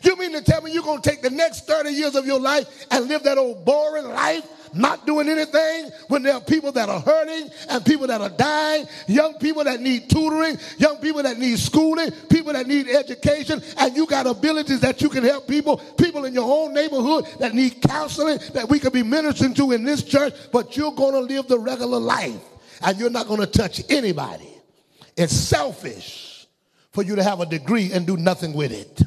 You 0.03 0.17
mean 0.17 0.33
to 0.33 0.43
tell 0.43 0.63
me 0.63 0.73
you're 0.73 0.83
going 0.83 1.01
to 1.03 1.09
take 1.09 1.23
the 1.23 1.31
next 1.31 1.67
30 1.67 1.91
years 1.91 2.15
of 2.15 2.27
your 2.27 2.41
life 2.41 2.87
and 2.91 3.09
live 3.09 3.23
that 3.25 3.39
old 3.39 3.65
boring 3.65 4.09
life? 4.09 4.47
Not 4.75 5.07
doing 5.07 5.29
anything 5.29 5.91
when 6.09 6.23
there 6.23 6.35
are 6.35 6.41
people 6.41 6.73
that 6.73 6.89
are 6.89 7.01
hurting 7.01 7.51
and 7.71 7.85
people 7.85 8.07
that 8.09 8.21
are 8.21 8.29
dying, 8.29 8.87
young 9.07 9.35
people 9.35 9.65
that 9.65 9.81
need 9.81 10.11
tutoring, 10.11 10.59
young 10.77 10.99
people 10.99 11.23
that 11.23 11.39
need 11.39 11.59
schooling, 11.59 12.11
people 12.29 12.53
that 12.53 12.67
need 12.67 12.89
education, 12.89 13.63
and 13.79 13.97
you 13.97 14.07
got 14.07 14.27
abilities 14.27 14.81
that 14.81 15.01
you 15.01 15.09
can 15.09 15.25
help 15.25 15.49
people, 15.49 15.79
people 15.99 16.25
in 16.27 16.35
your 16.35 16.45
own 16.45 16.75
neighborhood 16.75 17.27
that 17.39 17.55
need 17.55 17.81
counseling 17.83 18.39
that 18.53 18.69
we 18.69 18.79
could 18.79 18.93
be 18.93 19.03
ministering 19.03 19.55
to 19.55 19.73
in 19.73 19.85
this 19.85 20.03
church, 20.03 20.35
but 20.53 20.77
you're 20.77 20.93
going 20.93 21.15
to 21.15 21.21
live 21.21 21.49
the 21.49 21.59
regular 21.59 21.99
life 21.99 22.41
and 22.83 22.99
you're 22.99 23.11
not 23.11 23.27
going 23.27 23.41
to 23.41 23.47
touch 23.47 23.83
anybody. 23.89 24.53
It's 25.17 25.35
selfish 25.35 26.47
for 26.93 27.03
you 27.03 27.17
to 27.17 27.23
have 27.23 27.41
a 27.41 27.47
degree 27.47 27.93
and 27.93 28.07
do 28.07 28.17
nothing 28.17 28.53
with 28.53 28.73
it. 28.73 29.03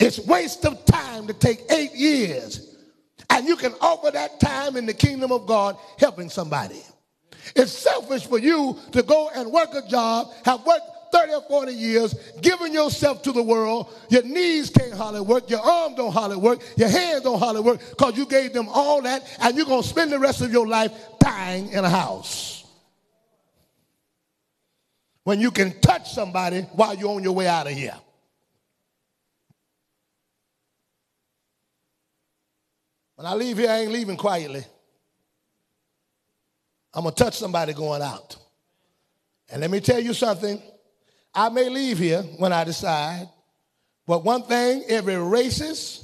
It's 0.00 0.18
waste 0.18 0.64
of 0.64 0.84
time 0.86 1.26
to 1.26 1.34
take 1.34 1.60
eight 1.70 1.94
years 1.94 2.70
and 3.28 3.46
you 3.46 3.56
can 3.56 3.74
offer 3.80 4.10
that 4.10 4.40
time 4.40 4.76
in 4.76 4.86
the 4.86 4.94
kingdom 4.94 5.30
of 5.30 5.46
God 5.46 5.76
helping 5.98 6.30
somebody. 6.30 6.82
It's 7.54 7.72
selfish 7.72 8.26
for 8.26 8.38
you 8.38 8.78
to 8.92 9.02
go 9.02 9.30
and 9.34 9.52
work 9.52 9.74
a 9.74 9.86
job, 9.86 10.28
have 10.44 10.64
worked 10.64 10.84
30 11.12 11.32
or 11.34 11.42
40 11.42 11.72
years, 11.72 12.14
giving 12.40 12.72
yourself 12.72 13.22
to 13.22 13.32
the 13.32 13.42
world. 13.42 13.92
Your 14.08 14.22
knees 14.22 14.70
can't 14.70 14.94
hardly 14.94 15.20
work, 15.20 15.50
your 15.50 15.60
arms 15.60 15.96
don't 15.96 16.12
hardly 16.12 16.36
work, 16.36 16.60
your 16.76 16.88
hands 16.88 17.22
don't 17.22 17.38
hardly 17.38 17.60
work 17.60 17.80
because 17.90 18.16
you 18.16 18.26
gave 18.26 18.52
them 18.52 18.68
all 18.68 19.02
that 19.02 19.22
and 19.40 19.56
you're 19.56 19.66
going 19.66 19.82
to 19.82 19.88
spend 19.88 20.12
the 20.12 20.18
rest 20.18 20.40
of 20.40 20.50
your 20.50 20.66
life 20.66 20.92
dying 21.18 21.68
in 21.72 21.84
a 21.84 21.90
house. 21.90 22.64
When 25.24 25.40
you 25.40 25.50
can 25.50 25.78
touch 25.80 26.10
somebody 26.12 26.62
while 26.72 26.94
you're 26.94 27.14
on 27.14 27.22
your 27.22 27.34
way 27.34 27.46
out 27.46 27.66
of 27.66 27.74
here. 27.74 27.96
When 33.20 33.26
I 33.26 33.34
leave 33.34 33.58
here, 33.58 33.68
I 33.68 33.80
ain't 33.80 33.92
leaving 33.92 34.16
quietly. 34.16 34.64
I'm 36.94 37.02
going 37.02 37.14
to 37.14 37.22
touch 37.22 37.36
somebody 37.36 37.74
going 37.74 38.00
out. 38.00 38.38
And 39.50 39.60
let 39.60 39.70
me 39.70 39.80
tell 39.80 40.00
you 40.00 40.14
something. 40.14 40.58
I 41.34 41.50
may 41.50 41.68
leave 41.68 41.98
here 41.98 42.22
when 42.38 42.50
I 42.50 42.64
decide, 42.64 43.28
but 44.06 44.24
one 44.24 44.44
thing 44.44 44.84
every 44.88 45.16
racist, 45.16 46.02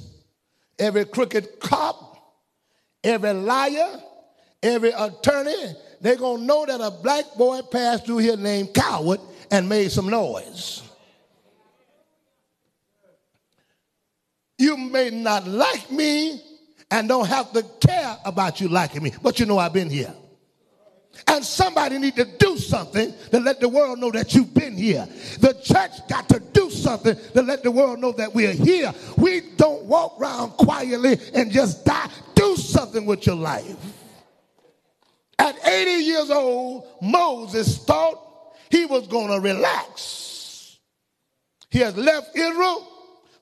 every 0.77 1.05
crooked 1.05 1.59
cop, 1.59 2.37
every 3.03 3.33
liar, 3.33 3.99
every 4.61 4.91
attorney, 4.91 5.73
they're 5.99 6.17
going 6.17 6.41
to 6.41 6.45
know 6.45 6.67
that 6.67 6.81
a 6.81 6.91
black 6.91 7.33
boy 7.35 7.61
passed 7.63 8.05
through 8.05 8.19
here 8.19 8.37
named 8.37 8.75
Coward 8.75 9.21
and 9.49 9.67
made 9.67 9.89
some 9.89 10.07
noise. 10.07 10.83
You 14.59 14.77
may 14.77 15.09
not 15.09 15.47
like 15.47 15.89
me, 15.89 16.43
and 16.89 17.07
don't 17.07 17.27
have 17.27 17.51
to 17.53 17.63
care 17.85 18.17
about 18.25 18.61
you 18.61 18.69
liking 18.69 19.03
me, 19.03 19.11
but 19.21 19.39
you 19.39 19.45
know 19.45 19.57
I've 19.57 19.73
been 19.73 19.89
here. 19.89 20.13
And 21.25 21.43
somebody 21.43 21.97
need 21.97 22.15
to 22.15 22.25
do 22.25 22.57
something 22.57 23.13
to 23.31 23.39
let 23.39 23.59
the 23.59 23.67
world 23.67 23.99
know 23.99 24.11
that 24.11 24.35
you've 24.35 24.53
been 24.53 24.77
here. 24.77 25.07
The 25.39 25.53
church 25.63 26.07
got 26.07 26.29
to 26.29 26.39
do 26.39 26.69
something 26.69 27.15
to 27.33 27.41
let 27.41 27.63
the 27.63 27.71
world 27.71 27.99
know 27.99 28.11
that 28.13 28.33
we're 28.33 28.53
here. 28.53 28.93
We 29.17 29.41
don't 29.57 29.83
walk 29.85 30.19
around 30.19 30.51
quietly 30.51 31.17
and 31.33 31.51
just 31.51 31.85
die. 31.85 32.09
Do 32.35 32.55
something 32.55 33.05
with 33.05 33.25
your 33.25 33.35
life. 33.35 33.75
At 35.39 35.55
80 35.67 35.91
years 36.03 36.29
old, 36.29 36.87
Moses 37.01 37.77
thought 37.83 38.55
he 38.69 38.85
was 38.85 39.07
going 39.07 39.29
to 39.29 39.39
relax. 39.39 40.77
He 41.69 41.79
has 41.79 41.95
left 41.97 42.35
Israel 42.35 42.87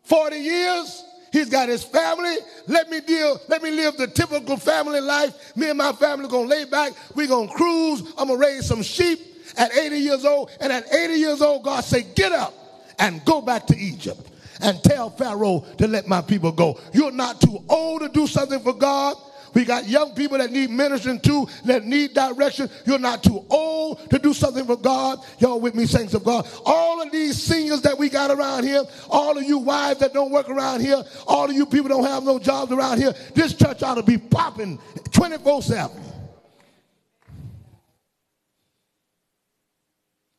40 0.03 0.35
years. 0.37 1.04
He's 1.35 1.49
got 1.49 1.67
his 1.67 1.83
family. 1.83 2.33
Let 2.65 2.89
me 2.89 3.01
deal, 3.01 3.41
let 3.49 3.61
me 3.61 3.69
live 3.69 3.97
the 3.97 4.07
typical 4.07 4.55
family 4.55 5.01
life. 5.01 5.53
Me 5.57 5.67
and 5.67 5.77
my 5.77 5.91
family 5.91 6.29
gonna 6.29 6.47
lay 6.47 6.63
back. 6.63 6.93
We're 7.13 7.27
gonna 7.27 7.51
cruise. 7.51 8.03
I'm 8.17 8.29
gonna 8.29 8.37
raise 8.39 8.65
some 8.65 8.81
sheep 8.81 9.19
at 9.57 9.75
80 9.75 9.97
years 9.97 10.23
old. 10.23 10.49
And 10.61 10.71
at 10.71 10.93
80 10.93 11.13
years 11.15 11.41
old, 11.41 11.63
God 11.63 11.83
say, 11.83 12.03
get 12.15 12.31
up 12.31 12.53
and 12.99 13.23
go 13.25 13.41
back 13.41 13.67
to 13.67 13.77
Egypt 13.77 14.31
and 14.61 14.81
tell 14.81 15.09
Pharaoh 15.09 15.65
to 15.77 15.89
let 15.89 16.07
my 16.07 16.21
people 16.21 16.53
go. 16.53 16.79
You're 16.93 17.11
not 17.11 17.41
too 17.41 17.59
old 17.67 18.03
to 18.03 18.07
do 18.07 18.27
something 18.27 18.61
for 18.61 18.71
God. 18.73 19.17
We 19.55 19.63
got 19.63 19.87
young 19.87 20.13
people 20.13 20.37
that 20.37 20.51
need 20.51 20.69
ministering 20.69 21.21
too, 21.21 21.47
that 21.63 21.85
need 21.85 22.13
direction. 22.13 22.69
You're 22.85 22.99
not 22.99 23.23
too 23.23 23.43
old 23.49 24.09
to 24.09 24.19
do 24.19 24.33
something 24.33 24.65
for 24.65 24.75
God. 24.75 25.19
Y'all 25.39 25.61
with 25.61 25.73
me, 25.73 25.85
saints 25.85 26.13
of 26.13 26.25
God. 26.25 26.45
All 26.65 27.01
of 27.01 27.09
these 27.09 27.41
seniors 27.41 27.81
that 27.83 27.97
we 27.97 28.09
got 28.09 28.31
around 28.31 28.65
here, 28.65 28.83
all 29.09 29.37
of 29.37 29.43
you 29.43 29.59
wives 29.59 30.01
that 30.01 30.13
don't 30.13 30.31
work 30.31 30.49
around 30.49 30.81
here, 30.81 31.01
all 31.25 31.49
of 31.49 31.55
you 31.55 31.65
people 31.65 31.87
don't 31.87 32.03
have 32.03 32.23
no 32.23 32.37
jobs 32.37 32.73
around 32.73 32.97
here, 32.97 33.13
this 33.33 33.53
church 33.53 33.81
ought 33.81 33.95
to 33.95 34.03
be 34.03 34.17
popping 34.17 34.77
24 35.11 35.61
7. 35.61 36.01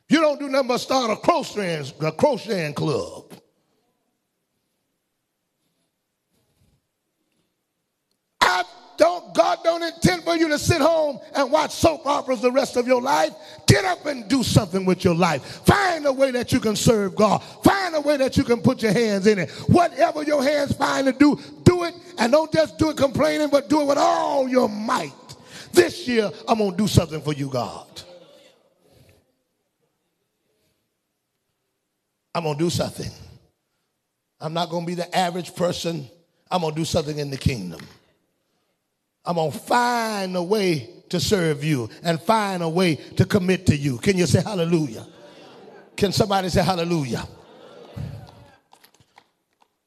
You 0.09 0.21
don't 0.21 0.39
do 0.39 0.47
nothing 0.47 0.67
but 0.67 0.77
start 0.77 1.09
a 1.09 1.15
crocheting, 1.15 1.91
a 2.05 2.11
crocheting 2.11 2.75
club. 2.75 3.33
I 8.39 8.63
don't, 8.97 9.33
God 9.33 9.59
don't 9.63 9.83
intend 9.83 10.23
for 10.23 10.35
you 10.35 10.47
to 10.49 10.59
sit 10.59 10.81
home 10.81 11.19
and 11.35 11.51
watch 11.51 11.71
soap 11.71 12.05
operas 12.05 12.41
the 12.41 12.51
rest 12.51 12.77
of 12.77 12.87
your 12.87 13.01
life. 13.01 13.33
Get 13.67 13.85
up 13.85 14.05
and 14.05 14.27
do 14.27 14.43
something 14.43 14.85
with 14.85 15.03
your 15.03 15.15
life. 15.15 15.43
Find 15.65 16.05
a 16.05 16.11
way 16.11 16.31
that 16.31 16.51
you 16.51 16.59
can 16.59 16.75
serve 16.75 17.15
God. 17.15 17.39
Find 17.63 17.95
a 17.95 18.01
way 18.01 18.17
that 18.17 18.37
you 18.37 18.43
can 18.43 18.61
put 18.61 18.81
your 18.81 18.93
hands 18.93 19.27
in 19.27 19.39
it. 19.39 19.51
Whatever 19.67 20.23
your 20.23 20.43
hands 20.43 20.73
find 20.75 21.05
to 21.05 21.13
do, 21.13 21.39
do 21.63 21.83
it. 21.83 21.93
And 22.17 22.31
don't 22.31 22.51
just 22.51 22.77
do 22.77 22.89
it 22.89 22.97
complaining, 22.97 23.49
but 23.49 23.69
do 23.69 23.81
it 23.81 23.85
with 23.85 23.97
all 23.97 24.47
your 24.49 24.67
might. 24.67 25.13
This 25.71 26.07
year, 26.07 26.31
I'm 26.47 26.57
going 26.57 26.71
to 26.71 26.77
do 26.77 26.87
something 26.87 27.21
for 27.21 27.33
you, 27.33 27.49
God. 27.49 27.87
I'm 32.33 32.43
going 32.43 32.57
to 32.57 32.63
do 32.63 32.69
something. 32.69 33.11
I'm 34.39 34.53
not 34.53 34.69
going 34.69 34.85
to 34.85 34.87
be 34.87 34.95
the 34.95 35.15
average 35.15 35.55
person. 35.55 36.07
I'm 36.49 36.61
going 36.61 36.73
to 36.73 36.79
do 36.79 36.85
something 36.85 37.17
in 37.17 37.29
the 37.29 37.37
kingdom. 37.37 37.81
I'm 39.27 39.35
going 39.35 39.51
to 39.51 39.57
find 39.57 40.35
a 40.35 40.41
way 40.41 40.89
to 41.09 41.19
serve 41.19 41.63
you 41.63 41.89
and 42.03 42.19
find 42.21 42.63
a 42.63 42.69
way 42.69 42.95
to 42.95 43.25
commit 43.25 43.65
to 43.67 43.75
you. 43.75 43.97
Can 43.97 44.17
you 44.17 44.25
say 44.25 44.41
hallelujah? 44.41 45.05
Can 45.95 46.11
somebody 46.11 46.49
say 46.49 46.63
hallelujah? 46.63 47.27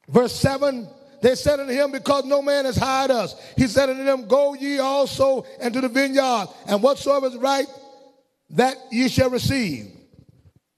Verse 0.09 0.35
7 0.35 0.88
they 1.22 1.35
said 1.35 1.61
unto 1.61 1.72
him, 1.72 1.92
Because 1.92 2.24
no 2.24 2.40
man 2.40 2.64
has 2.64 2.76
hired 2.76 3.11
us. 3.11 3.37
He 3.57 3.66
said 3.66 3.90
unto 3.90 4.05
them, 4.05 4.26
Go 4.26 4.55
ye 4.55 4.79
also 4.79 5.44
into 5.61 5.81
the 5.81 5.88
vineyard, 5.88 6.46
and 6.66 6.83
whatsoever 6.83 7.26
is 7.26 7.37
right, 7.37 7.66
that 8.50 8.76
ye 8.90 9.09
shall 9.09 9.31
receive. 9.31 9.87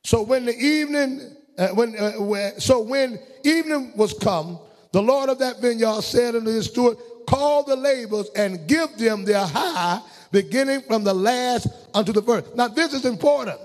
So 0.05 0.23
when 0.23 0.45
the 0.45 0.57
evening, 0.57 1.37
uh, 1.57 1.69
when, 1.69 1.97
uh, 1.97 2.59
so 2.59 2.81
when 2.81 3.21
evening 3.45 3.93
was 3.97 4.15
come, 4.15 4.59
the 4.91 5.03
Lord 5.03 5.31
of 5.31 5.39
that 5.39 5.61
vineyard 5.61 6.03
said 6.03 6.35
unto 6.35 6.51
his 6.51 6.67
steward, 6.67 6.99
call 7.27 7.65
the 7.65 7.77
laborers 7.77 8.31
and 8.37 8.67
give 8.67 8.97
them 8.99 9.25
their 9.25 9.45
high, 9.45 10.01
beginning 10.31 10.83
from 10.83 11.05
the 11.05 11.15
last 11.15 11.69
unto 11.95 12.13
the 12.13 12.23
first. 12.23 12.55
Now, 12.55 12.69
this 12.69 12.93
is 12.93 13.05
important 13.05 13.61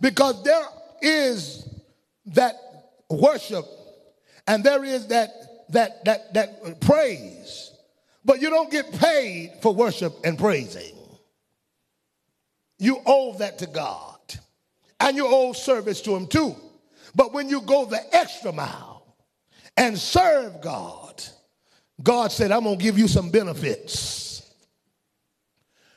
because 0.00 0.42
there 0.42 0.64
is 1.02 1.68
that 2.26 2.54
worship 3.10 3.64
and 4.46 4.62
there 4.64 4.84
is 4.84 5.06
that 5.08 5.30
that 5.70 6.04
that 6.04 6.34
that 6.34 6.80
praise, 6.80 7.72
but 8.24 8.40
you 8.40 8.50
don't 8.50 8.70
get 8.70 8.92
paid 8.92 9.52
for 9.62 9.74
worship 9.74 10.12
and 10.24 10.38
praising. 10.38 10.94
You 12.78 13.00
owe 13.06 13.36
that 13.38 13.58
to 13.58 13.66
God, 13.66 14.18
and 15.00 15.16
you 15.16 15.26
owe 15.26 15.52
service 15.52 16.00
to 16.02 16.14
Him 16.16 16.26
too. 16.26 16.54
But 17.14 17.32
when 17.32 17.48
you 17.48 17.60
go 17.62 17.84
the 17.84 18.00
extra 18.14 18.52
mile 18.52 19.16
and 19.76 19.98
serve 19.98 20.60
God, 20.60 21.03
God 22.02 22.32
said, 22.32 22.50
I'm 22.50 22.64
going 22.64 22.78
to 22.78 22.82
give 22.82 22.98
you 22.98 23.08
some 23.08 23.30
benefits. 23.30 24.52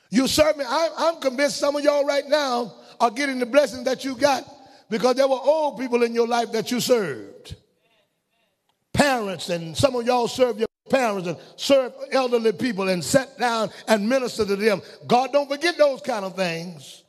You 0.10 0.28
serve 0.28 0.58
me. 0.58 0.64
I, 0.68 0.90
I'm 0.98 1.20
convinced 1.20 1.58
some 1.58 1.76
of 1.76 1.84
y'all 1.84 2.06
right 2.06 2.28
now 2.28 2.74
are 3.00 3.12
getting 3.12 3.40
the 3.40 3.46
blessing 3.46 3.84
that 3.86 4.06
you 4.06 4.16
got 4.16 4.44
because 4.90 5.16
there 5.16 5.28
were 5.28 5.40
old 5.40 5.80
people 5.80 6.04
in 6.04 6.14
your 6.14 6.28
life 6.28 6.52
that 6.54 6.72
you 6.72 6.80
served. 6.80 7.56
Parents, 8.94 9.50
and 9.50 9.76
some 9.76 9.96
of 9.96 10.06
y'all 10.06 10.28
serve 10.28 10.60
your 10.60 10.68
parents 10.90 11.28
and 11.28 11.38
serve 11.56 11.94
elderly 12.12 12.54
people 12.54 12.88
and 12.88 13.04
sat 13.04 13.38
down 13.38 13.70
and 13.88 14.08
minister 14.08 14.46
to 14.46 14.56
them. 14.56 14.82
God 15.06 15.32
don't 15.34 15.50
forget 15.50 15.78
those 15.78 16.02
kind 16.02 16.26
of 16.26 16.36
things. 16.36 17.04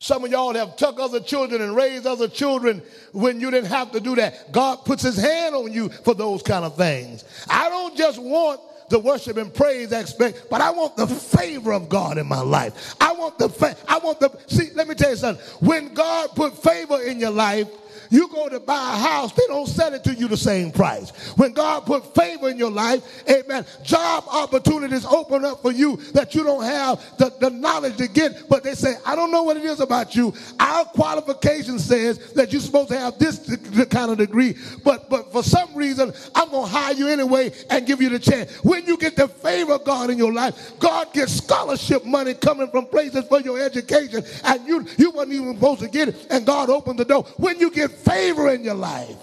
Some 0.00 0.24
of 0.24 0.30
y'all 0.30 0.54
have 0.54 0.76
tucked 0.76 1.00
other 1.00 1.18
children 1.18 1.60
and 1.60 1.74
raised 1.74 2.06
other 2.06 2.28
children 2.28 2.82
when 3.12 3.40
you 3.40 3.50
didn't 3.50 3.70
have 3.70 3.90
to 3.92 4.00
do 4.00 4.14
that. 4.14 4.52
God 4.52 4.84
puts 4.84 5.02
his 5.02 5.16
hand 5.16 5.56
on 5.56 5.72
you 5.72 5.88
for 5.88 6.14
those 6.14 6.40
kind 6.42 6.64
of 6.64 6.76
things. 6.76 7.24
I 7.50 7.68
don't 7.68 7.96
just 7.96 8.18
want 8.20 8.60
the 8.90 8.98
worship 9.00 9.36
and 9.36 9.52
praise 9.52 9.92
aspect, 9.92 10.46
but 10.48 10.60
I 10.60 10.70
want 10.70 10.96
the 10.96 11.06
favor 11.06 11.72
of 11.72 11.88
God 11.88 12.16
in 12.16 12.26
my 12.26 12.40
life. 12.40 12.94
I 13.00 13.12
want 13.12 13.38
the 13.38 13.48
fa- 13.48 13.76
I 13.88 13.98
want 13.98 14.20
the 14.20 14.30
see, 14.46 14.70
let 14.74 14.86
me 14.88 14.94
tell 14.94 15.10
you 15.10 15.16
something. 15.16 15.44
When 15.60 15.92
God 15.94 16.30
put 16.34 16.56
favor 16.62 17.02
in 17.02 17.18
your 17.18 17.30
life, 17.32 17.68
you 18.10 18.28
go 18.28 18.48
to 18.48 18.60
buy 18.60 18.74
a 18.74 18.98
house, 18.98 19.32
they 19.32 19.46
don't 19.48 19.66
sell 19.66 19.92
it 19.94 20.04
to 20.04 20.14
you 20.14 20.28
the 20.28 20.36
same 20.36 20.70
price. 20.70 21.10
When 21.36 21.52
God 21.52 21.86
put 21.86 22.14
favor 22.14 22.48
in 22.48 22.58
your 22.58 22.70
life, 22.70 23.02
amen, 23.28 23.66
job 23.82 24.24
opportunities 24.30 25.04
open 25.04 25.44
up 25.44 25.62
for 25.62 25.72
you 25.72 25.96
that 26.12 26.34
you 26.34 26.44
don't 26.44 26.64
have 26.64 27.00
the, 27.18 27.32
the 27.40 27.50
knowledge 27.50 27.96
to 27.96 28.08
get, 28.08 28.48
but 28.48 28.64
they 28.64 28.74
say, 28.74 28.94
I 29.04 29.14
don't 29.16 29.30
know 29.30 29.42
what 29.42 29.56
it 29.56 29.64
is 29.64 29.80
about 29.80 30.14
you. 30.14 30.34
Our 30.58 30.84
qualification 30.84 31.78
says 31.78 32.32
that 32.32 32.52
you're 32.52 32.60
supposed 32.60 32.88
to 32.90 32.98
have 32.98 33.18
this 33.18 33.56
kind 33.90 34.10
of 34.10 34.18
degree, 34.18 34.56
but, 34.84 35.08
but 35.08 35.32
for 35.32 35.42
some 35.42 35.74
reason, 35.74 36.12
I'm 36.34 36.50
going 36.50 36.66
to 36.66 36.70
hire 36.70 36.94
you 36.94 37.08
anyway 37.08 37.52
and 37.70 37.86
give 37.86 38.00
you 38.00 38.08
the 38.08 38.18
chance. 38.18 38.52
When 38.64 38.86
you 38.86 38.96
get 38.96 39.16
the 39.16 39.28
favor 39.28 39.72
of 39.72 39.84
God 39.84 40.10
in 40.10 40.18
your 40.18 40.32
life, 40.32 40.78
God 40.78 41.12
gets 41.12 41.32
scholarship 41.32 42.04
money 42.04 42.34
coming 42.34 42.68
from 42.70 42.86
places 42.86 43.26
for 43.26 43.40
your 43.40 43.60
education, 43.60 44.24
and 44.44 44.66
you, 44.66 44.86
you 44.96 45.10
weren't 45.10 45.32
even 45.32 45.54
supposed 45.54 45.80
to 45.80 45.88
get 45.88 46.08
it, 46.08 46.26
and 46.30 46.46
God 46.46 46.70
opened 46.70 46.98
the 46.98 47.04
door. 47.04 47.24
When 47.36 47.58
you 47.58 47.70
get 47.70 47.87
favor 47.88 48.50
in 48.50 48.64
your 48.64 48.74
life. 48.74 49.16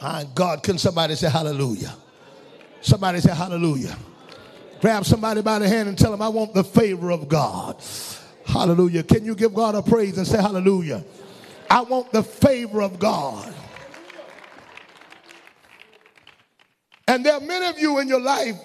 My 0.00 0.26
God, 0.34 0.62
can 0.62 0.78
somebody 0.78 1.14
say 1.14 1.28
hallelujah? 1.28 1.94
Somebody 2.80 3.20
say 3.20 3.34
hallelujah. 3.34 3.96
Grab 4.80 5.04
somebody 5.04 5.42
by 5.42 5.58
the 5.58 5.68
hand 5.68 5.88
and 5.88 5.98
tell 5.98 6.10
them, 6.10 6.22
I 6.22 6.28
want 6.28 6.54
the 6.54 6.64
favor 6.64 7.10
of 7.10 7.28
God. 7.28 7.82
Hallelujah. 8.46 9.02
Can 9.02 9.24
you 9.24 9.34
give 9.34 9.52
God 9.52 9.74
a 9.74 9.82
praise 9.82 10.16
and 10.16 10.26
say 10.26 10.40
hallelujah? 10.40 11.04
I 11.68 11.82
want 11.82 12.10
the 12.12 12.22
favor 12.22 12.80
of 12.80 12.98
God. 12.98 13.54
And 17.06 17.24
there 17.26 17.34
are 17.34 17.40
many 17.40 17.66
of 17.66 17.78
you 17.78 17.98
in 17.98 18.08
your 18.08 18.20
life 18.20 18.56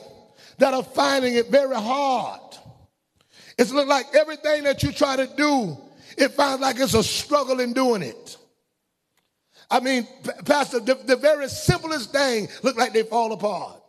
that 0.57 0.73
are 0.73 0.83
finding 0.83 1.35
it 1.35 1.49
very 1.49 1.75
hard. 1.75 2.39
It's 3.57 3.71
look 3.71 3.87
like 3.87 4.05
everything 4.13 4.63
that 4.63 4.83
you 4.83 4.91
try 4.91 5.15
to 5.17 5.27
do 5.35 5.77
it 6.17 6.29
finds 6.31 6.61
like 6.61 6.79
it's 6.79 6.93
a 6.93 7.03
struggle 7.03 7.59
in 7.59 7.73
doing 7.73 8.01
it. 8.01 8.37
I 9.69 9.79
mean, 9.79 10.07
Pastor, 10.45 10.79
the, 10.79 10.95
the 10.95 11.15
very 11.15 11.47
simplest 11.47 12.11
thing 12.11 12.47
look 12.63 12.77
like 12.77 12.93
they 12.93 13.03
fall 13.03 13.33
apart. 13.33 13.81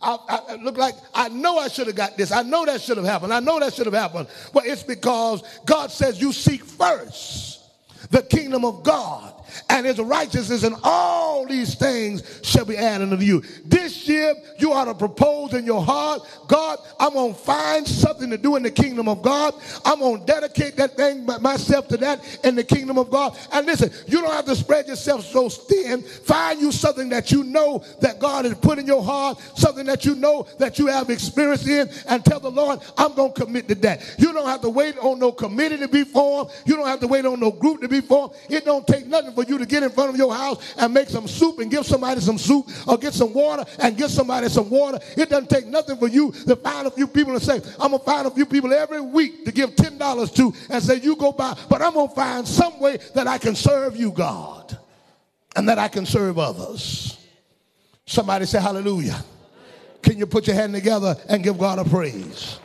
I, 0.00 0.18
I, 0.28 0.54
look 0.56 0.76
like 0.76 0.94
I 1.14 1.28
know 1.28 1.58
I 1.58 1.68
should 1.68 1.86
have 1.86 1.96
got 1.96 2.16
this. 2.16 2.32
I 2.32 2.42
know 2.42 2.64
that 2.66 2.80
should 2.80 2.96
have 2.96 3.06
happened. 3.06 3.32
I 3.32 3.40
know 3.40 3.60
that 3.60 3.72
should 3.72 3.86
have 3.86 3.94
happened. 3.94 4.28
But 4.52 4.66
it's 4.66 4.82
because 4.82 5.42
God 5.64 5.90
says 5.90 6.20
you 6.20 6.32
seek 6.32 6.64
first 6.64 7.62
the 8.10 8.22
kingdom 8.22 8.64
of 8.64 8.82
God 8.82 9.32
and 9.68 9.86
his 9.86 9.98
righteousness, 9.98 10.62
and 10.62 10.76
all 10.82 11.46
these 11.46 11.74
things 11.74 12.40
shall 12.42 12.64
be 12.64 12.76
added 12.76 13.12
unto 13.12 13.24
you. 13.24 13.42
This 13.64 14.08
year, 14.08 14.34
you 14.58 14.72
ought 14.72 14.86
to 14.86 14.94
propose 14.94 15.54
in 15.54 15.64
your 15.64 15.82
heart, 15.82 16.22
God, 16.48 16.78
I'm 16.98 17.12
going 17.12 17.34
to 17.34 17.38
find 17.38 17.86
something 17.86 18.30
to 18.30 18.38
do 18.38 18.56
in 18.56 18.62
the 18.62 18.70
kingdom 18.70 19.08
of 19.08 19.22
God. 19.22 19.54
I'm 19.84 19.98
going 19.98 20.20
to 20.20 20.26
dedicate 20.26 20.76
that 20.76 20.96
thing, 20.96 21.26
myself 21.40 21.88
to 21.88 21.96
that 21.98 22.40
in 22.44 22.54
the 22.54 22.64
kingdom 22.64 22.98
of 22.98 23.10
God. 23.10 23.36
And 23.52 23.66
listen, 23.66 23.90
you 24.06 24.20
don't 24.20 24.32
have 24.32 24.46
to 24.46 24.56
spread 24.56 24.88
yourself 24.88 25.24
so 25.24 25.48
thin. 25.48 26.02
Find 26.02 26.60
you 26.60 26.72
something 26.72 27.08
that 27.10 27.30
you 27.30 27.44
know 27.44 27.84
that 28.00 28.18
God 28.18 28.44
has 28.44 28.54
put 28.54 28.78
in 28.78 28.86
your 28.86 29.02
heart, 29.02 29.38
something 29.56 29.86
that 29.86 30.04
you 30.04 30.14
know 30.14 30.46
that 30.58 30.78
you 30.78 30.86
have 30.86 31.10
experience 31.10 31.66
in, 31.66 31.88
and 32.08 32.24
tell 32.24 32.40
the 32.40 32.50
Lord, 32.50 32.80
I'm 32.96 33.14
going 33.14 33.32
to 33.32 33.44
commit 33.44 33.68
to 33.68 33.74
that. 33.76 34.16
You 34.18 34.32
don't 34.32 34.46
have 34.46 34.60
to 34.62 34.68
wait 34.68 34.98
on 34.98 35.18
no 35.18 35.32
committee 35.32 35.78
to 35.78 35.88
be 35.88 36.04
formed. 36.04 36.50
You 36.64 36.76
don't 36.76 36.86
have 36.86 37.00
to 37.00 37.06
wait 37.06 37.24
on 37.24 37.40
no 37.40 37.50
group 37.50 37.80
to 37.80 37.88
be 37.88 38.00
formed. 38.00 38.34
It 38.48 38.64
don't 38.64 38.86
take 38.86 39.06
nothing 39.06 39.32
for 39.32 39.44
you 39.48 39.58
to 39.58 39.66
get 39.66 39.82
in 39.82 39.90
front 39.90 40.10
of 40.10 40.16
your 40.16 40.34
house 40.34 40.74
and 40.76 40.92
make 40.92 41.08
some 41.08 41.28
soup 41.28 41.58
and 41.58 41.70
give 41.70 41.86
somebody 41.86 42.20
some 42.20 42.38
soup 42.38 42.68
or 42.86 42.98
get 42.98 43.14
some 43.14 43.32
water 43.32 43.64
and 43.78 43.96
give 43.96 44.10
somebody 44.10 44.48
some 44.48 44.70
water. 44.70 44.98
It 45.16 45.28
doesn't 45.28 45.50
take 45.50 45.66
nothing 45.66 45.96
for 45.96 46.08
you 46.08 46.32
to 46.32 46.56
find 46.56 46.86
a 46.86 46.90
few 46.90 47.06
people 47.06 47.32
and 47.32 47.42
say, 47.42 47.60
I'm 47.78 47.90
going 47.90 47.98
to 47.98 48.04
find 48.04 48.26
a 48.26 48.30
few 48.30 48.46
people 48.46 48.72
every 48.72 49.00
week 49.00 49.44
to 49.44 49.52
give 49.52 49.70
$10 49.76 50.34
to 50.36 50.52
and 50.70 50.82
say, 50.82 51.00
you 51.00 51.16
go 51.16 51.32
by, 51.32 51.56
but 51.68 51.82
I'm 51.82 51.94
going 51.94 52.08
to 52.08 52.14
find 52.14 52.46
some 52.46 52.78
way 52.80 52.98
that 53.14 53.26
I 53.26 53.38
can 53.38 53.54
serve 53.54 53.96
you, 53.96 54.12
God, 54.12 54.76
and 55.54 55.68
that 55.68 55.78
I 55.78 55.88
can 55.88 56.06
serve 56.06 56.38
others. 56.38 57.18
Somebody 58.06 58.46
say 58.46 58.60
hallelujah. 58.60 59.24
Can 60.02 60.18
you 60.18 60.26
put 60.26 60.46
your 60.46 60.54
hand 60.54 60.72
together 60.72 61.16
and 61.28 61.42
give 61.42 61.58
God 61.58 61.80
a 61.80 61.84
praise? 61.84 62.60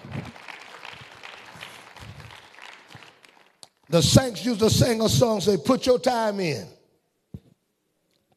The 3.92 4.02
saints 4.02 4.46
used 4.46 4.62
to 4.62 4.70
sing 4.70 5.02
a 5.02 5.10
song, 5.10 5.42
say, 5.42 5.58
put 5.58 5.86
your 5.86 6.00
time 6.00 6.40
in. 6.40 6.66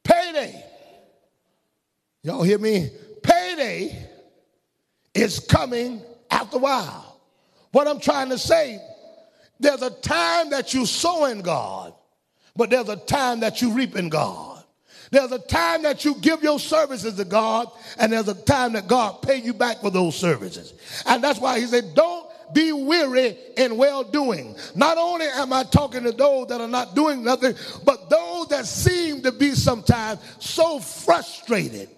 Payday. 0.02 0.64
Y'all 2.24 2.42
hear 2.42 2.58
me? 2.58 2.90
Payday 3.22 4.08
is 5.14 5.38
coming 5.38 6.02
after 6.28 6.56
a 6.56 6.60
while. 6.60 7.20
What 7.70 7.86
I'm 7.86 8.00
trying 8.00 8.30
to 8.30 8.38
say, 8.38 8.80
there's 9.60 9.82
a 9.82 9.90
time 9.90 10.50
that 10.50 10.74
you 10.74 10.86
sow 10.86 11.26
in 11.26 11.40
God, 11.40 11.94
but 12.56 12.70
there's 12.70 12.88
a 12.88 12.96
time 12.96 13.40
that 13.40 13.62
you 13.62 13.72
reap 13.72 13.94
in 13.96 14.08
God. 14.08 14.64
There's 15.12 15.30
a 15.30 15.38
time 15.38 15.82
that 15.84 16.04
you 16.04 16.16
give 16.16 16.42
your 16.42 16.58
services 16.58 17.14
to 17.14 17.24
God, 17.24 17.68
and 17.98 18.12
there's 18.12 18.26
a 18.26 18.34
time 18.34 18.72
that 18.72 18.88
God 18.88 19.22
pay 19.22 19.36
you 19.36 19.54
back 19.54 19.80
for 19.80 19.90
those 19.90 20.16
services. 20.16 20.74
And 21.06 21.22
that's 21.22 21.38
why 21.38 21.60
he 21.60 21.66
said, 21.66 21.94
don't 21.94 22.13
be 22.54 22.72
weary 22.72 23.36
in 23.56 23.76
well 23.76 24.04
doing. 24.04 24.56
Not 24.74 24.96
only 24.96 25.26
am 25.26 25.52
I 25.52 25.64
talking 25.64 26.04
to 26.04 26.12
those 26.12 26.46
that 26.48 26.60
are 26.60 26.68
not 26.68 26.94
doing 26.94 27.22
nothing, 27.24 27.54
but 27.84 28.08
those 28.08 28.48
that 28.48 28.66
seem 28.66 29.22
to 29.22 29.32
be 29.32 29.50
sometimes 29.52 30.20
so 30.38 30.78
frustrated 30.78 31.88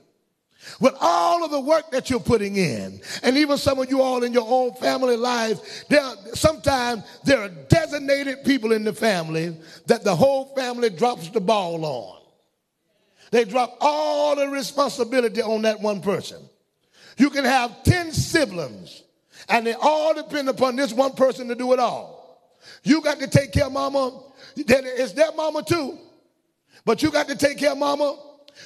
with 0.80 0.94
all 1.00 1.44
of 1.44 1.50
the 1.50 1.60
work 1.60 1.90
that 1.90 2.10
you're 2.10 2.20
putting 2.20 2.56
in. 2.56 3.00
And 3.22 3.36
even 3.36 3.56
some 3.56 3.78
of 3.78 3.90
you 3.90 4.02
all 4.02 4.22
in 4.24 4.32
your 4.32 4.46
own 4.46 4.74
family 4.74 5.16
lives, 5.16 5.84
there 5.88 6.02
sometimes 6.34 7.04
there 7.24 7.40
are 7.40 7.48
designated 7.48 8.44
people 8.44 8.72
in 8.72 8.84
the 8.84 8.92
family 8.92 9.56
that 9.86 10.04
the 10.04 10.14
whole 10.14 10.54
family 10.56 10.90
drops 10.90 11.28
the 11.30 11.40
ball 11.40 11.84
on. 11.84 12.22
They 13.30 13.44
drop 13.44 13.76
all 13.80 14.36
the 14.36 14.48
responsibility 14.48 15.42
on 15.42 15.62
that 15.62 15.80
one 15.80 16.00
person. 16.00 16.38
You 17.18 17.30
can 17.30 17.44
have 17.44 17.82
10 17.82 18.12
siblings 18.12 19.02
and 19.48 19.66
they 19.66 19.74
all 19.74 20.14
depend 20.14 20.48
upon 20.48 20.76
this 20.76 20.92
one 20.92 21.12
person 21.12 21.48
to 21.48 21.54
do 21.54 21.72
it 21.72 21.78
all. 21.78 22.16
You 22.82 23.00
got 23.00 23.20
to 23.20 23.28
take 23.28 23.52
care 23.52 23.66
of 23.66 23.72
mama. 23.72 24.22
It's 24.56 25.12
their 25.12 25.32
mama 25.32 25.62
too. 25.62 25.98
But 26.84 27.02
you 27.02 27.10
got 27.10 27.28
to 27.28 27.36
take 27.36 27.58
care 27.58 27.72
of 27.72 27.78
mama. 27.78 28.18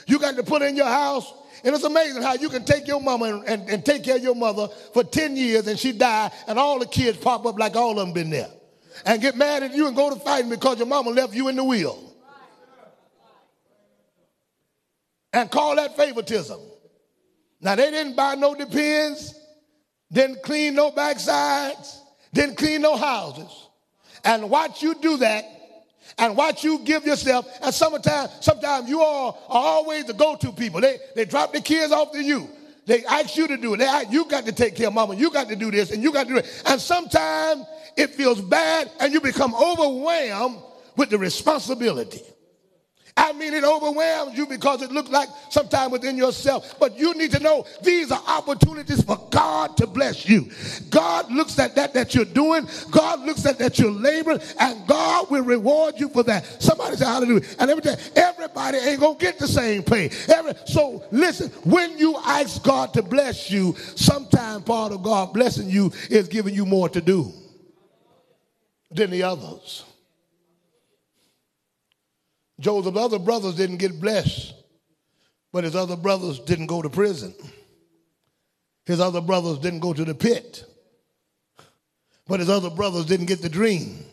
You 0.06 0.18
got 0.18 0.36
to 0.36 0.42
put 0.42 0.62
in 0.62 0.76
your 0.76 0.86
house. 0.86 1.32
And 1.64 1.74
it's 1.74 1.84
amazing 1.84 2.22
how 2.22 2.34
you 2.34 2.48
can 2.48 2.64
take 2.64 2.86
your 2.86 3.00
mama 3.00 3.26
and, 3.26 3.48
and, 3.48 3.68
and, 3.68 3.84
take 3.84 4.04
care 4.04 4.16
of 4.16 4.22
your 4.22 4.34
mother 4.34 4.68
for 4.94 5.04
10 5.04 5.36
years 5.36 5.66
and 5.66 5.78
she 5.78 5.92
die 5.92 6.30
and 6.46 6.58
all 6.58 6.78
the 6.78 6.86
kids 6.86 7.18
pop 7.18 7.44
up 7.44 7.58
like 7.58 7.76
all 7.76 7.90
of 7.90 7.96
them 7.96 8.14
been 8.14 8.30
there. 8.30 8.48
And 9.04 9.20
get 9.20 9.36
mad 9.36 9.62
at 9.62 9.74
you 9.74 9.86
and 9.86 9.94
go 9.94 10.08
to 10.08 10.18
fighting 10.20 10.48
because 10.48 10.78
your 10.78 10.86
mama 10.86 11.10
left 11.10 11.34
you 11.34 11.48
in 11.48 11.56
the 11.56 11.64
wheel. 11.64 12.14
And 15.34 15.50
call 15.50 15.76
that 15.76 15.96
favoritism. 15.96 16.60
Now 17.60 17.74
they 17.74 17.90
didn't 17.90 18.16
buy 18.16 18.36
no 18.36 18.54
depends 18.54 19.34
didn't 20.12 20.42
clean 20.42 20.74
no 20.74 20.90
backsides, 20.90 21.98
didn't 22.32 22.56
clean 22.56 22.82
no 22.82 22.96
houses. 22.96 23.68
And 24.24 24.50
watch 24.50 24.82
you 24.82 24.94
do 24.94 25.16
that 25.18 25.44
and 26.18 26.36
watch 26.36 26.64
you 26.64 26.80
give 26.80 27.06
yourself. 27.06 27.46
And 27.62 27.74
sometimes, 27.74 28.30
sometimes 28.40 28.88
you 28.88 29.00
all 29.00 29.42
are 29.48 29.64
always 29.64 30.04
the 30.04 30.12
go-to 30.12 30.52
people. 30.52 30.80
They, 30.80 30.98
they 31.14 31.24
drop 31.24 31.52
the 31.52 31.60
kids 31.60 31.92
off 31.92 32.12
to 32.12 32.22
you. 32.22 32.48
They 32.86 33.04
ask 33.04 33.36
you 33.36 33.46
to 33.46 33.56
do 33.56 33.74
it. 33.74 33.78
They, 33.78 34.04
you 34.10 34.24
got 34.24 34.46
to 34.46 34.52
take 34.52 34.74
care 34.74 34.88
of 34.88 34.94
mama. 34.94 35.14
You 35.14 35.30
got 35.30 35.48
to 35.48 35.56
do 35.56 35.70
this 35.70 35.92
and 35.92 36.02
you 36.02 36.12
got 36.12 36.26
to 36.26 36.34
do 36.34 36.38
it. 36.38 36.62
And 36.66 36.80
sometimes 36.80 37.64
it 37.96 38.10
feels 38.10 38.40
bad 38.40 38.90
and 39.00 39.12
you 39.12 39.20
become 39.20 39.54
overwhelmed 39.54 40.58
with 40.96 41.10
the 41.10 41.18
responsibility. 41.18 42.22
I 43.16 43.32
mean, 43.32 43.54
it 43.54 43.64
overwhelms 43.64 44.36
you 44.36 44.46
because 44.46 44.82
it 44.82 44.90
looks 44.90 45.10
like 45.10 45.28
sometimes 45.50 45.92
within 45.92 46.16
yourself. 46.16 46.76
But 46.78 46.98
you 46.98 47.14
need 47.14 47.32
to 47.32 47.40
know 47.40 47.66
these 47.82 48.10
are 48.12 48.22
opportunities 48.26 49.02
for 49.02 49.18
God 49.30 49.76
to 49.78 49.86
bless 49.86 50.28
you. 50.28 50.50
God 50.90 51.30
looks 51.30 51.58
at 51.58 51.74
that 51.76 51.94
that 51.94 52.14
you're 52.14 52.24
doing. 52.24 52.68
God 52.90 53.20
looks 53.20 53.44
at 53.46 53.58
that 53.58 53.78
you're 53.78 53.90
laboring, 53.90 54.40
and 54.58 54.86
God 54.86 55.30
will 55.30 55.42
reward 55.42 55.94
you 55.98 56.08
for 56.08 56.22
that. 56.24 56.44
Somebody 56.62 56.96
say 56.96 57.06
hallelujah. 57.06 57.46
And 57.58 57.70
every 57.70 57.82
day, 57.82 57.96
everybody 58.16 58.78
ain't 58.78 59.00
gonna 59.00 59.18
get 59.18 59.38
the 59.38 59.48
same 59.48 59.82
pay. 59.82 60.10
Every, 60.28 60.54
so 60.66 61.04
listen, 61.10 61.50
when 61.64 61.98
you 61.98 62.16
ask 62.24 62.62
God 62.62 62.94
to 62.94 63.02
bless 63.02 63.50
you, 63.50 63.74
sometimes 63.96 64.64
part 64.64 64.92
of 64.92 65.02
God 65.02 65.32
blessing 65.32 65.68
you 65.68 65.92
is 66.08 66.28
giving 66.28 66.54
you 66.54 66.64
more 66.64 66.88
to 66.88 67.00
do 67.00 67.32
than 68.90 69.10
the 69.10 69.22
others. 69.22 69.84
Joseph's 72.60 72.98
other 72.98 73.18
brothers 73.18 73.56
didn't 73.56 73.78
get 73.78 74.00
blessed, 74.00 74.54
but 75.52 75.64
his 75.64 75.74
other 75.74 75.96
brothers 75.96 76.38
didn't 76.40 76.66
go 76.66 76.82
to 76.82 76.90
prison. 76.90 77.34
His 78.84 79.00
other 79.00 79.20
brothers 79.20 79.58
didn't 79.58 79.80
go 79.80 79.92
to 79.92 80.04
the 80.04 80.14
pit, 80.14 80.64
but 82.28 82.40
his 82.40 82.50
other 82.50 82.70
brothers 82.70 83.06
didn't 83.06 83.26
get 83.26 83.42
the 83.42 83.48
dream. 83.48 84.04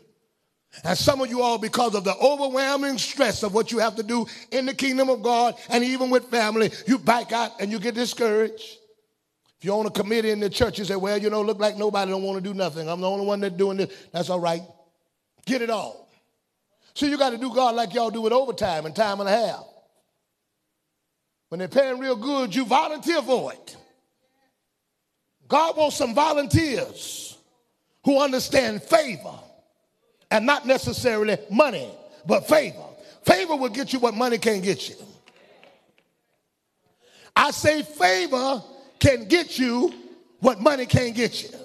And 0.84 0.98
some 0.98 1.22
of 1.22 1.30
you 1.30 1.42
all, 1.42 1.58
because 1.58 1.96
of 1.96 2.04
the 2.04 2.16
overwhelming 2.16 2.98
stress 2.98 3.44
of 3.44 3.54
what 3.54 3.72
you 3.72 3.80
have 3.80 3.96
to 3.96 4.04
do 4.04 4.28
in 4.52 4.66
the 4.66 4.74
kingdom 4.74 5.10
of 5.10 5.24
God 5.24 5.56
and 5.70 5.84
even 5.84 6.10
with 6.10 6.26
family, 6.26 6.72
you 6.86 7.00
back 7.00 7.32
out 7.32 7.60
and 7.60 7.72
you 7.72 7.80
get 7.80 7.96
discouraged. 7.96 8.78
If 9.58 9.66
you're 9.66 9.78
on 9.78 9.88
a 9.88 9.92
committee 9.92 10.30
in 10.30 10.40
the 10.40 10.52
church, 10.52 10.78
you 10.78 10.86
say, 10.86 10.96
well, 10.96 11.18
you 11.18 11.32
know, 11.32 11.42
look 11.42 11.60
like 11.60 11.78
nobody 11.78 12.12
don't 12.12 12.22
want 12.22 12.38
to 12.38 12.48
do 12.48 12.54
nothing. 12.54 12.88
I'm 12.88 13.02
the 13.02 13.10
only 13.10 13.26
one 13.26 13.40
that's 13.40 13.56
doing 13.56 13.78
this. 13.78 13.92
That's 14.12 14.30
all 14.30 14.40
right. 14.40 14.62
Get 15.46 15.64
it 15.64 15.72
all. 15.72 16.07
So 16.98 17.06
you 17.06 17.16
got 17.16 17.30
to 17.30 17.38
do 17.38 17.54
God 17.54 17.76
like 17.76 17.94
y'all 17.94 18.10
do 18.10 18.22
with 18.22 18.34
overtime 18.34 18.88
and 18.88 18.96
time 18.96 19.20
and 19.20 19.30
a 19.30 19.32
half. 19.32 19.64
When 21.50 21.60
they're 21.60 21.68
paying 21.68 22.00
real 22.00 22.16
good, 22.16 22.56
you 22.56 22.66
volunteer 22.66 23.22
for 23.22 23.54
it. 23.54 23.78
God 25.48 25.78
wants 25.78 25.96
some 25.96 26.16
volunteers 26.16 27.38
who 28.04 28.20
understand 28.20 28.82
favor 28.82 29.36
and 30.32 30.48
not 30.48 30.66
necessarily 30.66 31.38
money, 31.52 31.88
but 32.26 32.48
favor. 32.48 32.84
Favor 33.24 33.56
will 33.56 33.70
get 33.70 33.94
you 33.94 34.00
what 34.00 34.16
money 34.16 34.40
can't 34.40 34.64
get 34.64 34.90
you. 34.90 34.96
I 37.36 37.52
say 37.52 37.84
favor 37.84 38.64
can 38.98 39.28
get 39.28 39.60
you 39.60 39.94
what 40.40 40.60
money 40.60 40.88
can't 40.88 41.14
get 41.14 41.44
you 41.44 41.57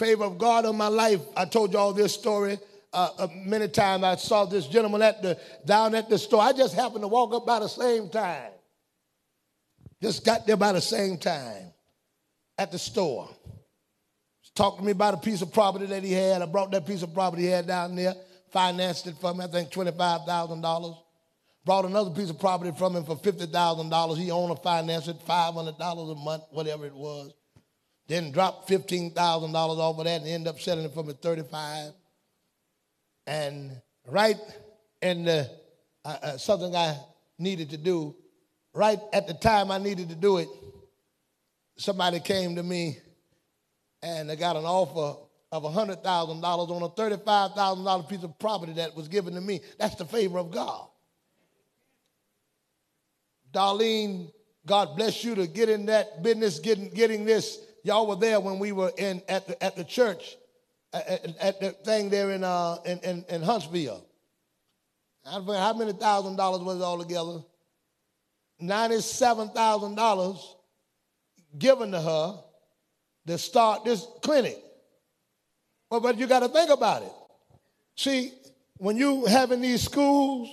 favor 0.00 0.24
of 0.24 0.38
God 0.38 0.64
on 0.64 0.76
my 0.76 0.88
life. 0.88 1.20
I 1.36 1.44
told 1.44 1.74
you 1.74 1.78
all 1.78 1.92
this 1.92 2.14
story 2.14 2.58
uh, 2.92 3.28
many 3.44 3.68
times. 3.68 4.02
I 4.02 4.16
saw 4.16 4.46
this 4.46 4.66
gentleman 4.66 5.02
at 5.02 5.22
the 5.22 5.38
down 5.66 5.94
at 5.94 6.08
the 6.08 6.18
store. 6.18 6.42
I 6.42 6.52
just 6.52 6.74
happened 6.74 7.02
to 7.02 7.08
walk 7.08 7.34
up 7.34 7.46
by 7.46 7.60
the 7.60 7.68
same 7.68 8.08
time. 8.08 8.50
Just 10.02 10.24
got 10.24 10.46
there 10.46 10.56
by 10.56 10.72
the 10.72 10.80
same 10.80 11.18
time 11.18 11.72
at 12.56 12.72
the 12.72 12.78
store. 12.78 13.28
Talked 14.54 14.78
to 14.78 14.84
me 14.84 14.92
about 14.92 15.14
a 15.14 15.18
piece 15.18 15.42
of 15.42 15.52
property 15.52 15.86
that 15.86 16.02
he 16.02 16.12
had. 16.12 16.42
I 16.42 16.46
brought 16.46 16.72
that 16.72 16.86
piece 16.86 17.02
of 17.02 17.14
property 17.14 17.42
he 17.42 17.48
had 17.48 17.66
down 17.66 17.94
there, 17.94 18.14
financed 18.52 19.06
it 19.06 19.14
for 19.20 19.32
me, 19.32 19.44
I 19.44 19.46
think 19.46 19.70
$25,000. 19.70 20.96
Brought 21.64 21.84
another 21.84 22.10
piece 22.10 22.30
of 22.30 22.40
property 22.40 22.72
from 22.76 22.96
him 22.96 23.04
for 23.04 23.16
$50,000. 23.16 24.16
He 24.16 24.30
owned 24.30 24.50
or 24.50 24.56
financed 24.56 25.08
it, 25.08 25.16
$500 25.26 26.12
a 26.12 26.14
month, 26.16 26.42
whatever 26.50 26.84
it 26.84 26.94
was. 26.94 27.32
Then 28.10 28.32
drop 28.32 28.68
$15,000 28.68 29.54
off 29.54 29.98
of 29.98 30.04
that 30.04 30.20
and 30.22 30.28
end 30.28 30.48
up 30.48 30.58
selling 30.58 30.84
it 30.84 30.92
for 30.92 31.04
me 31.04 31.12
35 31.12 31.92
And 33.24 33.80
right 34.04 34.36
in 35.00 35.26
the, 35.26 35.48
uh, 36.04 36.16
uh, 36.20 36.36
something 36.36 36.74
I 36.74 36.98
needed 37.38 37.70
to 37.70 37.76
do, 37.76 38.16
right 38.74 38.98
at 39.12 39.28
the 39.28 39.34
time 39.34 39.70
I 39.70 39.78
needed 39.78 40.08
to 40.08 40.16
do 40.16 40.38
it, 40.38 40.48
somebody 41.78 42.18
came 42.18 42.56
to 42.56 42.64
me 42.64 42.98
and 44.02 44.28
I 44.28 44.34
got 44.34 44.56
an 44.56 44.64
offer 44.64 45.16
of 45.52 45.62
$100,000 45.62 46.02
on 46.02 46.82
a 46.82 46.88
$35,000 46.88 48.08
piece 48.08 48.24
of 48.24 48.36
property 48.40 48.72
that 48.72 48.96
was 48.96 49.06
given 49.06 49.34
to 49.34 49.40
me. 49.40 49.60
That's 49.78 49.94
the 49.94 50.04
favor 50.04 50.40
of 50.40 50.50
God. 50.50 50.88
Darlene, 53.52 54.32
God 54.66 54.96
bless 54.96 55.22
you 55.22 55.36
to 55.36 55.46
get 55.46 55.68
in 55.68 55.86
that 55.86 56.24
business, 56.24 56.58
getting, 56.58 56.90
getting 56.90 57.24
this. 57.24 57.69
Y'all 57.82 58.06
were 58.06 58.16
there 58.16 58.40
when 58.40 58.58
we 58.58 58.72
were 58.72 58.92
in 58.98 59.22
at 59.28 59.46
the, 59.46 59.62
at 59.62 59.76
the 59.76 59.84
church, 59.84 60.36
at, 60.92 61.26
at 61.40 61.60
the 61.60 61.70
thing 61.70 62.10
there 62.10 62.30
in, 62.30 62.44
uh, 62.44 62.76
in, 62.84 62.98
in, 63.00 63.24
in 63.28 63.42
Huntsville. 63.42 64.04
How 65.24 65.72
many 65.72 65.92
thousand 65.92 66.36
dollars 66.36 66.62
was 66.62 66.78
it 66.78 66.82
all 66.82 66.98
together? 66.98 67.40
$97,000 68.62 70.38
given 71.58 71.92
to 71.92 72.00
her 72.00 72.38
to 73.26 73.38
start 73.38 73.84
this 73.84 74.06
clinic. 74.22 74.58
Well, 75.90 76.00
but 76.00 76.18
you 76.18 76.26
got 76.26 76.40
to 76.40 76.48
think 76.48 76.70
about 76.70 77.02
it. 77.02 77.12
See, 77.96 78.32
when 78.76 78.96
you 78.96 79.26
having 79.26 79.60
these 79.60 79.82
schools 79.82 80.48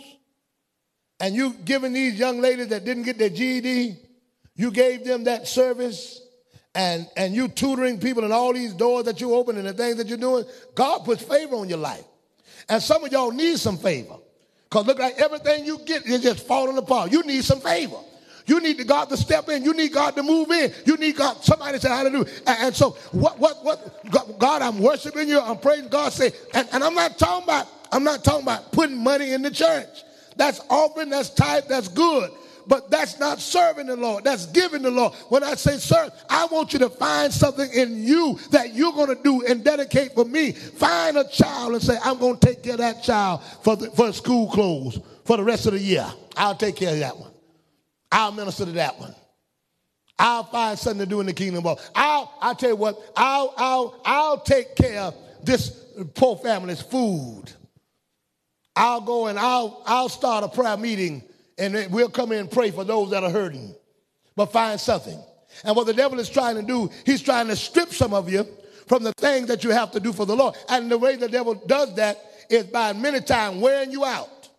and 1.19 1.35
you 1.35 1.53
giving 1.65 1.93
these 1.93 2.19
young 2.19 2.41
ladies 2.41 2.67
that 2.69 2.85
didn't 2.85 3.03
get 3.03 3.17
their 3.17 3.29
GED, 3.29 3.97
you 4.55 4.71
gave 4.71 5.05
them 5.05 5.25
that 5.25 5.47
service 5.47 6.21
and, 6.75 7.07
and 7.17 7.33
you 7.33 7.47
tutoring 7.47 7.99
people 7.99 8.23
and 8.23 8.31
all 8.31 8.53
these 8.53 8.73
doors 8.73 9.05
that 9.05 9.19
you 9.19 9.33
open 9.33 9.57
and 9.57 9.67
the 9.67 9.73
things 9.73 9.97
that 9.97 10.07
you're 10.07 10.17
doing, 10.17 10.45
God 10.75 10.99
puts 10.99 11.23
favor 11.23 11.55
on 11.55 11.69
your 11.69 11.79
life. 11.79 12.03
And 12.69 12.81
some 12.81 13.03
of 13.03 13.11
y'all 13.11 13.31
need 13.31 13.57
some 13.57 13.77
favor. 13.77 14.15
Because 14.69 14.85
look 14.85 14.99
like 14.99 15.15
everything 15.17 15.65
you 15.65 15.79
get 15.79 16.05
is 16.05 16.21
just 16.21 16.45
falling 16.45 16.77
apart. 16.77 17.11
You 17.11 17.23
need 17.23 17.43
some 17.43 17.61
favor. 17.61 17.97
You 18.45 18.61
need 18.61 18.85
God 18.87 19.09
to 19.09 19.17
step 19.17 19.49
in. 19.49 19.63
You 19.63 19.73
need 19.73 19.93
God 19.93 20.15
to 20.15 20.23
move 20.23 20.51
in. 20.51 20.73
You 20.85 20.97
need 20.97 21.15
God, 21.17 21.43
somebody 21.43 21.79
say 21.79 21.89
hallelujah. 21.89 22.31
And, 22.45 22.57
and 22.59 22.75
so 22.75 22.91
what, 23.11 23.37
what, 23.39 23.63
what, 23.63 24.39
God, 24.39 24.61
I'm 24.61 24.79
worshiping 24.79 25.27
you. 25.27 25.39
I'm 25.39 25.57
praising 25.57 25.89
God. 25.89 26.13
Say, 26.13 26.31
and, 26.53 26.67
and 26.71 26.83
I'm 26.83 26.95
not 26.95 27.17
talking 27.17 27.43
about, 27.43 27.67
I'm 27.91 28.03
not 28.03 28.23
talking 28.23 28.43
about 28.43 28.71
putting 28.71 28.97
money 28.97 29.33
in 29.33 29.41
the 29.41 29.51
church. 29.51 30.03
That's 30.37 30.61
offering, 30.69 31.09
that's 31.09 31.29
tithe, 31.29 31.65
that's 31.67 31.87
good. 31.87 32.31
But 32.67 32.91
that's 32.91 33.19
not 33.19 33.39
serving 33.39 33.87
the 33.87 33.95
Lord. 33.95 34.25
That's 34.25 34.45
giving 34.47 34.81
the 34.81 34.91
Lord. 34.91 35.13
When 35.29 35.43
I 35.43 35.55
say 35.55 35.77
serve, 35.77 36.11
I 36.29 36.45
want 36.47 36.73
you 36.73 36.79
to 36.79 36.89
find 36.89 37.31
something 37.31 37.69
in 37.71 38.03
you 38.03 38.37
that 38.51 38.75
you're 38.75 38.91
going 38.91 39.15
to 39.15 39.23
do 39.23 39.45
and 39.45 39.63
dedicate 39.63 40.13
for 40.13 40.25
me. 40.25 40.51
Find 40.51 41.17
a 41.17 41.27
child 41.27 41.73
and 41.73 41.81
say, 41.81 41.97
I'm 42.03 42.17
going 42.17 42.37
to 42.37 42.45
take 42.45 42.63
care 42.63 42.73
of 42.73 42.79
that 42.79 43.03
child 43.03 43.41
for, 43.63 43.77
the, 43.77 43.89
for 43.91 44.11
school 44.11 44.49
clothes 44.49 44.99
for 45.23 45.37
the 45.37 45.43
rest 45.43 45.65
of 45.65 45.73
the 45.73 45.79
year. 45.79 46.05
I'll 46.35 46.55
take 46.55 46.75
care 46.75 46.93
of 46.93 46.99
that 46.99 47.17
one. 47.17 47.31
I'll 48.11 48.31
minister 48.31 48.65
to 48.65 48.71
that 48.73 48.99
one. 48.99 49.15
I'll 50.19 50.43
find 50.45 50.77
something 50.77 51.05
to 51.05 51.09
do 51.09 51.19
in 51.19 51.27
the 51.27 51.33
kingdom 51.33 51.65
of 51.65 51.79
I'll 51.93 52.33
I'll 52.41 52.55
tell 52.55 52.71
you 52.71 52.75
what, 52.75 52.97
I'll 53.15 53.53
I'll 53.55 54.01
I'll 54.03 54.39
take 54.39 54.75
care 54.75 55.01
of 55.01 55.15
this 55.43 55.69
poor 56.15 56.35
family's 56.37 56.81
food. 56.81 57.43
I'll 58.75 59.01
go 59.01 59.27
and 59.27 59.37
I'll 59.37 59.83
I'll 59.85 60.09
start 60.09 60.43
a 60.43 60.47
prayer 60.47 60.77
meeting 60.77 61.23
and 61.57 61.91
we'll 61.91 62.09
come 62.09 62.31
in 62.31 62.39
and 62.39 62.51
pray 62.51 62.71
for 62.71 62.83
those 62.83 63.11
that 63.11 63.23
are 63.23 63.29
hurting. 63.29 63.75
But 64.35 64.51
find 64.51 64.79
something. 64.79 65.19
And 65.63 65.75
what 65.75 65.87
the 65.87 65.93
devil 65.93 66.19
is 66.19 66.29
trying 66.29 66.55
to 66.55 66.61
do, 66.61 66.89
he's 67.05 67.21
trying 67.21 67.47
to 67.47 67.55
strip 67.55 67.89
some 67.89 68.13
of 68.13 68.29
you 68.29 68.45
from 68.87 69.03
the 69.03 69.13
things 69.13 69.47
that 69.47 69.63
you 69.63 69.71
have 69.71 69.91
to 69.91 69.99
do 69.99 70.13
for 70.13 70.25
the 70.25 70.35
Lord. 70.35 70.55
And 70.69 70.89
the 70.91 70.97
way 70.97 71.15
the 71.15 71.27
devil 71.27 71.55
does 71.55 71.95
that 71.95 72.17
is 72.49 72.65
by 72.65 72.93
many 72.93 73.21
times 73.21 73.61
wearing 73.61 73.91
you 73.91 74.05
out. 74.05 74.49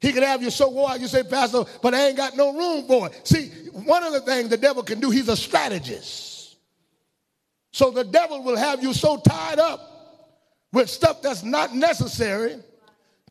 He 0.00 0.12
could 0.12 0.22
have 0.22 0.42
you 0.42 0.50
so 0.50 0.68
wore 0.68 0.90
out, 0.90 1.00
you 1.00 1.08
say, 1.08 1.22
Pastor, 1.22 1.64
but 1.82 1.94
I 1.94 2.08
ain't 2.08 2.16
got 2.16 2.36
no 2.36 2.56
room 2.56 2.86
for 2.86 3.08
it. 3.08 3.26
See, 3.26 3.48
one 3.72 4.02
of 4.02 4.12
the 4.12 4.20
things 4.20 4.48
the 4.48 4.56
devil 4.56 4.82
can 4.82 5.00
do, 5.00 5.10
he's 5.10 5.28
a 5.28 5.36
strategist. 5.36 6.56
So 7.72 7.90
the 7.90 8.04
devil 8.04 8.42
will 8.42 8.56
have 8.56 8.82
you 8.82 8.92
so 8.92 9.18
tied 9.18 9.58
up 9.58 9.80
with 10.72 10.90
stuff 10.90 11.22
that's 11.22 11.42
not 11.42 11.74
necessary, 11.74 12.56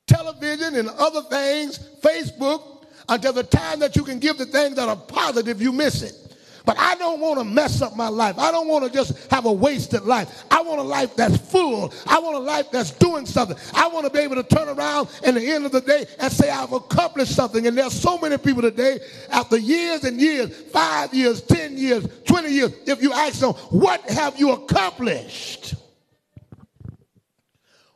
television 0.08 0.76
and 0.76 0.90
other 0.90 1.22
things, 1.24 1.80
Facebook, 2.02 2.75
until 3.08 3.34
the 3.34 3.44
time 3.44 3.80
that 3.80 3.96
you 3.96 4.04
can 4.04 4.20
give 4.20 4.38
the 4.38 4.46
things 4.46 4.76
that 4.76 4.90
are 4.90 4.96
positive, 4.96 5.62
you 5.62 5.72
miss 5.72 6.02
it. 6.02 6.26
But 6.66 6.80
I 6.80 6.96
don't 6.96 7.20
want 7.20 7.38
to 7.38 7.44
mess 7.44 7.82
up 7.82 7.96
my 7.96 8.08
life. 8.08 8.40
I 8.40 8.52
don't 8.52 8.68
want 8.68 8.86
to 8.86 8.92
just 8.92 9.30
have 9.32 9.46
a 9.46 9.52
wasted 9.52 10.04
life. 10.04 10.44
I 10.50 10.62
want 10.62 10.80
a 10.80 10.84
life 10.84 11.16
that's 11.16 11.38
full. 11.38 11.94
I 12.08 12.20
want 12.20 12.36
a 12.36 12.40
life 12.40 12.72
that's 12.72 12.92
doing 12.92 13.26
something. 13.28 13.56
I 13.74 13.88
want 13.88 14.08
to 14.08 14.12
be 14.12 14.20
able 14.20 14.36
to 14.38 14.44
turn 14.44 14.68
around 14.68 15.10
at 15.24 15.36
the 15.36 15.46
end 15.46 15.66
of 15.66 15.72
the 15.72 15.82
day 15.82 16.06
and 16.20 16.32
say 16.34 16.50
I've 16.50 16.74
accomplished 16.74 17.36
something. 17.36 17.68
And 17.68 17.78
there's 17.78 17.94
so 17.94 18.18
many 18.18 18.38
people 18.38 18.64
today, 18.64 19.00
after 19.30 19.58
years 19.58 20.06
and 20.06 20.20
years, 20.20 20.56
five 20.72 21.14
years, 21.14 21.42
10 21.42 21.78
years, 21.78 22.08
20 22.26 22.50
years, 22.50 22.72
if 22.88 23.02
you 23.02 23.14
ask 23.14 23.40
them, 23.40 23.54
what 23.70 24.02
have 24.10 24.40
you 24.40 24.52
accomplished? 24.52 25.76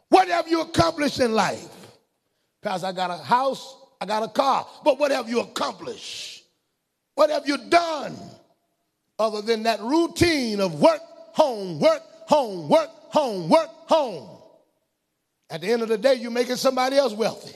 What 0.10 0.28
have 0.28 0.48
you 0.48 0.62
accomplished 0.62 1.20
in 1.20 1.34
life? 1.34 1.68
Pastor, 2.62 2.88
I 2.88 2.92
got 2.92 3.10
a 3.10 3.18
house, 3.18 3.79
I 4.02 4.06
got 4.06 4.24
a 4.24 4.30
car, 4.30 4.66
but 4.84 5.00
what 5.00 5.12
have 5.12 5.30
you 5.30 5.42
accomplished? 5.42 6.44
What 7.16 7.30
have 7.30 7.48
you 7.48 7.58
done? 7.70 8.18
other 9.20 9.42
than 9.42 9.64
that 9.64 9.82
routine 9.82 10.62
of 10.62 10.80
work, 10.80 11.02
home, 11.34 11.80
work, 11.80 12.02
home, 12.28 12.70
work, 12.70 12.90
home, 13.10 13.50
work, 13.50 13.70
home. 13.88 14.30
At 15.50 15.62
the 15.62 15.68
end 15.72 15.82
of 15.82 15.90
the 15.90 15.98
day, 15.98 16.16
you're 16.16 16.32
making 16.32 16.56
somebody 16.56 16.96
else 16.96 17.14
wealthy. 17.14 17.56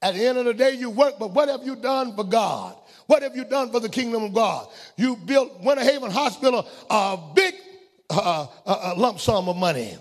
At 0.00 0.14
the 0.14 0.24
end 0.24 0.38
of 0.38 0.46
the 0.46 0.54
day, 0.54 0.72
you 0.72 0.90
work, 0.90 1.14
but 1.18 1.32
what 1.32 1.48
have 1.48 1.64
you 1.64 1.76
done 1.76 2.14
for 2.16 2.24
God? 2.24 2.76
What 3.06 3.22
have 3.22 3.36
you 3.36 3.44
done 3.44 3.70
for 3.70 3.80
the 3.80 3.88
kingdom 3.88 4.22
of 4.22 4.32
God? 4.32 4.68
You 4.96 5.16
built 5.16 5.60
Winter 5.60 5.82
Haven 5.82 6.10
Hospital 6.10 6.66
a 6.88 7.18
big 7.34 7.54
uh, 8.08 8.46
uh, 8.64 8.94
lump 8.96 9.20
sum 9.20 9.48
of 9.48 9.56
money. 9.56 9.96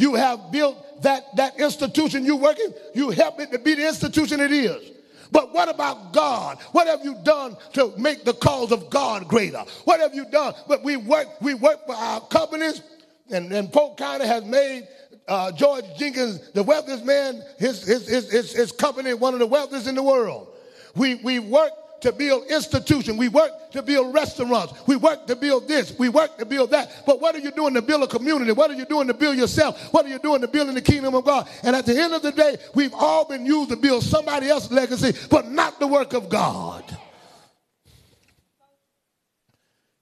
You 0.00 0.14
have 0.14 0.50
built 0.50 1.02
that, 1.02 1.36
that 1.36 1.60
institution 1.60 2.24
you're 2.24 2.36
working, 2.36 2.72
you 2.94 3.10
help 3.10 3.38
it 3.38 3.52
to 3.52 3.58
be 3.58 3.74
the 3.74 3.86
institution 3.86 4.40
it 4.40 4.50
is. 4.50 4.92
But 5.30 5.52
what 5.52 5.68
about 5.68 6.12
God? 6.12 6.58
What 6.72 6.88
have 6.88 7.04
you 7.04 7.16
done 7.22 7.56
to 7.74 7.92
make 7.96 8.24
the 8.24 8.32
cause 8.32 8.72
of 8.72 8.90
God 8.90 9.28
greater? 9.28 9.62
What 9.84 10.00
have 10.00 10.14
you 10.14 10.24
done? 10.24 10.54
But 10.66 10.82
we 10.82 10.96
work, 10.96 11.28
we 11.40 11.54
work 11.54 11.86
for 11.86 11.94
our 11.94 12.20
companies, 12.22 12.82
and, 13.30 13.52
and 13.52 13.72
Polk 13.72 13.98
County 13.98 14.26
has 14.26 14.44
made 14.44 14.88
uh, 15.28 15.52
George 15.52 15.84
Jenkins, 15.96 16.50
the 16.52 16.62
wealthiest 16.62 17.04
man, 17.04 17.42
his, 17.58 17.86
his, 17.86 18.08
his, 18.08 18.32
his, 18.32 18.52
his 18.52 18.72
company, 18.72 19.14
one 19.14 19.34
of 19.34 19.38
the 19.38 19.46
wealthiest 19.46 19.86
in 19.86 19.94
the 19.94 20.02
world. 20.02 20.48
We, 20.96 21.16
we 21.16 21.38
work 21.38 21.72
to 22.02 22.12
build 22.12 22.46
institutions. 22.46 23.18
We 23.18 23.28
work 23.28 23.70
to 23.72 23.82
build 23.82 24.14
restaurants. 24.14 24.74
We 24.86 24.96
work 24.96 25.26
to 25.26 25.36
build 25.36 25.68
this. 25.68 25.96
We 25.98 26.08
work 26.08 26.38
to 26.38 26.46
build 26.46 26.70
that. 26.70 27.02
But 27.06 27.20
what 27.20 27.34
are 27.34 27.38
you 27.38 27.50
doing 27.50 27.74
to 27.74 27.82
build 27.82 28.02
a 28.02 28.06
community? 28.06 28.52
What 28.52 28.70
are 28.70 28.74
you 28.74 28.86
doing 28.86 29.06
to 29.08 29.14
build 29.14 29.36
yourself? 29.36 29.92
What 29.92 30.06
are 30.06 30.08
you 30.08 30.18
doing 30.18 30.40
to 30.40 30.48
build 30.48 30.68
in 30.68 30.74
the 30.74 30.82
kingdom 30.82 31.14
of 31.14 31.24
God? 31.24 31.48
And 31.62 31.76
at 31.76 31.86
the 31.86 32.00
end 32.00 32.14
of 32.14 32.22
the 32.22 32.32
day, 32.32 32.56
we've 32.74 32.94
all 32.94 33.26
been 33.26 33.46
used 33.46 33.70
to 33.70 33.76
build 33.76 34.02
somebody 34.02 34.48
else's 34.48 34.72
legacy, 34.72 35.12
but 35.30 35.50
not 35.50 35.78
the 35.78 35.86
work 35.86 36.12
of 36.12 36.28
God. 36.28 36.84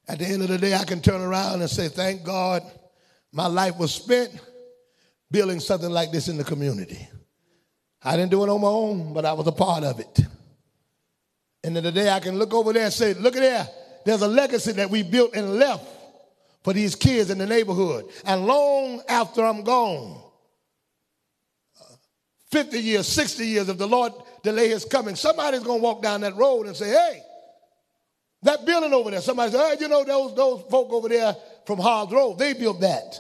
At 0.09 0.19
the 0.21 0.27
end 0.27 0.43
of 0.43 0.49
the 0.49 0.59
day, 0.59 0.75
I 0.75 0.85
can 0.85 1.03
turn 1.03 1.21
around 1.21 1.61
and 1.61 1.69
say, 1.69 1.89
Thank 1.89 2.25
God 2.25 2.63
my 3.31 3.47
life 3.47 3.77
was 3.77 3.95
spent 3.95 4.31
building 5.31 5.61
something 5.61 5.91
like 5.91 6.11
this 6.11 6.29
in 6.29 6.39
the 6.39 6.45
community. 6.45 7.07
I 8.03 8.17
didn't 8.17 8.31
do 8.31 8.43
it 8.43 8.49
on 8.49 8.61
my 8.61 8.69
own, 8.69 9.13
but 9.13 9.25
I 9.25 9.33
was 9.33 9.47
a 9.47 9.53
part 9.53 9.85
of 9.85 10.01
it. 10.01 10.21
And 11.65 11.75
then 11.75 11.83
the 11.83 11.93
day 11.93 12.11
I 12.11 12.21
can 12.21 12.39
look 12.39 12.55
over 12.55 12.73
there 12.73 12.85
and 12.85 12.93
say, 12.93 13.15
look 13.15 13.37
at 13.37 13.41
there, 13.41 13.69
there's 14.05 14.23
a 14.23 14.29
legacy 14.29 14.73
that 14.73 14.91
we 14.91 15.03
built 15.03 15.35
and 15.35 15.55
left 15.55 15.85
for 16.63 16.73
these 16.73 16.95
kids 16.95 17.31
in 17.31 17.39
the 17.39 17.47
neighborhood. 17.47 18.07
And 18.25 18.47
long 18.47 19.03
after 19.09 19.45
I'm 19.45 19.65
gone, 19.65 20.23
uh, 21.81 21.95
50 22.51 22.79
years, 22.79 23.09
60 23.09 23.47
years, 23.47 23.69
if 23.69 23.79
the 23.79 23.89
Lord 23.89 24.13
delay 24.43 24.69
his 24.69 24.85
coming, 24.85 25.17
somebody's 25.17 25.63
going 25.63 25.81
to 25.81 25.83
walk 25.83 26.03
down 26.03 26.21
that 26.23 26.37
road 26.37 26.67
and 26.67 26.77
say, 26.77 26.91
hey, 26.91 27.23
that 28.43 28.65
building 28.65 28.93
over 28.93 29.11
there, 29.11 29.21
somebody 29.21 29.51
said, 29.51 29.61
hey, 29.61 29.77
you 29.81 29.89
know, 29.89 30.05
those, 30.05 30.35
those 30.37 30.63
folk 30.71 30.93
over 30.93 31.09
there 31.09 31.35
from 31.67 31.79
Hobbs 31.79 32.13
Road, 32.13 32.39
they 32.39 32.53
built 32.53 32.81
that. 32.81 33.19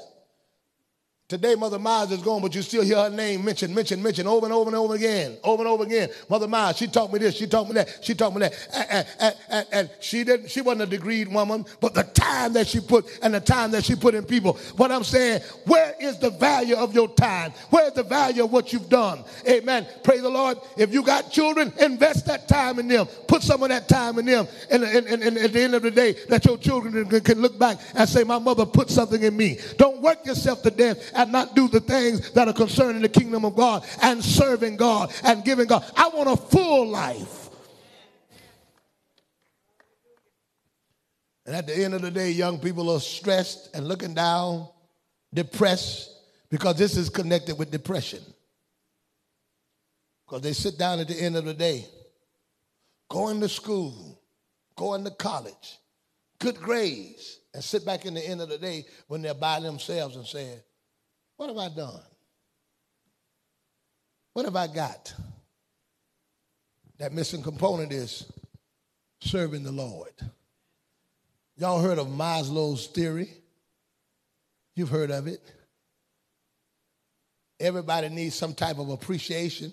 Today, 1.28 1.56
Mother 1.56 1.78
Miles 1.78 2.10
is 2.10 2.22
gone, 2.22 2.40
but 2.40 2.54
you 2.54 2.62
still 2.62 2.82
hear 2.82 2.96
her 2.96 3.10
name 3.10 3.44
mentioned, 3.44 3.74
mentioned, 3.74 4.02
mentioned 4.02 4.26
over 4.26 4.46
and 4.46 4.54
over 4.54 4.70
and 4.70 4.76
over 4.76 4.94
again, 4.94 5.36
over 5.44 5.62
and 5.62 5.68
over 5.68 5.84
again. 5.84 6.08
Mother 6.30 6.48
Miles, 6.48 6.78
she 6.78 6.86
taught 6.86 7.12
me 7.12 7.18
this, 7.18 7.36
she 7.36 7.46
taught 7.46 7.66
me 7.68 7.74
that, 7.74 7.98
she 8.00 8.14
taught 8.14 8.32
me 8.32 8.40
that. 8.40 8.54
And, 8.74 9.06
and, 9.20 9.36
and, 9.50 9.66
and 9.72 9.90
she 10.00 10.24
didn't, 10.24 10.50
she 10.50 10.62
wasn't 10.62 10.90
a 10.90 10.96
degreed 10.96 11.30
woman, 11.30 11.66
but 11.82 11.92
the 11.92 12.04
time 12.04 12.54
that 12.54 12.66
she 12.66 12.80
put 12.80 13.04
and 13.20 13.34
the 13.34 13.40
time 13.40 13.72
that 13.72 13.84
she 13.84 13.94
put 13.94 14.14
in 14.14 14.24
people. 14.24 14.54
What 14.78 14.90
I'm 14.90 15.04
saying, 15.04 15.42
where 15.66 15.94
is 16.00 16.16
the 16.18 16.30
value 16.30 16.76
of 16.76 16.94
your 16.94 17.08
time? 17.08 17.52
Where's 17.68 17.92
the 17.92 18.04
value 18.04 18.44
of 18.44 18.50
what 18.50 18.72
you've 18.72 18.88
done? 18.88 19.22
Amen. 19.46 19.86
Praise 20.02 20.22
the 20.22 20.30
Lord. 20.30 20.56
If 20.78 20.94
you 20.94 21.02
got 21.02 21.30
children, 21.30 21.74
invest 21.78 22.24
that 22.24 22.48
time 22.48 22.78
in 22.78 22.88
them. 22.88 23.04
Put 23.26 23.42
some 23.42 23.62
of 23.62 23.68
that 23.68 23.86
time 23.86 24.18
in 24.18 24.24
them. 24.24 24.48
And, 24.70 24.82
and, 24.82 25.06
and, 25.06 25.22
and 25.22 25.36
at 25.36 25.52
the 25.52 25.60
end 25.60 25.74
of 25.74 25.82
the 25.82 25.90
day, 25.90 26.14
that 26.30 26.46
your 26.46 26.56
children 26.56 27.04
can 27.20 27.42
look 27.42 27.58
back 27.58 27.80
and 27.94 28.08
say, 28.08 28.24
my 28.24 28.38
mother 28.38 28.64
put 28.64 28.88
something 28.88 29.22
in 29.22 29.36
me. 29.36 29.58
Don't 29.76 30.00
work 30.00 30.24
yourself 30.24 30.62
to 30.62 30.70
death 30.70 31.17
and 31.18 31.32
not 31.32 31.54
do 31.54 31.68
the 31.68 31.80
things 31.80 32.30
that 32.30 32.48
are 32.48 32.54
concerning 32.54 33.02
the 33.02 33.08
kingdom 33.08 33.44
of 33.44 33.56
God 33.56 33.84
and 34.00 34.24
serving 34.24 34.76
God 34.76 35.12
and 35.24 35.44
giving 35.44 35.66
God. 35.66 35.84
I 35.96 36.08
want 36.08 36.30
a 36.30 36.36
full 36.36 36.86
life. 36.86 37.50
And 41.44 41.56
at 41.56 41.66
the 41.66 41.74
end 41.74 41.94
of 41.94 42.02
the 42.02 42.10
day, 42.10 42.30
young 42.30 42.60
people 42.60 42.88
are 42.90 43.00
stressed 43.00 43.74
and 43.74 43.88
looking 43.88 44.14
down 44.14 44.68
depressed 45.34 46.14
because 46.50 46.76
this 46.76 46.96
is 46.96 47.08
connected 47.08 47.58
with 47.58 47.70
depression. 47.70 48.22
Because 50.24 50.42
they 50.42 50.52
sit 50.52 50.78
down 50.78 51.00
at 51.00 51.08
the 51.08 51.20
end 51.20 51.36
of 51.36 51.46
the 51.46 51.54
day, 51.54 51.84
going 53.08 53.40
to 53.40 53.48
school, 53.48 54.20
going 54.76 55.02
to 55.04 55.10
college, 55.10 55.78
good 56.38 56.56
grades, 56.56 57.40
and 57.54 57.64
sit 57.64 57.84
back 57.84 58.04
in 58.04 58.14
the 58.14 58.24
end 58.24 58.40
of 58.40 58.48
the 58.50 58.58
day 58.58 58.84
when 59.08 59.22
they're 59.22 59.34
by 59.34 59.58
themselves 59.58 60.14
and 60.14 60.26
saying, 60.26 60.60
What 61.38 61.48
have 61.48 61.56
I 61.56 61.68
done? 61.68 62.00
What 64.32 64.44
have 64.44 64.56
I 64.56 64.66
got? 64.66 65.14
That 66.98 67.12
missing 67.12 67.42
component 67.42 67.92
is 67.92 68.30
serving 69.20 69.62
the 69.62 69.70
Lord. 69.70 70.10
Y'all 71.56 71.80
heard 71.80 71.98
of 71.98 72.08
Maslow's 72.08 72.88
theory? 72.88 73.30
You've 74.74 74.88
heard 74.88 75.12
of 75.12 75.28
it. 75.28 75.40
Everybody 77.60 78.08
needs 78.08 78.34
some 78.34 78.52
type 78.52 78.78
of 78.78 78.88
appreciation 78.90 79.72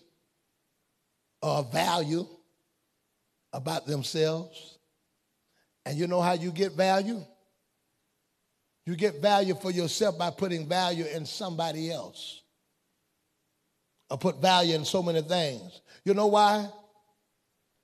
or 1.41 1.63
value 1.63 2.28
about 3.53 3.88
themselves. 3.88 4.78
And 5.84 5.97
you 5.97 6.05
know 6.05 6.22
how 6.22 6.34
you 6.34 6.51
get 6.51 6.74
value? 6.74 7.24
You 8.86 8.95
get 8.95 9.21
value 9.21 9.55
for 9.55 9.71
yourself 9.71 10.17
by 10.17 10.29
putting 10.29 10.67
value 10.67 11.05
in 11.05 11.25
somebody 11.25 11.91
else. 11.91 12.41
Or 14.09 14.17
put 14.17 14.39
value 14.39 14.75
in 14.75 14.86
so 14.86 15.01
many 15.01 15.21
things. 15.21 15.81
You 16.03 16.13
know 16.13 16.27
why? 16.27 16.69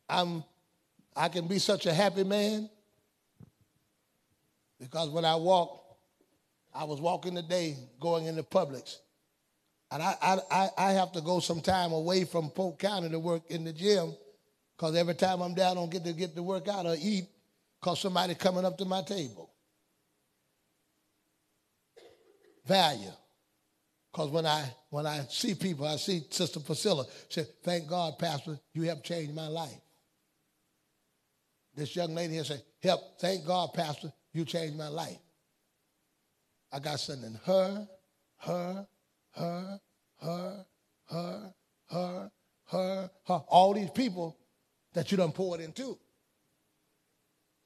I'm 0.07 0.43
I 1.15 1.27
can 1.27 1.47
be 1.47 1.59
such 1.59 1.87
a 1.87 1.93
happy 1.93 2.23
man 2.23 2.69
because 4.79 5.09
when 5.09 5.25
I 5.25 5.35
walk, 5.35 5.83
I 6.73 6.85
was 6.85 7.01
walking 7.01 7.35
today 7.35 7.75
going 7.99 8.27
into 8.27 8.43
Publix. 8.43 8.97
And 9.91 10.01
I, 10.01 10.15
I, 10.49 10.69
I 10.77 10.91
have 10.93 11.11
to 11.13 11.21
go 11.21 11.39
some 11.39 11.59
time 11.59 11.91
away 11.91 12.23
from 12.23 12.49
Polk 12.49 12.79
County 12.79 13.09
to 13.09 13.19
work 13.19 13.43
in 13.49 13.65
the 13.65 13.73
gym 13.73 14.15
because 14.77 14.95
every 14.95 15.15
time 15.15 15.41
I'm 15.41 15.53
down, 15.53 15.71
I 15.71 15.73
don't 15.81 15.91
get 15.91 16.05
to 16.05 16.13
get 16.13 16.33
to 16.35 16.43
work 16.43 16.69
out 16.69 16.85
or 16.85 16.95
eat 16.97 17.25
because 17.79 17.99
somebody 17.99 18.35
coming 18.35 18.63
up 18.63 18.77
to 18.77 18.85
my 18.85 19.01
table. 19.01 19.51
Value. 22.71 23.11
Because 24.09 24.29
when 24.29 24.45
I 24.45 24.63
when 24.91 25.05
I 25.05 25.25
see 25.29 25.55
people, 25.55 25.85
I 25.85 25.97
see 25.97 26.23
Sister 26.29 26.61
Priscilla, 26.61 27.05
say, 27.27 27.45
thank 27.63 27.89
God, 27.89 28.17
Pastor, 28.17 28.57
you 28.73 28.83
have 28.83 29.03
changed 29.03 29.35
my 29.35 29.47
life. 29.47 29.81
This 31.75 31.93
young 31.97 32.15
lady 32.15 32.35
here 32.35 32.45
say, 32.45 32.61
help, 32.81 33.19
thank 33.19 33.45
God, 33.45 33.73
Pastor, 33.73 34.13
you 34.31 34.45
changed 34.45 34.77
my 34.77 34.87
life. 34.87 35.17
I 36.71 36.79
got 36.79 37.01
something 37.01 37.37
her, 37.45 37.87
her, 38.37 38.87
her, 39.31 39.79
her, 40.21 40.65
her, 41.09 41.53
her, 41.89 42.31
her, 42.67 43.11
her, 43.27 43.43
all 43.49 43.73
these 43.73 43.91
people 43.91 44.37
that 44.93 45.11
you 45.11 45.17
done 45.17 45.33
poured 45.33 45.59
into. 45.59 45.99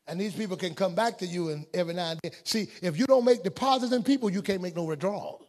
And 0.08 0.20
these 0.20 0.34
people 0.34 0.56
can 0.56 0.76
come 0.76 0.94
back 0.94 1.18
to 1.20 1.26
you 1.26 1.50
and 1.50 1.66
every 1.74 1.94
now 1.94 2.12
and 2.12 2.20
then. 2.22 2.32
See, 2.44 2.68
if 2.82 2.98
you 2.98 3.06
don't 3.06 3.26
make 3.26 3.44
deposits 3.44 3.92
in 3.92 4.04
people, 4.04 4.30
you 4.30 4.42
can't 4.42 4.62
make 4.62 4.76
no 4.76 4.84
withdrawals. 4.84 5.46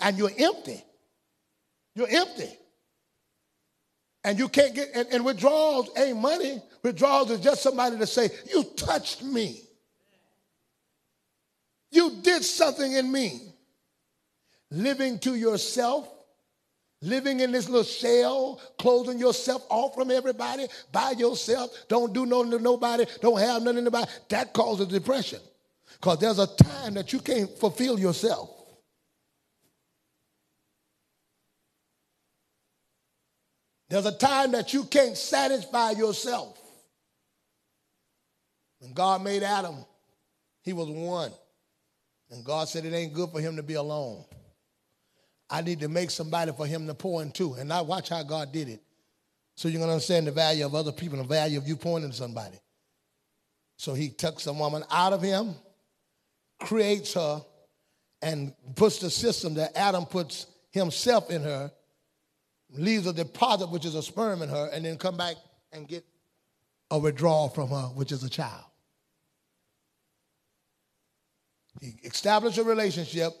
And 0.00 0.18
you're 0.18 0.32
empty. 0.36 0.82
You're 1.94 2.08
empty. 2.10 2.50
And 4.24 4.40
you 4.40 4.48
can't 4.48 4.74
get, 4.74 4.88
and, 4.92 5.06
and 5.12 5.24
withdrawals 5.24 5.88
ain't 5.96 6.18
money. 6.18 6.60
Withdrawals 6.82 7.30
is 7.30 7.40
just 7.40 7.62
somebody 7.62 7.96
to 7.96 8.06
say, 8.06 8.28
You 8.52 8.64
touched 8.76 9.22
me. 9.22 9.62
You 11.92 12.16
did 12.22 12.44
something 12.44 12.92
in 12.92 13.10
me. 13.10 13.40
Living 14.72 15.20
to 15.20 15.36
yourself, 15.36 16.08
living 17.06 17.40
in 17.40 17.52
this 17.52 17.68
little 17.68 17.84
shell, 17.84 18.60
closing 18.78 19.18
yourself 19.18 19.64
off 19.68 19.94
from 19.94 20.10
everybody, 20.10 20.66
by 20.92 21.12
yourself, 21.12 21.70
don't 21.88 22.12
do 22.12 22.26
nothing 22.26 22.50
to 22.50 22.58
nobody, 22.58 23.06
don't 23.22 23.38
have 23.38 23.62
nothing 23.62 23.76
to 23.76 23.90
nobody, 23.90 24.10
that 24.28 24.52
causes 24.52 24.88
depression. 24.88 25.40
Because 25.94 26.18
there's 26.18 26.38
a 26.38 26.46
time 26.46 26.94
that 26.94 27.12
you 27.12 27.20
can't 27.20 27.50
fulfill 27.58 27.98
yourself. 27.98 28.50
There's 33.88 34.06
a 34.06 34.12
time 34.12 34.52
that 34.52 34.74
you 34.74 34.84
can't 34.84 35.16
satisfy 35.16 35.92
yourself. 35.92 36.58
When 38.80 38.92
God 38.92 39.22
made 39.22 39.42
Adam, 39.42 39.76
he 40.62 40.72
was 40.72 40.88
one. 40.88 41.32
And 42.30 42.44
God 42.44 42.68
said 42.68 42.84
it 42.84 42.92
ain't 42.92 43.14
good 43.14 43.30
for 43.30 43.40
him 43.40 43.56
to 43.56 43.62
be 43.62 43.74
alone. 43.74 44.24
I 45.48 45.62
need 45.62 45.80
to 45.80 45.88
make 45.88 46.10
somebody 46.10 46.52
for 46.52 46.66
him 46.66 46.86
to 46.86 46.94
pour 46.94 47.22
into. 47.22 47.54
And 47.54 47.72
I 47.72 47.80
watch 47.80 48.08
how 48.08 48.22
God 48.22 48.52
did 48.52 48.68
it. 48.68 48.82
So 49.56 49.68
you're 49.68 49.78
going 49.78 49.88
to 49.88 49.94
understand 49.94 50.26
the 50.26 50.32
value 50.32 50.66
of 50.66 50.74
other 50.74 50.92
people, 50.92 51.18
and 51.18 51.28
the 51.28 51.34
value 51.34 51.56
of 51.56 51.66
you 51.66 51.76
pouring 51.76 52.04
into 52.04 52.16
somebody. 52.16 52.58
So 53.78 53.94
he 53.94 54.10
took 54.10 54.40
some 54.40 54.58
woman 54.58 54.84
out 54.90 55.12
of 55.12 55.22
him, 55.22 55.54
creates 56.60 57.14
her, 57.14 57.42
and 58.22 58.52
puts 58.74 58.98
the 58.98 59.10
system 59.10 59.54
that 59.54 59.76
Adam 59.76 60.04
puts 60.04 60.46
himself 60.70 61.30
in 61.30 61.42
her, 61.42 61.70
leaves 62.72 63.06
a 63.06 63.12
deposit, 63.12 63.70
which 63.70 63.84
is 63.84 63.94
a 63.94 64.02
sperm 64.02 64.42
in 64.42 64.48
her, 64.48 64.68
and 64.72 64.84
then 64.84 64.98
come 64.98 65.16
back 65.16 65.36
and 65.72 65.86
get 65.86 66.04
a 66.90 66.98
withdrawal 66.98 67.48
from 67.48 67.68
her, 67.68 67.88
which 67.94 68.12
is 68.12 68.22
a 68.24 68.30
child. 68.30 68.64
He 71.80 71.94
establishes 72.04 72.58
a 72.58 72.64
relationship, 72.64 73.32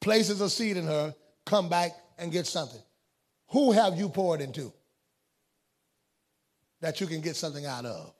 places 0.00 0.40
a 0.40 0.50
seed 0.50 0.76
in 0.76 0.84
her, 0.84 1.14
come 1.46 1.68
back 1.70 1.92
and 2.18 2.30
get 2.30 2.46
something. 2.46 2.82
Who 3.50 3.72
have 3.72 3.96
you 3.96 4.08
poured 4.10 4.40
into 4.40 4.72
that 6.80 7.00
you 7.00 7.06
can 7.06 7.22
get 7.22 7.36
something 7.36 7.64
out 7.64 7.86
of? 7.86 8.12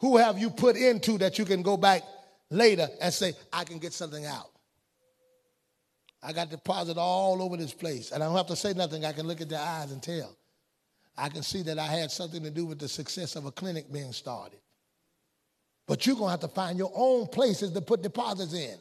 Who 0.00 0.16
have 0.16 0.38
you 0.38 0.50
put 0.50 0.76
into 0.76 1.18
that 1.18 1.38
you 1.38 1.44
can 1.44 1.62
go 1.62 1.76
back 1.76 2.02
later 2.50 2.88
and 3.00 3.12
say, 3.12 3.34
I 3.52 3.64
can 3.64 3.78
get 3.78 3.92
something 3.92 4.26
out? 4.26 4.50
I 6.22 6.32
got 6.32 6.50
deposit 6.50 6.98
all 6.98 7.42
over 7.42 7.56
this 7.56 7.72
place, 7.72 8.10
and 8.10 8.22
I 8.22 8.26
don't 8.26 8.36
have 8.36 8.46
to 8.48 8.56
say 8.56 8.74
nothing. 8.74 9.04
I 9.04 9.12
can 9.12 9.26
look 9.26 9.40
at 9.40 9.48
their 9.48 9.60
eyes 9.60 9.90
and 9.90 10.02
tell. 10.02 10.36
I 11.16 11.28
can 11.28 11.42
see 11.42 11.62
that 11.62 11.78
I 11.78 11.86
had 11.86 12.10
something 12.10 12.42
to 12.42 12.50
do 12.50 12.66
with 12.66 12.78
the 12.78 12.88
success 12.88 13.36
of 13.36 13.46
a 13.46 13.52
clinic 13.52 13.90
being 13.92 14.12
started. 14.12 14.58
But 15.86 16.06
you're 16.06 16.16
going 16.16 16.28
to 16.28 16.30
have 16.32 16.40
to 16.40 16.48
find 16.48 16.78
your 16.78 16.92
own 16.94 17.26
places 17.26 17.72
to 17.72 17.80
put 17.80 18.02
deposits 18.02 18.54
in. 18.54 18.78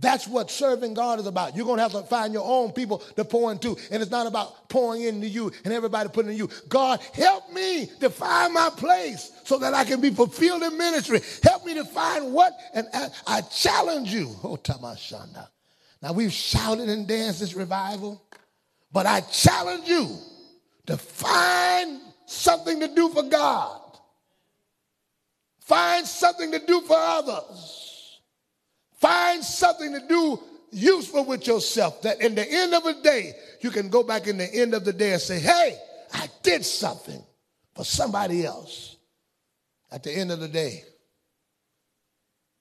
That's 0.00 0.26
what 0.26 0.50
serving 0.50 0.94
God 0.94 1.20
is 1.20 1.26
about. 1.26 1.54
You're 1.54 1.66
going 1.66 1.76
to 1.76 1.82
have 1.82 1.92
to 1.92 2.02
find 2.02 2.32
your 2.32 2.44
own 2.44 2.72
people 2.72 2.98
to 3.16 3.24
pour 3.24 3.52
into. 3.52 3.76
And 3.90 4.00
it's 4.00 4.10
not 4.10 4.26
about 4.26 4.68
pouring 4.70 5.02
into 5.02 5.28
you 5.28 5.52
and 5.64 5.74
everybody 5.74 6.08
putting 6.08 6.30
in 6.32 6.38
you. 6.38 6.48
God, 6.68 7.00
help 7.12 7.52
me 7.52 7.86
to 8.00 8.08
find 8.08 8.54
my 8.54 8.70
place 8.74 9.30
so 9.44 9.58
that 9.58 9.74
I 9.74 9.84
can 9.84 10.00
be 10.00 10.10
fulfilled 10.10 10.62
in 10.62 10.78
ministry. 10.78 11.20
Help 11.42 11.66
me 11.66 11.74
to 11.74 11.84
find 11.84 12.32
what, 12.32 12.58
and 12.72 12.88
I, 13.26 13.42
challenge 13.42 14.12
you. 14.12 14.34
Oh, 14.42 14.56
Tamashanda. 14.56 15.48
Now, 16.02 16.14
we've 16.14 16.32
shouted 16.32 16.88
and 16.88 17.06
danced 17.06 17.40
this 17.40 17.52
revival, 17.52 18.22
but 18.90 19.04
I 19.04 19.20
challenge 19.20 19.86
you 19.86 20.16
to 20.86 20.96
find 20.96 22.00
something 22.24 22.80
to 22.80 22.88
do 22.88 23.10
for 23.10 23.24
God. 23.24 23.80
Find 25.60 26.06
something 26.06 26.52
to 26.52 26.58
do 26.58 26.80
for 26.80 26.96
others. 26.96 27.89
Find 29.00 29.42
something 29.42 29.92
to 29.92 30.06
do 30.06 30.40
useful 30.70 31.24
with 31.24 31.46
yourself 31.46 32.02
that 32.02 32.20
in 32.20 32.34
the 32.34 32.46
end 32.48 32.74
of 32.74 32.84
the 32.84 32.94
day, 33.02 33.32
you 33.60 33.70
can 33.70 33.88
go 33.88 34.02
back 34.02 34.26
in 34.26 34.36
the 34.36 34.54
end 34.54 34.74
of 34.74 34.84
the 34.84 34.92
day 34.92 35.12
and 35.12 35.20
say, 35.20 35.40
hey, 35.40 35.78
I 36.12 36.28
did 36.42 36.64
something 36.64 37.22
for 37.74 37.84
somebody 37.84 38.44
else. 38.44 38.96
At 39.90 40.02
the 40.02 40.12
end 40.12 40.30
of 40.30 40.38
the 40.38 40.48
day, 40.48 40.84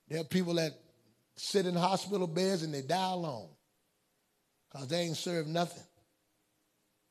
there 0.07 0.21
are 0.21 0.25
people 0.25 0.55
that 0.55 0.71
sit 1.35 1.65
in 1.65 1.75
hospital 1.75 2.25
beds 2.25 2.63
and 2.63 2.73
they 2.73 2.81
die 2.81 3.11
alone 3.11 3.49
because 4.71 4.87
they 4.87 5.01
ain't 5.01 5.17
served 5.17 5.47
nothing. 5.47 5.83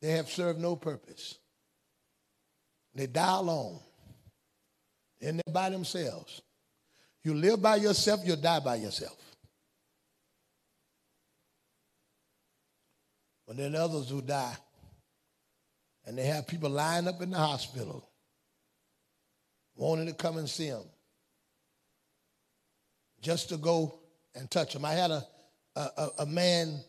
They 0.01 0.13
have 0.13 0.29
served 0.29 0.59
no 0.59 0.75
purpose. 0.75 1.39
They 2.95 3.07
die 3.07 3.39
alone 3.39 3.79
and 5.21 5.39
they're 5.39 5.55
by 5.55 5.71
themselves. 5.71 6.41
You 7.29 7.35
live 7.35 7.61
by 7.61 7.77
yourself, 7.77 8.21
you'll 8.25 8.37
die 8.37 8.61
by 8.61 8.77
yourself. 8.77 9.15
But 13.47 13.59
then 13.59 13.75
others 13.75 14.09
who 14.09 14.23
die, 14.23 14.57
and 16.07 16.17
they 16.17 16.25
have 16.25 16.47
people 16.47 16.71
lying 16.71 17.07
up 17.07 17.21
in 17.21 17.33
the 17.33 17.37
hospital 17.37 18.09
wanting 19.77 20.07
to 20.07 20.15
come 20.15 20.39
and 20.39 20.49
see 20.49 20.71
them 20.71 20.87
just 23.21 23.51
to 23.51 23.59
go 23.59 23.99
and 24.35 24.51
touch 24.51 24.73
them. 24.73 24.87
I 24.87 24.95
had 24.95 25.11
a, 25.11 25.23
a, 25.77 26.09
a 26.21 26.27
man 26.27 26.81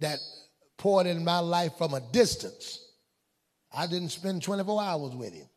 that 0.00 0.18
poured 0.76 1.06
in 1.06 1.24
my 1.24 1.38
life 1.38 1.72
from 1.78 1.94
a 1.94 2.00
distance. 2.12 2.84
I 3.72 3.86
didn't 3.86 4.10
spend 4.10 4.42
24 4.42 4.82
hours 4.82 5.14
with 5.14 5.32
him 5.32 5.48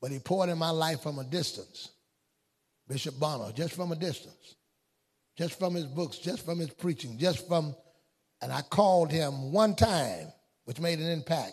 but 0.00 0.10
he 0.10 0.18
poured 0.18 0.48
in 0.48 0.58
my 0.58 0.70
life 0.70 1.02
from 1.02 1.18
a 1.18 1.24
distance. 1.24 1.90
Bishop 2.90 3.20
Bonner, 3.20 3.52
just 3.52 3.72
from 3.74 3.92
a 3.92 3.96
distance, 3.96 4.56
just 5.38 5.56
from 5.56 5.76
his 5.76 5.86
books, 5.86 6.18
just 6.18 6.44
from 6.44 6.58
his 6.58 6.70
preaching, 6.70 7.18
just 7.18 7.46
from, 7.46 7.72
and 8.42 8.50
I 8.52 8.62
called 8.62 9.12
him 9.12 9.52
one 9.52 9.76
time, 9.76 10.32
which 10.64 10.80
made 10.80 10.98
an 10.98 11.08
impact. 11.08 11.52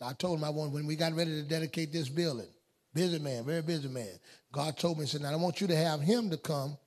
And 0.00 0.08
I 0.08 0.14
told 0.14 0.38
him 0.38 0.44
I 0.44 0.48
want 0.48 0.72
when 0.72 0.86
we 0.86 0.96
got 0.96 1.12
ready 1.12 1.32
to 1.32 1.42
dedicate 1.42 1.92
this 1.92 2.08
building, 2.08 2.48
busy 2.94 3.18
man, 3.18 3.44
very 3.44 3.60
busy 3.60 3.88
man. 3.88 4.08
God 4.52 4.78
told 4.78 4.96
me, 4.96 5.04
he 5.04 5.10
said, 5.10 5.20
now 5.20 5.32
I 5.32 5.36
want 5.36 5.60
you 5.60 5.66
to 5.66 5.76
have 5.76 6.00
him 6.00 6.30
to 6.30 6.38
come 6.38 6.78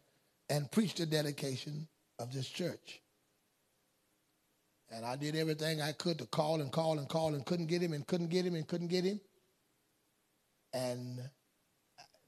and 0.49 0.71
preach 0.71 0.95
the 0.95 1.05
dedication 1.05 1.87
of 2.17 2.33
this 2.33 2.47
church. 2.47 2.99
And 4.89 5.05
I 5.05 5.17
did 5.17 5.35
everything 5.35 5.83
I 5.83 5.91
could 5.91 6.17
to 6.17 6.25
call 6.25 6.61
and 6.61 6.71
call 6.71 6.97
and 6.97 7.07
call 7.07 7.35
and 7.35 7.45
couldn't 7.45 7.67
get 7.67 7.83
him 7.83 7.93
and 7.93 8.07
couldn't 8.07 8.31
get 8.31 8.43
him 8.43 8.55
and 8.55 8.67
couldn't 8.67 8.87
get 8.87 9.03
him. 9.03 9.21
And 10.73 11.19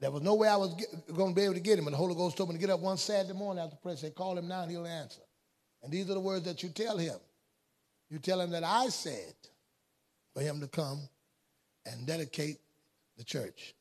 there 0.02 0.10
was 0.10 0.24
no 0.24 0.34
way 0.34 0.48
I 0.48 0.58
was 0.58 0.74
going 1.16 1.30
to 1.30 1.36
be 1.36 1.44
able 1.44 1.54
to 1.54 1.60
get 1.60 1.78
him. 1.78 1.86
And 1.86 1.94
the 1.94 1.98
Holy 1.98 2.16
Ghost 2.16 2.36
told 2.36 2.50
me 2.50 2.56
to 2.56 2.60
get 2.60 2.72
up 2.72 2.80
one 2.80 2.98
Saturday 2.98 3.38
morning 3.38 3.64
after 3.64 3.78
prayer, 3.78 3.96
say, 3.96 4.10
call 4.10 4.36
him 4.36 4.48
now 4.48 4.64
and 4.64 4.72
he'll 4.72 4.88
answer. 4.88 5.22
And 5.84 5.94
these 5.94 6.10
are 6.10 6.16
the 6.16 6.20
words 6.20 6.44
that 6.46 6.64
you 6.64 6.70
tell 6.70 6.98
him. 6.98 7.16
You 8.10 8.18
tell 8.18 8.42
him 8.42 8.50
that 8.50 8.64
I 8.64 8.90
said 8.90 9.34
for 10.34 10.42
him 10.42 10.60
to 10.60 10.68
come 10.68 11.08
and 11.86 12.08
dedicate 12.08 12.58
the 13.18 13.24
church. 13.24 13.76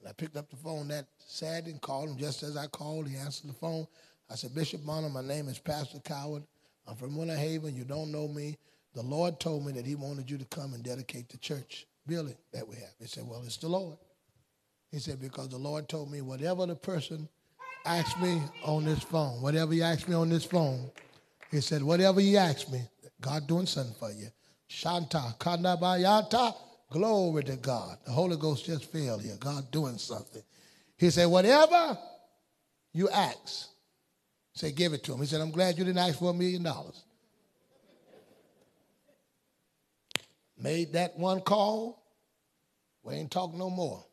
And 0.00 0.08
I 0.08 0.12
picked 0.12 0.36
up 0.36 0.48
the 0.48 0.56
phone 0.56 0.88
that 0.88 1.06
Saturday 1.18 1.72
and 1.72 1.80
called 1.80 2.08
him 2.08 2.16
just 2.16 2.42
as 2.42 2.56
I 2.56 2.66
called. 2.66 3.06
He 3.06 3.16
answered 3.16 3.50
the 3.50 3.54
phone. 3.54 3.86
I 4.30 4.36
said, 4.36 4.54
Bishop 4.54 4.84
Bonner, 4.84 5.10
my 5.10 5.22
name 5.22 5.48
is 5.48 5.58
Pastor 5.58 5.98
Coward. 6.00 6.42
I'm 6.88 6.96
from 6.96 7.16
Winter 7.16 7.36
Haven. 7.36 7.76
You 7.76 7.84
don't 7.84 8.10
know 8.10 8.28
me. 8.28 8.56
The 8.94 9.02
Lord 9.02 9.40
told 9.40 9.66
me 9.66 9.72
that 9.72 9.84
He 9.84 9.94
wanted 9.94 10.30
you 10.30 10.38
to 10.38 10.44
come 10.46 10.72
and 10.72 10.82
dedicate 10.82 11.28
the 11.28 11.36
church 11.36 11.86
building 12.06 12.36
that 12.52 12.66
we 12.66 12.76
have. 12.76 12.94
He 12.98 13.06
said, 13.06 13.24
Well, 13.26 13.42
it's 13.44 13.58
the 13.58 13.68
Lord. 13.68 13.98
He 14.94 15.00
said, 15.00 15.20
Because 15.20 15.48
the 15.48 15.58
Lord 15.58 15.88
told 15.88 16.12
me 16.12 16.20
whatever 16.20 16.66
the 16.66 16.76
person 16.76 17.28
asked 17.84 18.20
me 18.20 18.40
on 18.62 18.84
this 18.84 19.00
phone, 19.00 19.42
whatever 19.42 19.74
you 19.74 19.82
asked 19.82 20.08
me 20.08 20.14
on 20.14 20.28
this 20.28 20.44
phone, 20.44 20.88
He 21.50 21.60
said, 21.60 21.82
Whatever 21.82 22.20
you 22.20 22.36
asked 22.36 22.70
me, 22.70 22.80
God 23.20 23.48
doing 23.48 23.66
something 23.66 23.96
for 23.98 24.12
you. 24.12 24.28
Shanta, 24.68 25.34
Kandabayata, 25.40 26.54
glory 26.92 27.42
to 27.42 27.56
God. 27.56 27.98
The 28.06 28.12
Holy 28.12 28.36
Ghost 28.36 28.66
just 28.66 28.84
fell 28.92 29.18
here. 29.18 29.34
God 29.40 29.68
doing 29.72 29.98
something. 29.98 30.42
He 30.96 31.10
said, 31.10 31.26
Whatever 31.26 31.98
you 32.92 33.08
ask, 33.08 33.70
Say, 34.52 34.70
give 34.70 34.92
it 34.92 35.02
to 35.02 35.14
him. 35.14 35.18
He 35.18 35.26
said, 35.26 35.40
I'm 35.40 35.50
glad 35.50 35.76
you 35.76 35.84
didn't 35.84 35.98
ask 35.98 36.20
for 36.20 36.30
a 36.30 36.34
million 36.34 36.62
dollars. 36.62 37.02
Made 40.56 40.92
that 40.92 41.18
one 41.18 41.40
call. 41.40 42.00
We 43.02 43.14
ain't 43.14 43.32
talk 43.32 43.52
no 43.52 43.68
more. 43.68 44.04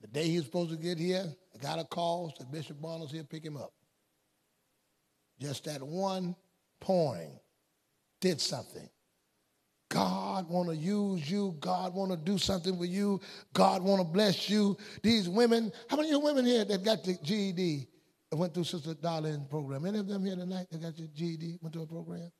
The 0.00 0.08
day 0.08 0.28
he 0.28 0.36
was 0.36 0.46
supposed 0.46 0.70
to 0.70 0.76
get 0.76 0.98
here, 0.98 1.24
I 1.54 1.58
got 1.58 1.78
a 1.78 1.84
call, 1.84 2.32
said 2.36 2.50
Bishop 2.50 2.80
Bonner's 2.80 3.10
here, 3.10 3.24
pick 3.24 3.44
him 3.44 3.56
up. 3.56 3.72
Just 5.40 5.64
that 5.64 5.82
one 5.82 6.34
pouring 6.80 7.38
did 8.20 8.40
something. 8.40 8.88
God 9.90 10.48
want 10.48 10.68
to 10.68 10.76
use 10.76 11.30
you. 11.30 11.56
God 11.60 11.94
want 11.94 12.12
to 12.12 12.16
do 12.16 12.38
something 12.38 12.78
with 12.78 12.90
you. 12.90 13.20
God 13.52 13.82
want 13.82 14.00
to 14.00 14.06
bless 14.06 14.48
you. 14.48 14.76
These 15.02 15.28
women, 15.28 15.72
how 15.88 15.96
many 15.96 16.08
of 16.08 16.12
you 16.12 16.20
women 16.20 16.46
here 16.46 16.64
that 16.64 16.84
got 16.84 17.02
the 17.02 17.18
GED? 17.22 17.88
and 18.30 18.38
went 18.38 18.54
through 18.54 18.64
Sister 18.64 18.94
Darlene's 18.94 19.48
program. 19.48 19.84
Any 19.86 19.98
of 19.98 20.06
them 20.06 20.24
here 20.24 20.36
tonight 20.36 20.66
that 20.70 20.80
got 20.80 20.98
your 20.98 21.08
GED, 21.14 21.58
went 21.60 21.72
to 21.74 21.82
a 21.82 21.86
program? 21.86 22.30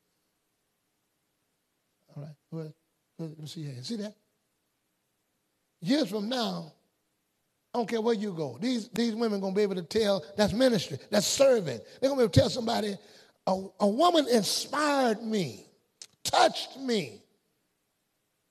All 2.15 2.23
right. 2.23 2.35
Well, 2.51 2.75
let 3.19 3.39
me 3.39 3.47
see 3.47 3.65
here. 3.65 3.83
See 3.83 3.97
that? 3.97 4.15
Years 5.81 6.09
from 6.09 6.29
now, 6.29 6.73
I 7.73 7.79
don't 7.79 7.89
care 7.89 8.01
where 8.01 8.14
you 8.14 8.33
go. 8.33 8.59
These, 8.61 8.89
these 8.89 9.14
women 9.14 9.41
going 9.41 9.55
to 9.55 9.57
be 9.57 9.62
able 9.62 9.77
to 9.77 9.83
tell 9.83 10.25
that's 10.37 10.53
ministry, 10.53 10.99
that's 11.11 11.27
serving. 11.27 11.81
They're 12.01 12.11
going 12.11 12.14
to 12.14 12.16
be 12.16 12.23
able 12.25 12.33
to 12.33 12.41
tell 12.41 12.51
somebody, 12.51 12.97
a, 13.47 13.64
a 13.81 13.87
woman 13.87 14.27
inspired 14.29 15.23
me, 15.23 15.66
touched 16.25 16.77
me. 16.79 17.23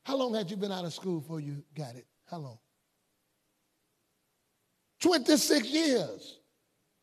How 0.03 0.15
long 0.15 0.33
had 0.33 0.49
you 0.49 0.57
been 0.57 0.71
out 0.71 0.85
of 0.85 0.93
school 0.93 1.19
before 1.19 1.39
you 1.39 1.63
got 1.75 1.95
it? 1.95 2.05
How 2.29 2.37
long? 2.37 2.59
26 5.01 5.67
years 5.67 6.39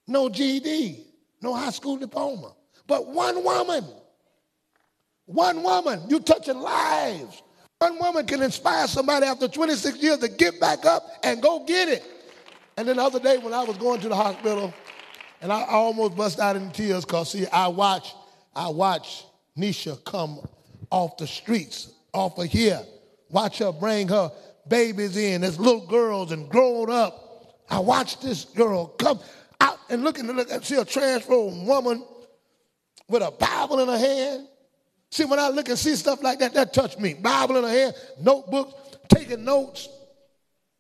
no 0.07 0.29
GED, 0.29 1.05
no 1.43 1.55
high 1.55 1.71
school 1.71 1.97
diploma. 1.97 2.55
But 2.87 3.09
one 3.09 3.43
woman, 3.43 3.85
one 5.25 5.62
woman, 5.62 6.03
you 6.09 6.21
touching 6.21 6.59
lives. 6.59 7.43
One 7.79 7.99
woman 7.99 8.27
can 8.27 8.43
inspire 8.43 8.87
somebody 8.87 9.27
after 9.27 9.49
26 9.49 10.03
years 10.03 10.18
to 10.18 10.29
get 10.29 10.59
back 10.59 10.87
up 10.87 11.07
and 11.22 11.43
go 11.43 11.64
get 11.66 11.89
it. 11.89 12.05
And 12.79 12.89
then 12.89 12.97
the 12.97 13.03
other 13.03 13.20
day 13.20 13.37
when 13.37 13.53
I 13.53 13.64
was 13.64 13.77
going 13.77 14.01
to 14.01 14.09
the 14.09 14.16
hospital, 14.16 14.72
and 15.43 15.53
I 15.53 15.64
almost 15.64 16.16
bust 16.16 16.41
out 16.41 16.57
in 16.57 16.70
tears 16.70 17.05
because 17.05 17.33
see, 17.33 17.47
I 17.47 17.68
watch, 17.68 18.14
I 18.55 18.68
watch 18.68 19.24
Nisha 19.59 20.03
come 20.05 20.41
off 20.91 21.18
the 21.18 21.27
streets, 21.27 21.93
off 22.14 22.39
of 22.39 22.47
here. 22.47 22.81
Watch 23.29 23.59
her 23.59 23.72
bring 23.72 24.09
her 24.09 24.33
babies 24.68 25.16
in 25.16 25.45
as 25.45 25.59
little 25.59 25.87
girls 25.87 26.33
and 26.33 26.49
grown 26.49 26.91
up. 26.91 27.59
I 27.68 27.79
watched 27.81 28.22
this 28.22 28.47
girl 28.47 28.87
come 28.87 29.20
out 29.61 29.79
and 29.91 30.03
looking 30.03 30.27
to 30.29 30.33
look 30.33 30.51
and 30.51 30.64
see 30.64 30.77
a 30.77 30.85
transformed 30.85 31.66
woman 31.66 32.03
with 33.09 33.22
a 33.22 33.33
Bible 33.33 33.81
in 33.81 33.89
her 33.89 33.99
hand. 33.99 34.49
See, 35.11 35.25
when 35.25 35.39
I 35.39 35.49
look 35.49 35.69
and 35.69 35.79
see 35.79 35.95
stuff 35.95 36.23
like 36.23 36.39
that, 36.41 36.55
that 36.55 36.75
touched 36.75 36.99
me. 36.99 37.15
Bible 37.15 37.57
in 37.57 37.65
her 37.65 37.71
hand, 37.71 37.95
notebooks, 38.21 38.75
taking 39.09 39.45
notes. 39.45 39.89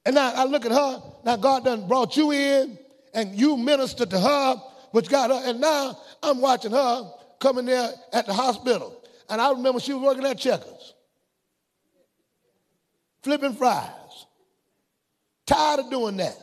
And 0.04 0.14
now 0.14 0.32
I 0.34 0.44
look 0.44 0.64
at 0.64 0.72
her. 0.72 1.02
Now 1.24 1.36
God 1.36 1.64
done 1.64 1.88
brought 1.88 2.16
you 2.16 2.32
in 2.32 2.78
and 3.14 3.34
you 3.34 3.56
ministered 3.56 4.10
to 4.10 4.20
her, 4.20 4.56
which 4.92 5.08
got 5.08 5.30
her. 5.30 5.50
And 5.50 5.60
now 5.60 5.98
I'm 6.22 6.40
watching 6.40 6.72
her 6.72 7.10
coming 7.40 7.66
there 7.66 7.90
at 8.12 8.26
the 8.26 8.32
hospital. 8.32 9.02
And 9.28 9.40
I 9.40 9.50
remember 9.50 9.80
she 9.80 9.92
was 9.92 10.02
working 10.02 10.24
at 10.24 10.38
Checkers, 10.38 10.94
flipping 13.22 13.54
fries. 13.54 13.90
Tired 15.46 15.80
of 15.80 15.90
doing 15.90 16.16
that. 16.16 16.36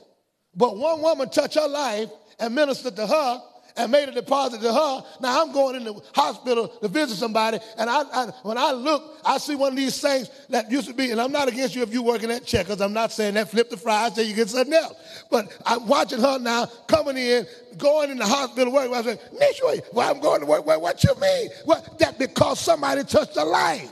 But 0.55 0.77
one 0.77 1.01
woman 1.01 1.29
touched 1.29 1.55
her 1.55 1.67
life 1.67 2.09
and 2.39 2.55
ministered 2.55 2.95
to 2.95 3.05
her 3.05 3.41
and 3.75 3.91
made 3.91 4.09
a 4.09 4.11
deposit 4.11 4.61
to 4.61 4.73
her. 4.73 5.03
Now 5.19 5.41
I'm 5.41 5.51
going 5.51 5.75
in 5.75 5.83
the 5.83 6.01
hospital 6.13 6.67
to 6.67 6.87
visit 6.87 7.17
somebody, 7.17 7.59
and 7.77 7.89
I, 7.89 8.01
I, 8.01 8.25
when 8.43 8.57
I 8.57 8.71
look, 8.71 9.17
I 9.25 9.37
see 9.37 9.55
one 9.55 9.71
of 9.71 9.77
these 9.77 9.99
things 9.99 10.29
that 10.49 10.69
used 10.71 10.87
to 10.87 10.93
be, 10.93 11.11
and 11.11 11.19
I'm 11.19 11.31
not 11.31 11.47
against 11.47 11.75
you 11.75 11.81
if 11.81 11.91
you're 11.91 12.03
working 12.03 12.31
at 12.31 12.45
Checkers. 12.45 12.81
I'm 12.81 12.93
not 12.93 13.11
saying 13.11 13.33
that 13.35 13.49
flip 13.49 13.69
the 13.69 13.77
fries 13.77 14.13
till 14.13 14.25
you 14.25 14.35
get 14.35 14.49
something 14.49 14.73
else. 14.73 14.95
But 15.29 15.51
I'm 15.65 15.87
watching 15.87 16.19
her 16.19 16.39
now 16.39 16.65
coming 16.87 17.17
in, 17.17 17.45
going 17.77 18.11
in 18.11 18.17
the 18.17 18.25
hospital 18.25 18.71
work. 18.71 18.91
I 18.91 19.01
say, 19.01 19.19
Nisha, 19.33 19.81
well, 19.93 20.13
I'm 20.13 20.21
going 20.21 20.41
to 20.41 20.45
work. 20.45 20.65
Well, 20.65 20.81
what 20.81 21.03
you 21.03 21.15
mean? 21.19 21.49
Well, 21.65 21.83
that 21.99 22.19
because 22.19 22.59
somebody 22.59 23.03
touched 23.03 23.35
her 23.35 23.45
life. 23.45 23.91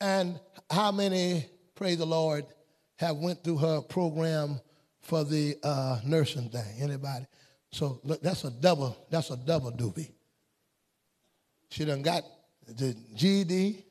And 0.00 0.38
how 0.70 0.92
many, 0.92 1.46
praise 1.74 1.96
the 1.96 2.04
Lord, 2.04 2.44
have 2.96 3.16
went 3.16 3.42
through 3.42 3.58
her 3.58 3.80
program 3.80 4.60
for 5.00 5.24
the 5.24 5.56
uh, 5.62 6.00
nursing 6.04 6.48
thing? 6.48 6.80
Anybody? 6.80 7.26
So 7.70 8.00
look, 8.04 8.22
that's 8.22 8.44
a 8.44 8.50
double, 8.50 8.96
that's 9.10 9.30
a 9.30 9.36
double 9.36 9.72
doobie. 9.72 10.12
She 11.70 11.84
done 11.84 12.02
got 12.02 12.22
the 12.66 12.96
GED, 13.14 13.84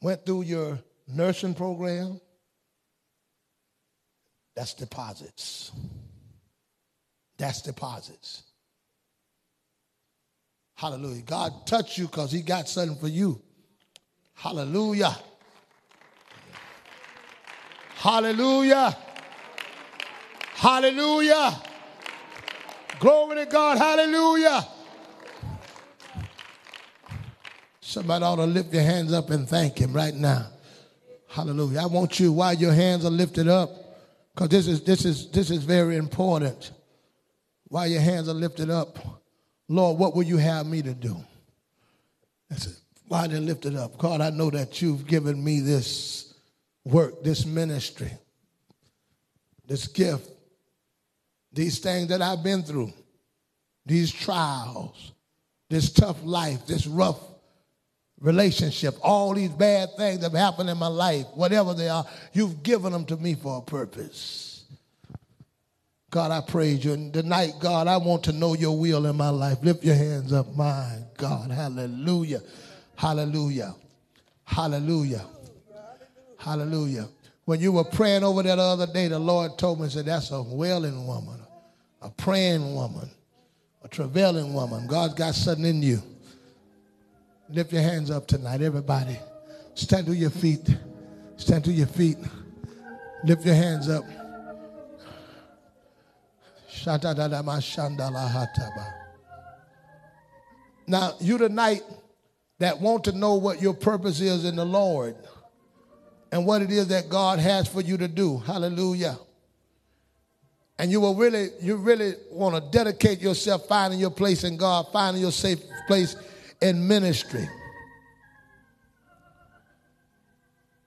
went 0.00 0.24
through 0.24 0.42
your 0.42 0.78
nursing 1.06 1.54
program. 1.54 2.20
That's 4.56 4.74
deposits. 4.74 5.72
That's 7.36 7.62
deposits. 7.62 8.42
Hallelujah. 10.74 11.22
God 11.22 11.66
touched 11.66 11.98
you 11.98 12.06
because 12.06 12.32
he 12.32 12.40
got 12.40 12.68
something 12.68 12.96
for 12.96 13.08
you. 13.08 13.40
Hallelujah. 14.34 15.14
Hallelujah. 18.00 18.96
Hallelujah. 20.54 21.62
Glory 22.98 23.36
to 23.36 23.44
God. 23.44 23.76
Hallelujah. 23.76 24.66
Somebody 27.82 28.24
ought 28.24 28.36
to 28.36 28.46
lift 28.46 28.72
your 28.72 28.84
hands 28.84 29.12
up 29.12 29.28
and 29.28 29.46
thank 29.46 29.76
him 29.76 29.92
right 29.92 30.14
now. 30.14 30.46
Hallelujah. 31.28 31.80
I 31.80 31.86
want 31.86 32.18
you 32.18 32.32
while 32.32 32.54
your 32.54 32.72
hands 32.72 33.04
are 33.04 33.10
lifted 33.10 33.48
up, 33.48 33.68
because 34.34 34.48
this 34.48 34.66
is 34.66 34.82
this 34.82 35.04
is 35.04 35.30
this 35.30 35.50
is 35.50 35.62
very 35.64 35.96
important. 35.96 36.70
While 37.68 37.86
your 37.86 38.00
hands 38.00 38.30
are 38.30 38.34
lifted 38.34 38.70
up, 38.70 38.98
Lord, 39.68 39.98
what 39.98 40.16
will 40.16 40.22
you 40.22 40.38
have 40.38 40.64
me 40.64 40.80
to 40.80 40.94
do? 40.94 41.18
That's 42.48 42.66
it. 42.66 42.76
Why 43.08 43.26
they 43.26 43.40
lifted 43.40 43.76
up? 43.76 43.98
God, 43.98 44.22
I 44.22 44.30
know 44.30 44.48
that 44.48 44.80
you've 44.80 45.06
given 45.06 45.44
me 45.44 45.60
this 45.60 46.29
work, 46.84 47.22
this 47.22 47.46
ministry, 47.46 48.10
this 49.66 49.86
gift, 49.86 50.28
these 51.52 51.78
things 51.78 52.08
that 52.08 52.22
I've 52.22 52.42
been 52.42 52.62
through, 52.62 52.92
these 53.86 54.12
trials, 54.12 55.12
this 55.68 55.92
tough 55.92 56.22
life, 56.22 56.66
this 56.66 56.86
rough 56.86 57.20
relationship, 58.20 58.94
all 59.02 59.34
these 59.34 59.50
bad 59.50 59.90
things 59.96 60.20
that 60.20 60.32
have 60.32 60.40
happened 60.40 60.70
in 60.70 60.78
my 60.78 60.88
life, 60.88 61.26
whatever 61.34 61.74
they 61.74 61.88
are, 61.88 62.04
you've 62.32 62.62
given 62.62 62.92
them 62.92 63.04
to 63.06 63.16
me 63.16 63.34
for 63.34 63.58
a 63.58 63.62
purpose. 63.62 64.64
God, 66.10 66.32
I 66.32 66.40
praise 66.40 66.84
you. 66.84 66.92
And 66.92 67.12
tonight, 67.12 67.52
God, 67.60 67.86
I 67.86 67.96
want 67.96 68.24
to 68.24 68.32
know 68.32 68.54
your 68.54 68.76
will 68.76 69.06
in 69.06 69.16
my 69.16 69.30
life. 69.30 69.58
Lift 69.62 69.84
your 69.84 69.94
hands 69.94 70.32
up, 70.32 70.54
my 70.56 70.98
God. 71.16 71.52
Hallelujah. 71.52 72.42
Hallelujah. 72.96 73.74
Hallelujah. 74.44 75.24
Hallelujah. 76.40 77.06
When 77.44 77.60
you 77.60 77.72
were 77.72 77.84
praying 77.84 78.24
over 78.24 78.42
that 78.42 78.58
other 78.58 78.86
day, 78.86 79.08
the 79.08 79.18
Lord 79.18 79.58
told 79.58 79.78
me, 79.78 79.90
said, 79.90 80.06
that's 80.06 80.30
a 80.30 80.42
wailing 80.42 81.06
woman, 81.06 81.38
a 82.00 82.08
praying 82.08 82.74
woman, 82.74 83.10
a 83.82 83.88
travailing 83.88 84.54
woman. 84.54 84.86
God's 84.86 85.12
got 85.14 85.34
something 85.34 85.66
in 85.66 85.82
you. 85.82 86.02
Lift 87.50 87.74
your 87.74 87.82
hands 87.82 88.10
up 88.10 88.26
tonight, 88.26 88.62
everybody. 88.62 89.18
Stand 89.74 90.06
to 90.06 90.14
your 90.14 90.30
feet. 90.30 90.66
Stand 91.36 91.64
to 91.64 91.72
your 91.72 91.88
feet. 91.88 92.16
Lift 93.22 93.44
your 93.44 93.54
hands 93.54 93.90
up. 93.90 94.04
Now, 100.86 101.14
you 101.20 101.36
tonight 101.36 101.82
that 102.58 102.80
want 102.80 103.04
to 103.04 103.12
know 103.12 103.34
what 103.34 103.60
your 103.60 103.74
purpose 103.74 104.20
is 104.22 104.46
in 104.46 104.56
the 104.56 104.64
Lord 104.64 105.16
and 106.32 106.46
what 106.46 106.62
it 106.62 106.70
is 106.70 106.88
that 106.88 107.08
God 107.08 107.38
has 107.38 107.68
for 107.68 107.80
you 107.80 107.96
to 107.96 108.08
do. 108.08 108.38
Hallelujah. 108.38 109.18
And 110.78 110.90
you 110.90 111.00
will 111.00 111.14
really, 111.14 111.48
you 111.60 111.76
really 111.76 112.14
want 112.30 112.54
to 112.54 112.70
dedicate 112.70 113.20
yourself 113.20 113.66
finding 113.68 114.00
your 114.00 114.10
place 114.10 114.44
in 114.44 114.56
God, 114.56 114.86
finding 114.92 115.22
your 115.22 115.32
safe 115.32 115.58
place 115.86 116.16
in 116.62 116.86
ministry. 116.86 117.46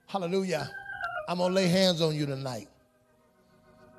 Hallelujah. 0.06 0.68
I'm 1.28 1.38
going 1.38 1.50
to 1.50 1.54
lay 1.54 1.68
hands 1.68 2.00
on 2.00 2.14
you 2.14 2.26
tonight. 2.26 2.68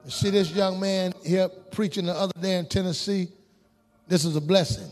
You 0.03 0.11
see 0.11 0.29
this 0.29 0.51
young 0.51 0.79
man 0.79 1.13
here 1.23 1.49
preaching 1.71 2.05
the 2.05 2.13
other 2.13 2.33
day 2.39 2.57
in 2.57 2.67
Tennessee? 2.67 3.29
This 4.07 4.23
is 4.23 4.35
a 4.35 4.41
blessing. 4.41 4.91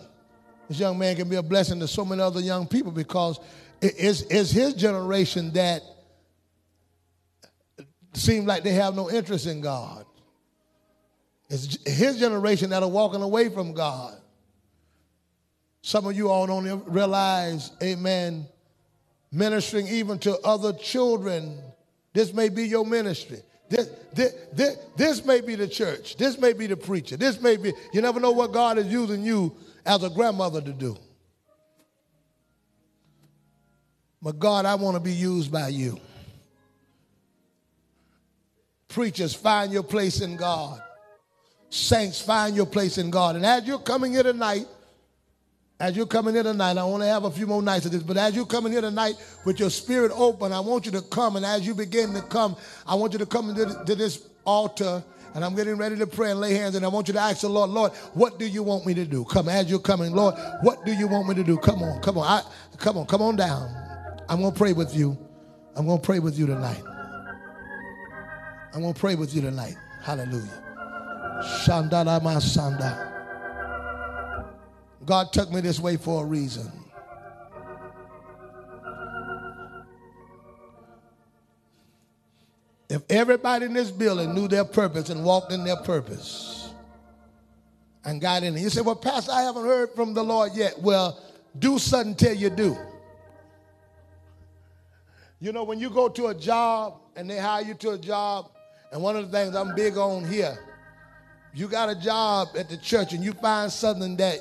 This 0.67 0.79
young 0.79 0.97
man 0.97 1.15
can 1.15 1.29
be 1.29 1.35
a 1.35 1.43
blessing 1.43 1.79
to 1.81 1.87
so 1.87 2.03
many 2.03 2.21
other 2.21 2.39
young 2.39 2.65
people 2.65 2.91
because 2.91 3.39
it's, 3.81 4.21
it's 4.23 4.51
his 4.51 4.73
generation 4.73 5.51
that 5.51 5.83
seem 8.13 8.45
like 8.45 8.63
they 8.63 8.73
have 8.73 8.95
no 8.95 9.09
interest 9.09 9.47
in 9.47 9.61
God. 9.61 10.05
It's 11.49 11.77
his 11.87 12.19
generation 12.19 12.69
that 12.71 12.83
are 12.83 12.89
walking 12.89 13.21
away 13.21 13.49
from 13.49 13.73
God. 13.73 14.15
Some 15.81 16.07
of 16.07 16.15
you 16.15 16.29
all 16.29 16.47
don't 16.47 16.83
realize, 16.87 17.71
amen, 17.83 18.47
ministering 19.31 19.87
even 19.87 20.17
to 20.19 20.39
other 20.39 20.73
children. 20.73 21.59
This 22.13 22.33
may 22.33 22.49
be 22.49 22.67
your 22.67 22.85
ministry. 22.85 23.39
This, 23.69 23.89
this, 24.13 24.33
this, 24.53 24.77
this, 24.95 25.25
may 25.25 25.41
be 25.41 25.55
the 25.55 25.67
church. 25.67 26.15
This 26.15 26.37
may 26.37 26.53
be 26.53 26.67
the 26.67 26.77
preacher. 26.77 27.17
This 27.17 27.41
may 27.41 27.57
be, 27.57 27.73
you 27.91 28.01
never 28.01 28.19
know 28.19 28.31
what 28.31 28.53
God 28.53 28.77
is 28.77 28.87
using 28.87 29.23
you 29.23 29.55
as 29.85 30.03
a 30.03 30.09
grandmother 30.09 30.61
to 30.61 30.71
do. 30.71 30.95
But 34.21 34.39
God, 34.39 34.65
I 34.65 34.75
want 34.75 34.95
to 34.95 35.01
be 35.01 35.11
used 35.11 35.51
by 35.51 35.67
you. 35.67 35.99
Preachers, 38.93 39.33
find 39.33 39.73
your 39.73 39.81
place 39.81 40.21
in 40.21 40.37
God. 40.37 40.79
Saints, 41.71 42.21
find 42.21 42.55
your 42.55 42.67
place 42.67 42.99
in 42.99 43.09
God. 43.09 43.35
And 43.35 43.43
as 43.43 43.65
you're 43.65 43.79
coming 43.79 44.13
here 44.13 44.21
tonight, 44.21 44.67
as 45.79 45.97
you're 45.97 46.05
coming 46.05 46.35
here 46.35 46.43
tonight, 46.43 46.77
I 46.77 46.81
only 46.81 47.07
have 47.07 47.23
a 47.23 47.31
few 47.31 47.47
more 47.47 47.63
nights 47.63 47.87
of 47.87 47.91
this, 47.91 48.03
but 48.03 48.17
as 48.17 48.35
you're 48.35 48.45
coming 48.45 48.71
here 48.71 48.81
tonight 48.81 49.15
with 49.45 49.59
your 49.59 49.71
spirit 49.71 50.11
open, 50.13 50.51
I 50.51 50.59
want 50.59 50.85
you 50.85 50.91
to 50.91 51.01
come. 51.01 51.37
And 51.37 51.43
as 51.43 51.65
you 51.65 51.73
begin 51.73 52.13
to 52.13 52.21
come, 52.21 52.55
I 52.85 52.93
want 52.93 53.13
you 53.13 53.19
to 53.19 53.25
come 53.25 53.55
to, 53.55 53.95
this 53.95 54.27
altar. 54.45 55.03
And 55.33 55.43
I'm 55.43 55.55
getting 55.55 55.75
ready 55.77 55.97
to 55.97 56.05
pray 56.05 56.29
and 56.29 56.39
lay 56.39 56.53
hands. 56.53 56.75
And 56.75 56.85
I 56.85 56.89
want 56.89 57.07
you 57.07 57.15
to 57.15 57.19
ask 57.19 57.41
the 57.41 57.49
Lord, 57.49 57.71
Lord, 57.71 57.93
what 58.13 58.37
do 58.37 58.45
you 58.45 58.61
want 58.61 58.85
me 58.85 58.93
to 58.93 59.05
do? 59.05 59.25
Come 59.25 59.49
as 59.49 59.71
you're 59.71 59.79
coming, 59.79 60.13
Lord, 60.13 60.35
what 60.61 60.85
do 60.85 60.93
you 60.93 61.07
want 61.07 61.27
me 61.27 61.33
to 61.33 61.43
do? 61.43 61.57
Come 61.57 61.81
on, 61.81 61.99
come 62.03 62.19
on, 62.19 62.27
I, 62.27 62.43
come 62.77 62.99
on, 62.99 63.07
come 63.07 63.23
on 63.23 63.37
down. 63.37 63.73
I'm 64.29 64.39
going 64.39 64.53
to 64.53 64.57
pray 64.57 64.73
with 64.73 64.95
you. 64.95 65.17
I'm 65.75 65.87
going 65.87 65.99
to 65.99 66.05
pray 66.05 66.19
with 66.19 66.37
you 66.37 66.45
tonight. 66.45 66.92
I'm 68.73 68.81
going 68.81 68.93
to 68.93 68.99
pray 68.99 69.15
with 69.15 69.35
you 69.35 69.41
tonight. 69.41 69.77
Hallelujah. 70.01 70.63
Shandala 71.63 72.21
Masanda. 72.21 73.11
God 75.05 75.31
took 75.31 75.51
me 75.51 75.61
this 75.61 75.79
way 75.79 75.97
for 75.97 76.23
a 76.23 76.25
reason. 76.25 76.71
If 82.89 83.01
everybody 83.09 83.65
in 83.65 83.73
this 83.73 83.91
building 83.91 84.33
knew 84.33 84.47
their 84.47 84.65
purpose 84.65 85.09
and 85.09 85.23
walked 85.23 85.51
in 85.51 85.63
their 85.63 85.77
purpose 85.77 86.71
and 88.05 88.21
got 88.21 88.43
in 88.43 88.55
it, 88.55 88.61
you 88.61 88.69
say, 88.69 88.81
Well, 88.81 88.95
Pastor, 88.95 89.31
I 89.31 89.41
haven't 89.41 89.65
heard 89.65 89.91
from 89.95 90.13
the 90.13 90.23
Lord 90.23 90.51
yet. 90.53 90.79
Well, 90.79 91.19
do 91.57 91.79
something 91.79 92.15
till 92.15 92.33
you 92.33 92.49
do. 92.49 92.77
You 95.39 95.51
know, 95.51 95.63
when 95.63 95.79
you 95.79 95.89
go 95.89 96.07
to 96.07 96.27
a 96.27 96.35
job 96.35 97.01
and 97.15 97.29
they 97.29 97.37
hire 97.37 97.63
you 97.63 97.73
to 97.75 97.91
a 97.91 97.97
job, 97.97 98.51
and 98.93 99.01
one 99.01 99.15
of 99.15 99.29
the 99.29 99.35
things 99.35 99.55
I'm 99.55 99.73
big 99.73 99.97
on 99.97 100.23
here, 100.23 100.55
you 101.51 101.67
got 101.67 101.89
a 101.89 101.95
job 101.95 102.49
at 102.55 102.69
the 102.69 102.77
church 102.77 103.13
and 103.13 103.23
you 103.23 103.33
find 103.33 103.71
something 103.71 104.15
that 104.17 104.39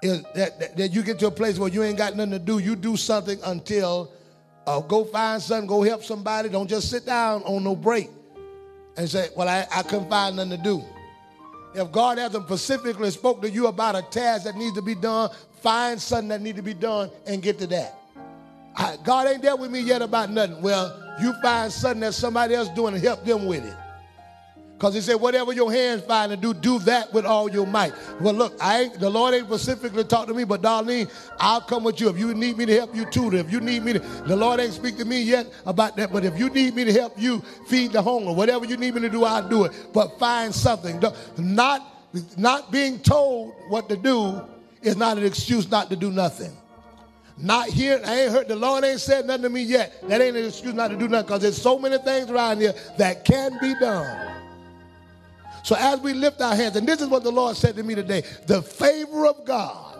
is 0.00 0.22
that, 0.34 0.60
that, 0.60 0.76
that 0.76 0.88
you 0.92 1.02
get 1.02 1.18
to 1.18 1.26
a 1.26 1.30
place 1.30 1.58
where 1.58 1.68
you 1.68 1.82
ain't 1.82 1.98
got 1.98 2.14
nothing 2.14 2.30
to 2.30 2.38
do. 2.38 2.58
You 2.60 2.76
do 2.76 2.96
something 2.96 3.38
until 3.44 4.12
uh, 4.64 4.78
go 4.80 5.04
find 5.04 5.42
something, 5.42 5.66
go 5.66 5.82
help 5.82 6.04
somebody. 6.04 6.48
Don't 6.48 6.68
just 6.68 6.88
sit 6.88 7.04
down 7.04 7.42
on 7.42 7.64
no 7.64 7.74
break 7.74 8.10
and 8.96 9.10
say, 9.10 9.28
Well, 9.36 9.48
I, 9.48 9.66
I 9.74 9.82
couldn't 9.82 10.08
find 10.08 10.36
nothing 10.36 10.52
to 10.52 10.56
do. 10.56 10.84
If 11.74 11.90
God 11.90 12.18
hasn't 12.18 12.46
specifically 12.46 13.10
spoke 13.10 13.42
to 13.42 13.50
you 13.50 13.66
about 13.66 13.96
a 13.96 14.02
task 14.02 14.44
that 14.44 14.54
needs 14.54 14.76
to 14.76 14.82
be 14.82 14.94
done, 14.94 15.30
find 15.62 16.00
something 16.00 16.28
that 16.28 16.40
needs 16.40 16.58
to 16.58 16.62
be 16.62 16.74
done 16.74 17.10
and 17.26 17.42
get 17.42 17.58
to 17.58 17.66
that. 17.66 17.98
I, 18.76 18.98
God 19.02 19.26
ain't 19.26 19.42
dealt 19.42 19.58
with 19.58 19.72
me 19.72 19.80
yet 19.80 20.00
about 20.00 20.30
nothing. 20.30 20.62
Well, 20.62 21.03
you 21.20 21.32
find 21.42 21.72
something 21.72 22.00
that 22.00 22.14
somebody 22.14 22.54
else 22.54 22.68
doing 22.70 22.94
and 22.94 23.02
help 23.02 23.24
them 23.24 23.46
with 23.46 23.64
it. 23.64 23.76
Because 24.74 24.94
he 24.94 25.00
said, 25.00 25.14
whatever 25.14 25.52
your 25.52 25.72
hands 25.72 26.02
find 26.02 26.30
to 26.30 26.36
do, 26.36 26.52
do 26.52 26.80
that 26.80 27.12
with 27.12 27.24
all 27.24 27.48
your 27.48 27.66
might. 27.66 27.94
Well, 28.20 28.34
look, 28.34 28.54
I 28.60 28.82
ain't, 28.82 28.98
the 28.98 29.08
Lord 29.08 29.32
ain't 29.32 29.46
specifically 29.46 30.02
talked 30.02 30.28
to 30.28 30.34
me, 30.34 30.42
but 30.42 30.62
Darlene, 30.62 31.10
I'll 31.38 31.60
come 31.60 31.84
with 31.84 32.00
you. 32.00 32.08
If 32.08 32.18
you 32.18 32.34
need 32.34 32.58
me 32.58 32.66
to 32.66 32.74
help 32.74 32.94
you 32.94 33.06
tutor, 33.06 33.36
if 33.36 33.52
you 33.52 33.60
need 33.60 33.84
me 33.84 33.94
to, 33.94 33.98
the 33.98 34.34
Lord 34.34 34.58
ain't 34.58 34.72
speak 34.72 34.98
to 34.98 35.04
me 35.04 35.22
yet 35.22 35.46
about 35.64 35.96
that, 35.96 36.12
but 36.12 36.24
if 36.24 36.36
you 36.36 36.50
need 36.50 36.74
me 36.74 36.84
to 36.84 36.92
help 36.92 37.14
you 37.16 37.40
feed 37.68 37.92
the 37.92 38.02
hunger, 38.02 38.32
whatever 38.32 38.64
you 38.64 38.76
need 38.76 38.94
me 38.94 39.00
to 39.02 39.08
do, 39.08 39.24
I'll 39.24 39.48
do 39.48 39.64
it. 39.64 39.72
But 39.92 40.18
find 40.18 40.52
something. 40.52 41.00
Not, 41.38 41.80
not 42.36 42.72
being 42.72 42.98
told 42.98 43.54
what 43.68 43.88
to 43.88 43.96
do 43.96 44.42
is 44.82 44.96
not 44.96 45.18
an 45.18 45.24
excuse 45.24 45.70
not 45.70 45.88
to 45.90 45.96
do 45.96 46.10
nothing. 46.10 46.52
Not 47.36 47.68
here, 47.68 48.00
I 48.04 48.22
ain't 48.22 48.32
heard, 48.32 48.48
the 48.48 48.56
Lord 48.56 48.84
ain't 48.84 49.00
said 49.00 49.26
nothing 49.26 49.42
to 49.42 49.48
me 49.48 49.62
yet. 49.62 49.92
That 50.08 50.20
ain't 50.20 50.36
an 50.36 50.46
excuse 50.46 50.74
not 50.74 50.88
to 50.88 50.96
do 50.96 51.08
nothing 51.08 51.26
because 51.26 51.42
there's 51.42 51.60
so 51.60 51.78
many 51.78 51.98
things 51.98 52.30
around 52.30 52.60
here 52.60 52.74
that 52.96 53.24
can 53.24 53.58
be 53.60 53.74
done. 53.80 54.34
So 55.64 55.74
as 55.76 55.98
we 56.00 56.12
lift 56.12 56.40
our 56.40 56.54
hands, 56.54 56.76
and 56.76 56.86
this 56.86 57.00
is 57.00 57.08
what 57.08 57.24
the 57.24 57.32
Lord 57.32 57.56
said 57.56 57.74
to 57.76 57.82
me 57.82 57.94
today 57.94 58.22
the 58.46 58.62
favor 58.62 59.26
of 59.26 59.44
God, 59.44 59.98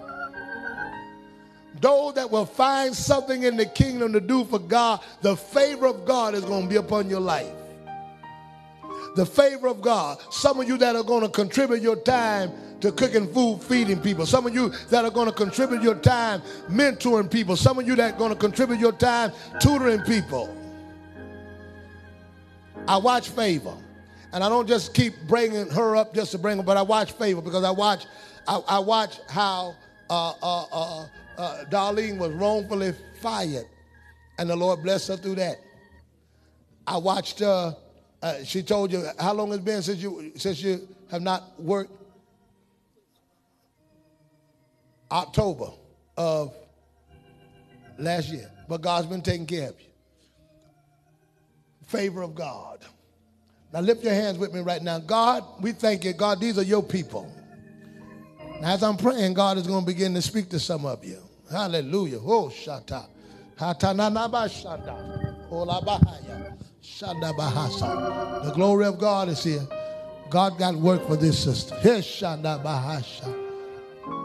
those 1.80 2.14
that 2.14 2.30
will 2.30 2.46
find 2.46 2.94
something 2.94 3.42
in 3.42 3.56
the 3.56 3.66
kingdom 3.66 4.12
to 4.12 4.20
do 4.20 4.44
for 4.44 4.58
God, 4.58 5.00
the 5.22 5.36
favor 5.36 5.86
of 5.86 6.04
God 6.04 6.34
is 6.34 6.44
going 6.44 6.62
to 6.62 6.68
be 6.68 6.76
upon 6.76 7.10
your 7.10 7.20
life. 7.20 7.52
The 9.16 9.26
favor 9.26 9.68
of 9.68 9.80
God. 9.80 10.18
Some 10.30 10.60
of 10.60 10.68
you 10.68 10.76
that 10.78 10.96
are 10.96 11.02
going 11.02 11.22
to 11.22 11.28
contribute 11.28 11.82
your 11.82 11.96
time 11.96 12.52
to 12.84 12.92
cooking 12.92 13.32
food, 13.32 13.62
feeding 13.62 13.98
people. 14.00 14.26
Some 14.26 14.46
of 14.46 14.54
you 14.54 14.68
that 14.90 15.04
are 15.04 15.10
going 15.10 15.26
to 15.26 15.32
contribute 15.32 15.82
your 15.82 15.94
time 15.94 16.42
mentoring 16.68 17.30
people. 17.30 17.56
Some 17.56 17.78
of 17.78 17.86
you 17.86 17.96
that 17.96 18.14
are 18.14 18.18
going 18.18 18.30
to 18.30 18.38
contribute 18.38 18.78
your 18.78 18.92
time 18.92 19.32
tutoring 19.58 20.02
people. 20.02 20.54
I 22.86 22.98
watch 22.98 23.30
favor. 23.30 23.74
And 24.34 24.44
I 24.44 24.48
don't 24.50 24.66
just 24.66 24.92
keep 24.92 25.14
bringing 25.26 25.70
her 25.70 25.96
up 25.96 26.12
just 26.12 26.32
to 26.32 26.38
bring 26.38 26.58
her, 26.58 26.62
but 26.62 26.76
I 26.76 26.82
watch 26.82 27.12
favor 27.12 27.40
because 27.40 27.64
I 27.64 27.70
watch, 27.70 28.04
I, 28.46 28.60
I 28.68 28.78
watch 28.80 29.18
how 29.28 29.76
uh, 30.10 30.32
uh, 30.42 30.64
uh, 30.72 31.06
uh, 31.38 31.64
Darlene 31.70 32.18
was 32.18 32.32
wrongfully 32.32 32.94
fired, 33.22 33.64
and 34.38 34.50
the 34.50 34.56
Lord 34.56 34.82
blessed 34.82 35.08
her 35.08 35.16
through 35.16 35.36
that. 35.36 35.56
I 36.86 36.98
watched 36.98 37.38
her. 37.38 37.76
Uh, 38.20 38.42
she 38.44 38.62
told 38.62 38.92
you 38.92 39.06
how 39.18 39.32
long 39.32 39.52
it's 39.52 39.62
been 39.62 39.82
since 39.82 40.02
you 40.02 40.32
since 40.34 40.60
you 40.62 40.86
have 41.10 41.22
not 41.22 41.58
worked. 41.60 42.03
October 45.10 45.70
of 46.16 46.54
last 47.98 48.28
year, 48.28 48.50
but 48.68 48.80
God's 48.80 49.06
been 49.06 49.22
taking 49.22 49.46
care 49.46 49.68
of 49.70 49.80
you. 49.80 49.86
Favor 51.86 52.22
of 52.22 52.34
God. 52.34 52.80
Now 53.72 53.80
lift 53.80 54.04
your 54.04 54.14
hands 54.14 54.38
with 54.38 54.54
me 54.54 54.60
right 54.60 54.82
now. 54.82 54.98
God, 54.98 55.44
we 55.60 55.72
thank 55.72 56.04
you. 56.04 56.12
God, 56.12 56.40
these 56.40 56.58
are 56.58 56.62
your 56.62 56.82
people. 56.82 57.30
As 58.62 58.82
I'm 58.82 58.96
praying, 58.96 59.34
God 59.34 59.58
is 59.58 59.66
going 59.66 59.80
to 59.80 59.86
begin 59.86 60.14
to 60.14 60.22
speak 60.22 60.48
to 60.50 60.60
some 60.60 60.86
of 60.86 61.04
you. 61.04 61.18
Hallelujah. 61.50 62.18
Oh, 62.18 62.48
shata. 62.54 63.06
Hatananabashanda. 63.58 65.50
Olabahaya. 65.50 66.52
Oh, 66.52 66.64
Shandabahasa. 66.82 68.44
The 68.44 68.52
glory 68.52 68.86
of 68.86 68.98
God 68.98 69.28
is 69.28 69.42
here. 69.42 69.66
God 70.30 70.58
got 70.58 70.74
work 70.74 71.06
for 71.06 71.16
this 71.16 71.42
sister. 71.42 71.74
Hishandabahasha. 71.76 73.43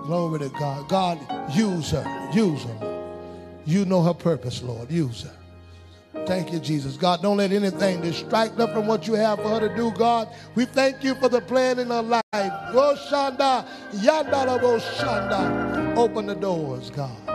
Glory 0.09 0.39
to 0.39 0.49
God. 0.49 0.89
God, 0.89 1.19
use 1.55 1.91
her. 1.91 2.29
Use 2.33 2.63
her. 2.63 3.21
You 3.67 3.85
know 3.85 4.01
her 4.01 4.15
purpose, 4.15 4.63
Lord. 4.63 4.89
Use 4.89 5.21
her. 5.21 6.25
Thank 6.25 6.51
you, 6.51 6.59
Jesus. 6.59 6.97
God, 6.97 7.21
don't 7.21 7.37
let 7.37 7.51
anything 7.51 8.01
distract 8.01 8.57
her 8.57 8.65
from 8.73 8.87
what 8.87 9.05
you 9.05 9.13
have 9.13 9.37
for 9.37 9.49
her 9.49 9.59
to 9.59 9.75
do, 9.75 9.91
God. 9.91 10.27
We 10.55 10.65
thank 10.65 11.03
you 11.03 11.13
for 11.13 11.29
the 11.29 11.41
plan 11.41 11.77
in 11.77 11.89
her 11.89 12.01
life. 12.01 12.23
Go 12.33 12.95
Shanda, 13.07 13.67
Yandalabo 13.91 14.79
Open 15.95 16.25
the 16.25 16.33
doors, 16.33 16.89
God. 16.89 17.29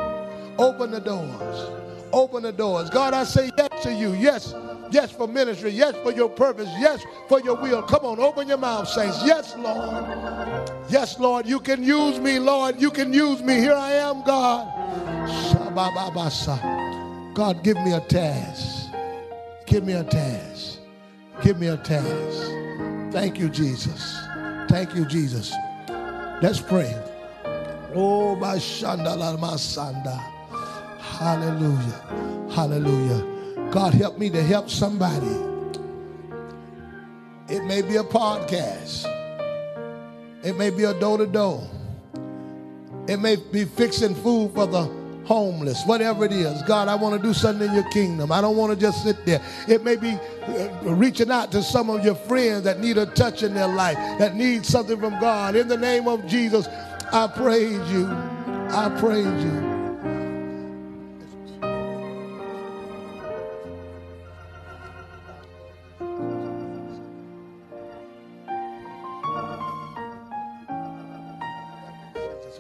Open 0.58 0.90
the 0.90 1.00
doors. 1.00 1.70
Open 2.12 2.42
the 2.42 2.52
doors. 2.52 2.90
God, 2.90 3.14
I 3.14 3.22
say 3.22 3.52
yes 3.56 3.84
to 3.84 3.94
you. 3.94 4.14
Yes. 4.14 4.52
Yes 4.90 5.10
for 5.10 5.26
ministry. 5.26 5.70
Yes 5.70 5.94
for 6.02 6.12
your 6.12 6.28
purpose. 6.28 6.68
Yes 6.78 7.02
for 7.28 7.40
your 7.40 7.60
will. 7.60 7.82
Come 7.82 8.04
on, 8.04 8.20
open 8.20 8.48
your 8.48 8.58
mouth, 8.58 8.88
saints. 8.88 9.24
Yes, 9.24 9.54
Lord. 9.56 10.04
Yes, 10.88 11.18
Lord. 11.18 11.46
You 11.46 11.60
can 11.60 11.82
use 11.82 12.18
me, 12.20 12.38
Lord. 12.38 12.80
You 12.80 12.90
can 12.90 13.12
use 13.12 13.42
me. 13.42 13.54
Here 13.54 13.74
I 13.74 13.92
am, 13.92 14.22
God. 14.24 14.70
God, 17.34 17.64
give 17.64 17.76
me 17.78 17.92
a 17.92 18.00
task. 18.00 18.90
Give 19.66 19.84
me 19.84 19.94
a 19.94 20.04
task. 20.04 20.78
Give 21.42 21.58
me 21.58 21.66
a 21.68 21.76
task. 21.76 22.50
Thank 23.12 23.38
you, 23.38 23.48
Jesus. 23.48 24.16
Thank 24.68 24.94
you, 24.94 25.04
Jesus. 25.06 25.52
Let's 26.42 26.60
pray. 26.60 26.94
Oh, 27.94 28.36
my 28.36 28.56
Shanda, 28.56 29.38
my 29.38 29.54
Sanda. 29.54 30.18
Hallelujah. 31.00 32.50
Hallelujah. 32.50 33.33
God, 33.72 33.94
help 33.94 34.18
me 34.18 34.30
to 34.30 34.42
help 34.42 34.70
somebody. 34.70 35.34
It 37.48 37.64
may 37.64 37.82
be 37.82 37.96
a 37.96 38.04
podcast, 38.04 39.04
it 40.42 40.56
may 40.56 40.70
be 40.70 40.84
a 40.84 40.98
door 40.98 41.18
to 41.18 41.26
door, 41.26 41.68
it 43.06 43.18
may 43.18 43.36
be 43.36 43.64
fixing 43.64 44.14
food 44.14 44.52
for 44.54 44.66
the 44.66 45.04
homeless, 45.24 45.82
whatever 45.84 46.24
it 46.24 46.32
is. 46.32 46.62
God, 46.62 46.88
I 46.88 46.94
want 46.94 47.20
to 47.20 47.26
do 47.26 47.34
something 47.34 47.68
in 47.68 47.74
your 47.74 47.88
kingdom. 47.90 48.30
I 48.30 48.40
don't 48.40 48.56
want 48.56 48.72
to 48.72 48.78
just 48.78 49.02
sit 49.02 49.24
there. 49.24 49.40
It 49.68 49.82
may 49.82 49.96
be 49.96 50.10
uh, 50.10 50.68
reaching 50.82 51.30
out 51.30 51.50
to 51.52 51.62
some 51.62 51.90
of 51.90 52.04
your 52.04 52.14
friends 52.14 52.64
that 52.64 52.80
need 52.80 52.98
a 52.98 53.06
touch 53.06 53.42
in 53.42 53.54
their 53.54 53.68
life, 53.68 53.96
that 54.18 54.34
need 54.34 54.64
something 54.64 54.98
from 54.98 55.18
God. 55.20 55.56
In 55.56 55.68
the 55.68 55.78
name 55.78 56.08
of 56.08 56.26
Jesus, 56.26 56.66
I 57.12 57.26
praise 57.26 57.90
you. 57.90 58.06
I 58.06 58.94
praise 58.98 59.44
you. 59.44 59.73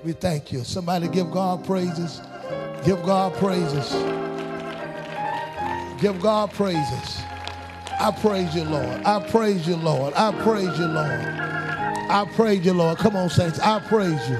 We 0.04 0.12
thank 0.12 0.52
you. 0.52 0.64
Somebody 0.64 1.08
give 1.08 1.30
God 1.30 1.64
praises. 1.64 2.20
Give 2.84 3.02
God 3.04 3.32
praises. 3.34 3.90
Give 5.98 6.20
God 6.20 6.52
praises. 6.52 7.22
I 7.98 8.14
praise 8.20 8.54
you, 8.54 8.64
Lord. 8.64 9.02
I 9.04 9.26
praise 9.30 9.66
you, 9.66 9.76
Lord. 9.76 10.12
I 10.12 10.30
praise 10.42 10.78
you, 10.78 10.84
Lord. 10.84 11.08
I 12.10 12.30
praise 12.36 12.66
you, 12.66 12.74
Lord. 12.74 12.98
Come 12.98 13.16
on, 13.16 13.30
saints. 13.30 13.58
I 13.60 13.80
praise 13.80 14.20
you. 14.28 14.38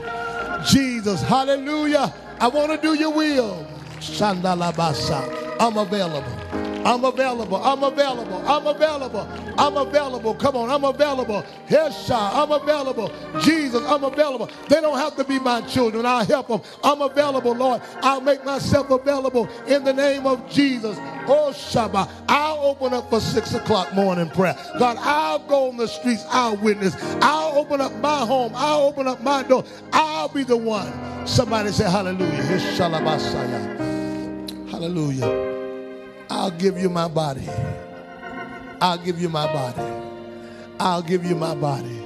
Jesus, 0.66 1.22
hallelujah. 1.22 2.12
I 2.40 2.48
want 2.48 2.70
to 2.72 2.76
do 2.76 2.92
your 2.98 3.14
will. 3.14 3.66
Shandalabasa. 4.00 5.56
I'm 5.58 5.78
available. 5.78 6.43
I'm 6.85 7.05
available. 7.05 7.57
I'm 7.57 7.82
available. 7.82 8.43
I'm 8.47 8.66
available. 8.66 9.28
I'm 9.57 9.76
available. 9.76 10.35
Come 10.35 10.57
on, 10.57 10.70
I'm 10.70 10.85
available. 10.85 11.43
Hesha, 11.68 12.30
I'm 12.35 12.53
available. 12.53 13.11
Jesus, 13.41 13.82
I'm 13.87 14.05
available. 14.05 14.49
They 14.68 14.80
don't 14.80 14.99
have 14.99 15.16
to 15.16 15.24
be 15.24 15.39
my 15.39 15.62
children. 15.62 16.05
I'll 16.05 16.24
help 16.24 16.49
them. 16.49 16.61
I'm 16.82 17.01
available, 17.03 17.55
Lord. 17.55 17.80
I'll 18.03 18.20
make 18.20 18.45
myself 18.45 18.91
available 18.91 19.49
in 19.66 19.85
the 19.85 19.93
name 19.93 20.26
of 20.26 20.49
Jesus. 20.51 20.99
Oh, 21.26 21.53
Shabbat. 21.55 22.11
I'll 22.28 22.59
open 22.59 22.93
up 22.93 23.09
for 23.11 23.20
six 23.20 23.55
o'clock 23.55 23.95
morning 23.95 24.28
prayer. 24.30 24.57
God, 24.78 24.97
I'll 25.01 25.39
go 25.39 25.68
on 25.68 25.76
the 25.76 25.89
streets. 25.89 26.24
I'll 26.28 26.57
witness. 26.57 26.95
I'll 27.22 27.59
open 27.59 27.80
up 27.80 27.93
my 27.97 28.26
home. 28.26 28.53
I'll 28.55 28.82
open 28.82 29.09
up 29.09 29.22
my 29.22 29.43
door. 29.43 29.64
I'll 29.93 30.28
be 30.28 30.45
the 30.45 30.57
one. 30.57 30.93
Somebody 31.26 31.72
say 31.72 31.85
hallelujah. 31.85 32.43
Hallelujah. 34.70 35.53
I'll 36.30 36.50
give 36.50 36.78
you 36.78 36.88
my 36.88 37.08
body. 37.08 37.48
I'll 38.80 38.98
give 38.98 39.20
you 39.20 39.28
my 39.28 39.46
body. 39.52 39.82
I'll 40.80 41.02
give 41.02 41.24
you 41.24 41.34
my 41.34 41.54
body. 41.54 42.04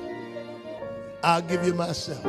I'll 1.23 1.43
give 1.43 1.65
you 1.65 1.75
myself. 1.75 2.25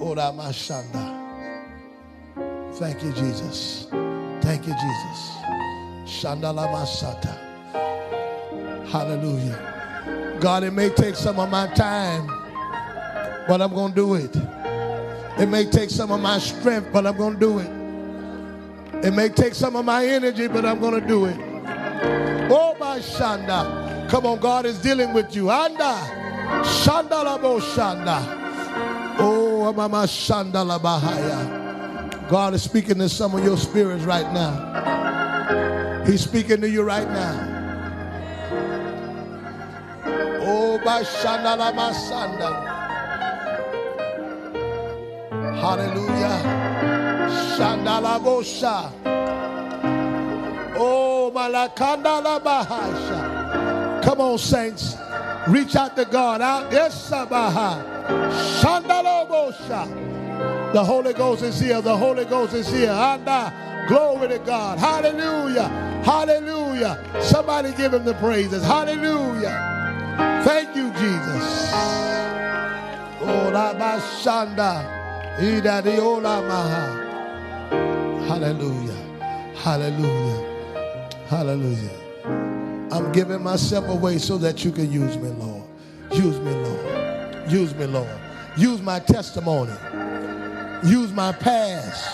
Ora 0.00 0.32
mashanda. 0.34 1.18
Thank 2.74 3.02
you, 3.02 3.12
Jesus. 3.12 3.86
Thank 4.40 4.66
you, 4.66 4.72
Jesus. 4.72 5.30
Shandala 6.06 6.66
masata. 6.72 7.36
Hallelujah. 8.88 10.38
God, 10.40 10.64
it 10.64 10.72
may 10.72 10.88
take 10.88 11.14
some 11.14 11.38
of 11.38 11.50
my 11.50 11.66
time, 11.74 12.26
but 13.46 13.60
I'm 13.60 13.74
going 13.74 13.92
to 13.92 13.94
do 13.94 14.14
it. 14.14 14.34
It 15.38 15.48
may 15.48 15.66
take 15.66 15.90
some 15.90 16.10
of 16.10 16.20
my 16.20 16.38
strength, 16.38 16.88
but 16.92 17.06
I'm 17.06 17.16
going 17.16 17.34
to 17.34 17.40
do 17.40 17.58
it. 17.58 17.79
It 19.02 19.12
may 19.14 19.30
take 19.30 19.54
some 19.54 19.76
of 19.76 19.84
my 19.84 20.04
energy, 20.04 20.46
but 20.46 20.66
I'm 20.66 20.78
going 20.78 21.00
to 21.00 21.06
do 21.06 21.24
it. 21.24 21.36
Oh, 22.50 22.76
my 22.78 22.98
Shanda. 22.98 24.08
Come 24.10 24.26
on, 24.26 24.40
God 24.40 24.66
is 24.66 24.78
dealing 24.78 25.14
with 25.14 25.34
you. 25.34 25.50
Anda. 25.50 25.94
Shanda 26.64 27.38
Shanda. 27.60 28.40
Oh, 29.18 29.72
Mama 29.72 30.02
Shanda 30.04 30.66
la 30.66 30.78
Bahaya. 30.78 32.28
God 32.28 32.54
is 32.54 32.62
speaking 32.62 32.98
to 32.98 33.08
some 33.08 33.34
of 33.34 33.42
your 33.42 33.56
spirits 33.56 34.04
right 34.04 34.30
now. 34.32 36.04
He's 36.04 36.22
speaking 36.22 36.60
to 36.60 36.68
you 36.68 36.82
right 36.82 37.08
now. 37.08 37.46
Oh, 40.42 40.78
by 40.84 41.02
Shanda 41.02 41.56
la 41.56 41.72
Masanda. 41.72 42.66
Hallelujah. 45.60 47.09
Shandalabosha. 47.56 48.92
Oh, 50.76 51.30
Malakanda 51.34 52.40
Bahasha. 52.42 54.02
Come 54.02 54.20
on, 54.20 54.38
saints. 54.38 54.96
Reach 55.48 55.76
out 55.76 55.96
to 55.96 56.04
God. 56.04 56.40
Out. 56.40 56.72
Yes, 56.72 57.10
Sabaha. 57.10 57.82
Shandalabosha. 58.60 60.72
The 60.72 60.84
Holy 60.84 61.12
Ghost 61.12 61.42
is 61.42 61.60
here. 61.60 61.80
The 61.80 61.96
Holy 61.96 62.24
Ghost 62.24 62.54
is 62.54 62.68
here. 62.68 62.90
Anda. 62.90 63.52
Glory 63.88 64.28
to 64.28 64.38
God. 64.38 64.78
Hallelujah. 64.78 65.68
Hallelujah. 66.04 66.98
Somebody 67.20 67.72
give 67.72 67.92
him 67.92 68.04
the 68.04 68.14
praises. 68.14 68.62
Hallelujah. 68.62 69.66
Thank 70.44 70.76
you, 70.76 70.90
Jesus. 70.92 71.72
Oh, 73.22 73.50
Rabashanda. 73.52 74.98
Ida 75.38 75.82
Diola 75.82 76.46
Maha. 76.46 77.09
Hallelujah. 78.30 78.92
Hallelujah. 79.56 80.46
Hallelujah. 81.26 81.90
I'm 82.92 83.10
giving 83.10 83.42
myself 83.42 83.88
away 83.88 84.18
so 84.18 84.38
that 84.38 84.64
you 84.64 84.70
can 84.70 84.92
use 84.92 85.16
me, 85.16 85.30
Lord. 85.30 85.64
Use 86.12 86.38
me, 86.38 86.52
Lord. 86.52 87.50
Use 87.50 87.74
me, 87.74 87.86
Lord. 87.86 88.20
Use 88.56 88.80
my 88.82 89.00
testimony. 89.00 89.72
Use 90.84 91.10
my 91.10 91.32
past. 91.32 92.08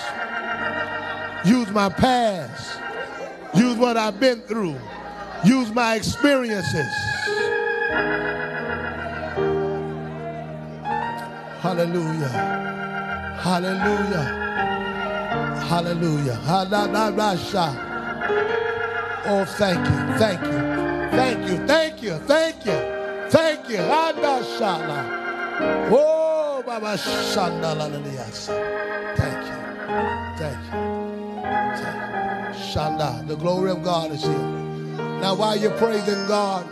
Use 1.47 1.71
my 1.71 1.91
past. 1.91 2.81
Use 3.55 3.77
what 3.77 3.99
I've 3.99 4.19
been 4.19 4.41
through. 4.41 4.81
Use 5.45 5.71
my 5.71 5.97
experiences. 5.97 6.95
Hallelujah. 11.61 12.29
Hallelujah. 13.43 14.46
Hallelujah. 15.65 16.35
Oh, 19.29 19.45
thank 19.59 19.79
you. 19.79 20.19
Thank 20.19 20.43
you. 20.43 20.59
Thank 21.17 21.49
you. 21.49 21.67
Thank 21.67 22.03
you. 22.03 22.19
Thank 22.19 22.67
you. 22.67 22.79
Thank 23.31 23.69
you. 23.69 23.79
Oh, 25.91 26.63
Baba 26.65 26.97
Thank 26.97 27.57
you. 27.57 28.53
Thank 29.17 29.47
you. 29.47 29.57
Thank 30.39 30.61
you. 30.67 30.73
Shanda. 32.73 33.27
The 33.27 33.37
glory 33.37 33.71
of 33.71 33.83
God 33.83 34.13
is 34.13 34.23
here. 34.23 34.33
Now, 35.21 35.35
while 35.35 35.57
you're 35.57 35.77
praising 35.79 36.27
God, 36.29 36.67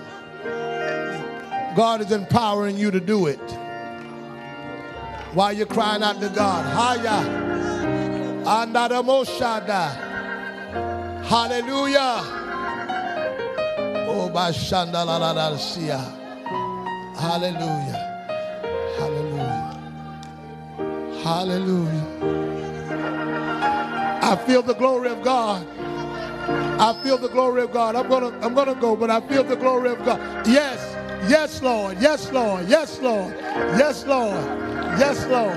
God 1.75 2.01
is 2.01 2.13
empowering 2.13 2.77
you 2.77 2.91
to 2.91 3.01
do 3.01 3.27
it. 3.27 3.41
While 5.33 5.53
you're 5.53 5.67
crying 5.67 6.03
out 6.03 6.21
to 6.21 6.29
God, 6.29 6.65
Haya. 6.73 7.45
Andadamoshada. 8.45 10.13
Hallelujah. 11.25 12.21
Oh, 14.07 14.31
Bashanda 14.33 15.05
la 15.05 15.17
la. 15.17 15.33
Hallelujah. 17.17 17.97
Hallelujah. 18.99 19.81
Hallelujah. 21.23 22.07
I 24.23 24.37
feel 24.47 24.63
the 24.63 24.75
glory 24.75 25.09
of 25.09 25.23
God. 25.23 25.67
I 26.79 27.01
feel 27.03 27.17
the 27.17 27.29
glory 27.29 27.63
of 27.63 27.73
God. 27.73 27.97
I'm 27.97 28.09
gonna 28.09 28.29
I'm 28.41 28.55
gonna 28.55 28.75
go, 28.75 28.95
but 28.95 29.11
I 29.11 29.21
feel 29.27 29.45
the 29.45 29.57
glory 29.57 29.91
of 29.91 30.05
God. 30.05 30.47
Yes, 30.47 30.79
yes, 31.31 31.63
Lord, 31.63 31.97
yes, 31.99 32.31
Lord, 32.31 32.69
yes, 32.69 33.01
Lord, 33.01 33.35
yes, 33.79 34.05
Lord, 34.05 34.35
yes, 34.99 35.27
Lord, 35.27 35.57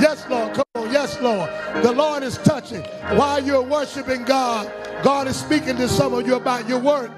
yes, 0.00 0.24
Lord. 0.28 0.54
Come 0.54 0.64
yes, 1.10 1.22
Lord. 1.22 1.50
The 1.84 1.92
Lord 1.92 2.22
is 2.22 2.38
touching. 2.38 2.82
While 3.16 3.42
you're 3.44 3.62
worshiping 3.62 4.24
God, 4.24 4.70
God 5.02 5.26
is 5.28 5.36
speaking 5.36 5.76
to 5.76 5.88
some 5.88 6.14
of 6.14 6.26
you 6.26 6.36
about 6.36 6.68
your 6.68 6.78
work, 6.78 7.10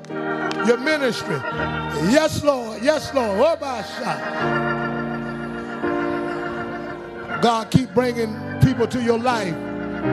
your 0.67 0.79
ministry. 0.79 1.37
Yes, 2.11 2.43
Lord, 2.43 2.83
yes, 2.83 3.13
Lord. 3.15 3.39
Oh, 3.41 3.57
God 7.43 7.71
keep 7.71 7.93
bringing 7.93 8.35
people 8.63 8.87
to 8.87 9.03
your 9.03 9.19
life. 9.19 9.55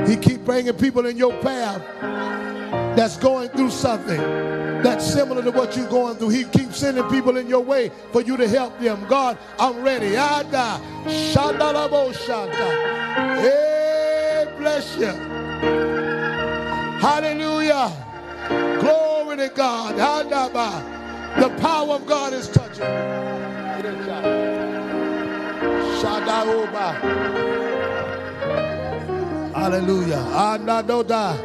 He 0.08 0.16
keep 0.16 0.44
bringing 0.46 0.74
people 0.74 1.06
in 1.06 1.18
your 1.18 1.34
path 1.42 1.82
that's 2.96 3.18
going 3.18 3.50
through 3.50 3.70
something 3.70 4.20
that's 4.84 5.06
similar 5.06 5.42
to 5.44 5.52
what 5.52 5.76
you're 5.76 5.90
going 5.90 6.16
through. 6.16 6.30
He 6.30 6.46
keeps 6.46 6.78
sending 6.78 7.04
people 7.10 7.38
in 7.38 7.48
your 7.48 7.62
way 7.62 7.92
for 8.12 8.22
you 8.22 8.38
to 8.38 8.48
help 8.48 8.80
them. 8.80 9.06
God, 9.08 9.38
I'm 9.60 9.82
ready. 9.82 10.16
Ah, 10.18 10.40
Ada, 10.40 10.82
shandalabo 11.06 12.14
shanta. 12.14 13.00
Hey, 13.42 13.48
eh, 13.48 13.69
bless 14.60 14.97
you. 14.97 15.14
Hallelujah. 16.99 17.91
Glory 18.80 19.38
to 19.38 19.49
God. 19.55 19.95
The 21.39 21.49
power 21.62 21.95
of 21.95 22.05
God 22.05 22.34
is 22.34 22.49
touching. 22.49 22.84
Hallelujah. 29.53 30.24
Anadoda. 30.47 31.38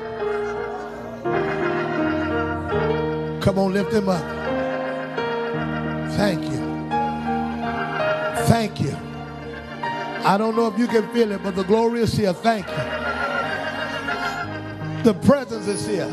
Come 3.40 3.58
on, 3.58 3.72
lift 3.72 3.92
him 3.92 4.08
up. 4.08 4.24
Thank 6.16 6.42
you. 6.50 6.60
Thank 8.46 8.80
you. 8.80 9.13
I 10.24 10.38
don't 10.38 10.56
know 10.56 10.66
if 10.68 10.78
you 10.78 10.86
can 10.86 11.06
feel 11.12 11.32
it, 11.32 11.42
but 11.42 11.54
the 11.54 11.64
glory 11.64 12.00
is 12.00 12.14
here. 12.14 12.32
Thank 12.32 12.66
you. 12.66 12.74
The 15.04 15.12
presence 15.20 15.66
is 15.66 15.86
here. 15.86 16.08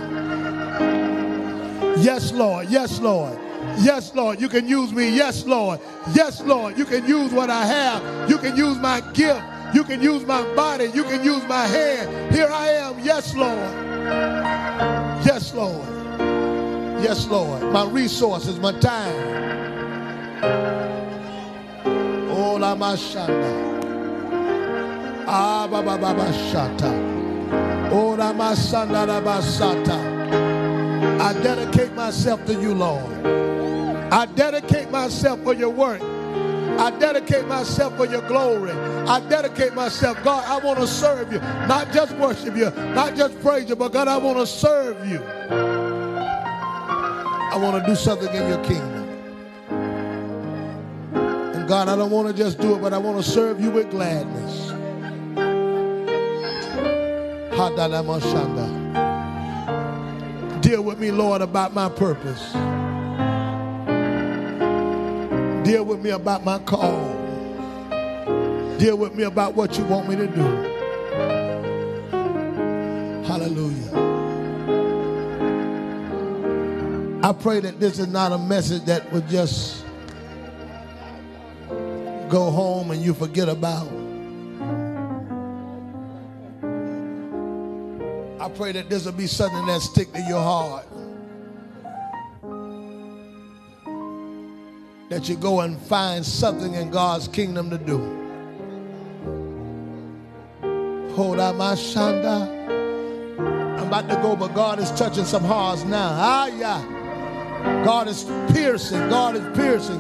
Yes, 1.98 2.34
Lord. 2.34 2.68
Yes, 2.70 3.00
Lord. 3.00 3.40
Yes, 3.78 4.14
Lord. 4.14 4.42
You 4.42 4.50
can 4.50 4.68
use 4.68 4.92
me. 4.92 5.16
Yes, 5.16 5.46
Lord. 5.46 5.80
Yes, 6.14 6.42
Lord. 6.42 6.78
You 6.78 6.84
can 6.84 7.08
use 7.08 7.32
what 7.32 7.50
I 7.50 7.66
have. 7.66 8.30
You 8.30 8.38
can 8.38 8.58
use 8.58 8.78
my 8.80 9.00
gift. 9.14 9.42
You 9.74 9.86
can 9.86 10.02
use 10.02 10.26
my 10.26 10.44
body. 10.56 10.92
You 10.94 11.04
can 11.04 11.24
use 11.24 11.48
my 11.48 11.66
hand. 11.66 12.36
Here 12.36 12.50
I 12.52 12.68
am. 12.72 13.00
Yes, 13.00 13.34
Lord. 13.34 13.58
Yes, 15.26 15.54
Lord. 15.54 15.88
Yes, 17.02 17.28
Lord. 17.28 17.64
My 17.72 17.86
resources, 17.86 18.60
my 18.60 18.78
time. 18.80 19.16
Oh, 22.30 22.58
la. 22.60 23.71
Ah, 25.34 25.66
masanda 28.34 29.08
la 29.08 29.22
basata. 29.22 29.98
I 31.22 31.34
dedicate 31.42 31.94
myself 31.94 32.46
to 32.48 32.54
you, 32.54 32.74
Lord. 32.74 33.26
I 34.12 34.26
dedicate 34.26 34.92
myself 34.92 35.42
for 35.44 35.54
your 35.54 35.70
work. 35.70 36.02
I 36.02 36.92
dedicate 37.00 37.48
myself 37.48 37.96
for 37.96 38.06
your 38.08 38.28
glory. 38.28 38.72
I 38.72 39.22
dedicate 39.30 39.74
myself. 39.74 40.22
God, 40.22 40.44
I 40.46 40.58
want 40.66 40.80
to 40.80 40.88
serve 40.88 41.32
you. 41.32 41.40
Not 41.40 41.94
just 41.94 42.14
worship 42.18 42.58
you, 42.58 42.70
not 42.94 43.16
just 43.16 43.40
praise 43.40 43.70
you, 43.70 43.78
but 43.78 43.94
God, 43.94 44.10
I 44.10 44.18
want 44.18 44.38
to 44.38 44.46
serve 44.46 45.08
you. 45.08 45.24
I 47.54 47.58
want 47.58 47.82
to 47.82 47.90
do 47.90 47.96
something 47.96 48.34
in 48.36 48.50
your 48.50 48.62
kingdom. 48.66 49.08
And 51.14 51.70
God, 51.70 51.88
I 51.88 51.96
don't 51.96 52.12
want 52.12 52.28
to 52.28 52.34
just 52.34 52.60
do 52.60 52.76
it, 52.76 52.82
but 52.82 52.92
I 52.94 52.98
want 52.98 53.24
to 53.24 53.24
serve 53.24 53.62
you 53.62 53.72
with 53.72 53.92
gladness. 53.92 54.71
Deal 60.62 60.84
with 60.84 61.00
me, 61.00 61.12
Lord, 61.12 61.44
about 61.44 61.76
my 61.76 61.90
purpose. 61.90 62.54
Deal 65.64 65.84
with 65.86 66.02
me 66.02 66.10
about 66.10 66.44
my 66.44 66.58
call. 66.60 67.14
Deal 68.80 68.98
with 68.98 69.14
me 69.14 69.24
about 69.24 69.54
what 69.54 69.78
you 69.78 69.84
want 69.86 70.10
me 70.10 70.16
to 70.16 70.26
do. 70.26 70.42
Hallelujah. 73.28 73.92
I 77.24 77.32
pray 77.32 77.60
that 77.60 77.80
this 77.80 78.00
is 78.00 78.08
not 78.08 78.32
a 78.32 78.40
message 78.40 78.86
that 78.86 79.12
would 79.14 79.30
just 79.30 79.86
go 82.28 82.50
home 82.50 82.90
and 82.90 83.00
you 83.00 83.14
forget 83.14 83.50
about. 83.50 84.01
I 88.42 88.50
pray 88.50 88.72
that 88.72 88.90
this 88.90 89.06
will 89.06 89.12
be 89.12 89.28
something 89.28 89.68
that 89.68 89.82
stick 89.82 90.12
to 90.14 90.22
your 90.22 90.42
heart. 90.42 90.88
That 95.10 95.30
you 95.30 95.36
go 95.36 95.60
and 95.60 95.80
find 95.80 96.26
something 96.26 96.74
in 96.74 96.90
God's 96.90 97.28
kingdom 97.28 97.70
to 97.70 97.78
do. 97.78 98.00
Hold 101.14 101.40
out 101.40 101.56
my 101.56 101.74
shanda. 101.74 102.50
I'm 103.80 103.88
about 103.88 104.10
to 104.10 104.16
go, 104.16 104.36
but 104.36 104.56
God 104.56 104.80
is 104.80 104.90
touching 104.94 105.26
some 105.26 105.44
hearts 105.44 105.84
now. 105.84 106.10
Ah, 106.12 106.48
yeah. 106.48 107.84
God 107.86 108.08
is 108.08 108.24
piercing. 108.52 109.08
God 109.08 109.36
is 109.36 109.56
piercing. 109.56 110.00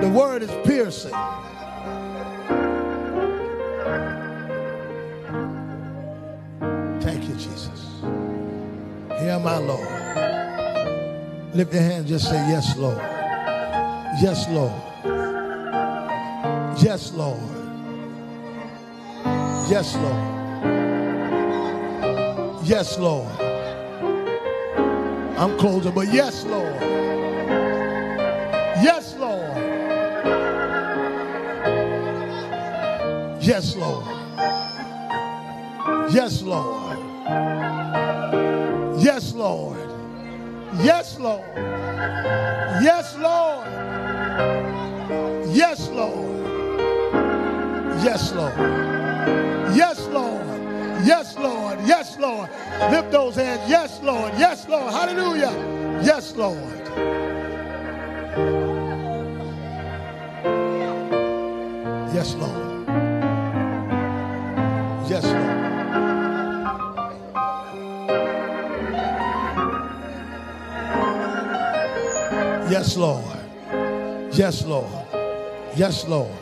The 0.00 0.08
word 0.08 0.42
is 0.42 0.50
piercing. 0.66 1.12
Hear 9.22 9.38
my 9.38 9.56
Lord. 9.58 9.88
Lift 11.54 11.72
your 11.72 11.82
hand, 11.82 12.08
just 12.08 12.28
say, 12.28 12.34
Yes, 12.48 12.76
Lord. 12.76 12.98
Yes, 14.20 14.48
Lord. 14.48 14.72
Yes, 16.82 17.12
Lord. 17.12 17.38
Yes, 19.70 19.94
Lord. 19.94 20.32
Yes, 22.64 22.98
Lord. 22.98 23.28
I'm 25.38 25.56
closing, 25.56 25.94
but 25.94 26.12
yes, 26.12 26.44
Lord. 26.44 26.80
Yes, 28.82 29.14
Lord. 29.18 29.56
Yes, 33.40 33.76
Lord. 33.76 34.04
Yes, 36.12 36.42
Lord. 36.42 36.81
Lord. 39.42 39.76
Yes, 40.84 41.18
Lord. 41.18 41.42
Yes, 42.80 43.16
Lord. 43.18 43.66
Yes, 45.50 45.88
Lord. 45.90 46.46
Yes, 48.04 48.32
Lord. 48.32 48.54
Yes, 49.74 50.06
Lord. 50.06 50.46
Yes, 51.04 51.36
Lord. 51.36 51.78
Yes, 51.84 52.16
Lord. 52.20 52.48
Lift 52.92 53.10
those 53.10 53.34
hands. 53.34 53.68
Yes, 53.68 54.00
Lord. 54.00 54.32
Yes, 54.38 54.68
Lord. 54.68 54.92
Hallelujah. 54.92 55.54
Yes, 56.04 56.36
Lord. 56.36 56.58
Yes, 62.14 62.34
Lord. 62.36 62.86
Yes, 65.10 65.24
Lord. 65.24 65.51
Yes, 72.82 72.96
Lord. 72.96 73.24
Yes, 74.32 74.64
Lord. 74.64 75.06
Yes, 75.76 76.04
Lord. 76.08 76.32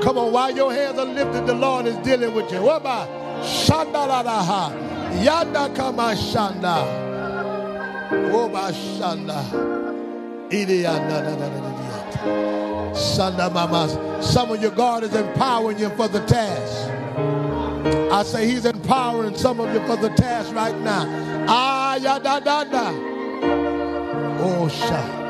Come 0.00 0.16
on, 0.16 0.32
while 0.32 0.54
your 0.54 0.72
hands 0.72 0.96
are 0.96 1.06
lifted, 1.06 1.44
the 1.44 1.54
Lord 1.54 1.86
is 1.86 1.96
dealing 2.06 2.32
with 2.34 2.52
you. 2.52 2.62
What 2.62 2.82
about 2.82 3.08
shandaladaha? 3.42 4.70
Yanda 5.24 5.74
kama 5.74 6.14
shanda. 6.14 6.86
Oba 8.32 8.70
shanda. 8.70 9.42
Idi 10.50 10.82
yanda 10.84 11.20
da 11.20 11.34
da 11.34 11.48
da 11.48 11.60
da 11.60 11.72
da. 11.72 12.94
Sanda 12.94 13.52
mamas. 13.52 13.98
Some 14.24 14.52
of 14.52 14.62
your 14.62 14.70
God 14.70 15.02
is 15.02 15.12
empowering 15.16 15.80
you 15.80 15.88
for 15.96 16.06
the 16.06 16.24
task. 16.26 16.97
I 18.12 18.22
say 18.22 18.46
he's 18.46 18.64
empowering 18.64 19.36
some 19.36 19.60
of 19.60 19.72
you 19.72 19.80
for 19.86 19.96
the 19.96 20.10
task 20.10 20.54
right 20.54 20.76
now. 20.80 21.06
Ah, 21.48 21.96
ya 21.96 22.18
da 22.18 22.40
da 22.40 22.64
da. 22.64 22.92
Oh, 24.40 24.68
sha. 24.68 25.27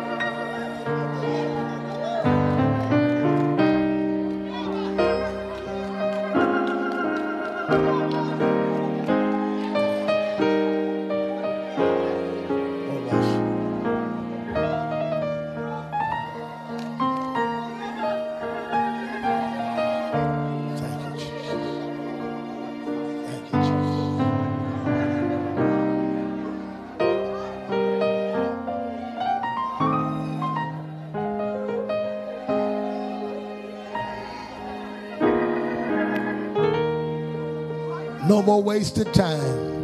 Wasted 38.59 39.15
time. 39.15 39.79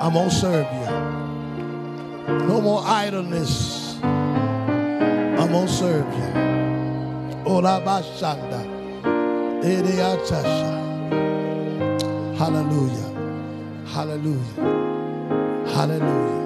I'm 0.00 0.12
going 0.12 0.28
to 0.28 0.34
serve 0.34 0.66
you. 0.72 0.86
No 2.46 2.60
more 2.60 2.82
idleness. 2.84 3.98
I'm 4.02 5.50
going 5.50 5.66
to 5.66 5.72
serve 5.72 6.06
you. 6.12 6.44
Hallelujah. 12.36 13.10
Hallelujah. 13.86 14.54
Hallelujah. 15.74 16.40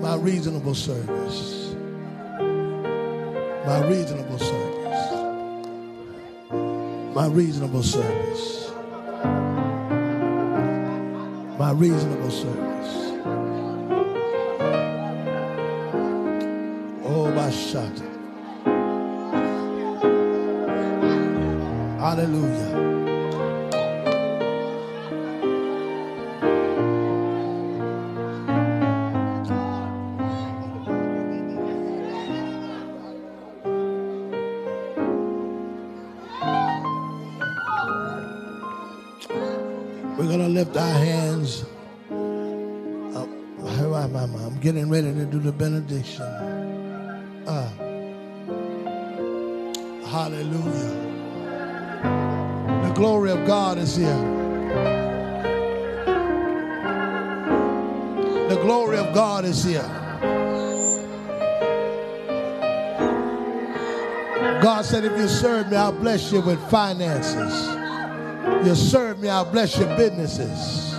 My 0.00 0.16
reasonable 0.16 0.74
service. 0.74 1.74
My 3.66 3.86
reasonable 3.86 4.38
service. 4.38 5.12
My 7.14 7.26
reasonable 7.26 7.82
service. 7.82 8.63
My 11.64 11.70
reasonable 11.70 12.30
service. 12.30 12.94
Oh, 17.02 17.32
my 17.34 17.48
Hallelujah. 17.48 18.13
How 44.12 44.18
am 44.18 44.36
I? 44.36 44.44
I'm 44.44 44.60
getting 44.60 44.90
ready 44.90 45.12
to 45.14 45.24
do 45.24 45.38
the 45.38 45.52
benediction. 45.52 46.22
Uh, 47.46 47.68
hallelujah. 50.06 51.00
The 52.86 52.92
glory 52.94 53.30
of 53.30 53.46
God 53.46 53.78
is 53.78 53.96
here. 53.96 54.18
The 58.48 58.58
glory 58.60 58.98
of 58.98 59.14
God 59.14 59.46
is 59.46 59.64
here. 59.64 59.88
God 64.62 64.84
said, 64.84 65.04
if 65.04 65.16
you 65.18 65.28
serve 65.28 65.70
me, 65.70 65.76
I'll 65.76 65.92
bless 65.92 66.30
you 66.30 66.40
with 66.42 66.60
finances. 66.70 68.66
You 68.66 68.74
serve 68.74 69.20
me, 69.20 69.28
I'll 69.28 69.50
bless 69.50 69.78
your 69.78 69.88
businesses. 69.96 70.94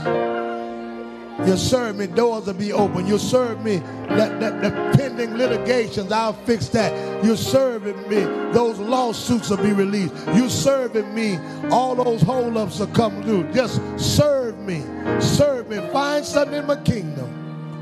You 1.46 1.58
serve 1.58 1.98
me, 1.98 2.08
doors 2.08 2.48
will 2.48 2.56
be 2.56 2.74
open. 2.74 3.06
You'll 3.06 3.20
serve 3.20 3.64
me, 3.64 3.78
that, 4.10 4.40
that, 4.40 4.64
the 4.64 4.72
pending 4.98 5.36
litigations, 5.36 6.12
I'll 6.12 6.34
fix 6.34 6.70
that. 6.70 7.24
You're 7.24 7.38
serving 7.38 8.02
me, 8.10 8.22
those 8.52 8.80
lawsuits 8.80 9.52
will 9.52 9.58
be 9.58 9.72
released. 9.72 10.14
You're 10.34 10.50
serving 10.50 11.14
me, 11.14 11.38
all 11.70 11.96
those 11.96 12.24
holdups 12.24 12.80
will 12.80 12.88
come 12.88 13.22
through. 13.22 13.54
Just 13.54 13.80
serve 14.00 14.58
me, 14.60 14.84
serve 15.20 15.70
me. 15.70 15.78
Find 15.92 16.26
something 16.26 16.58
in 16.58 16.66
my 16.66 16.82
kingdom, 16.82 17.30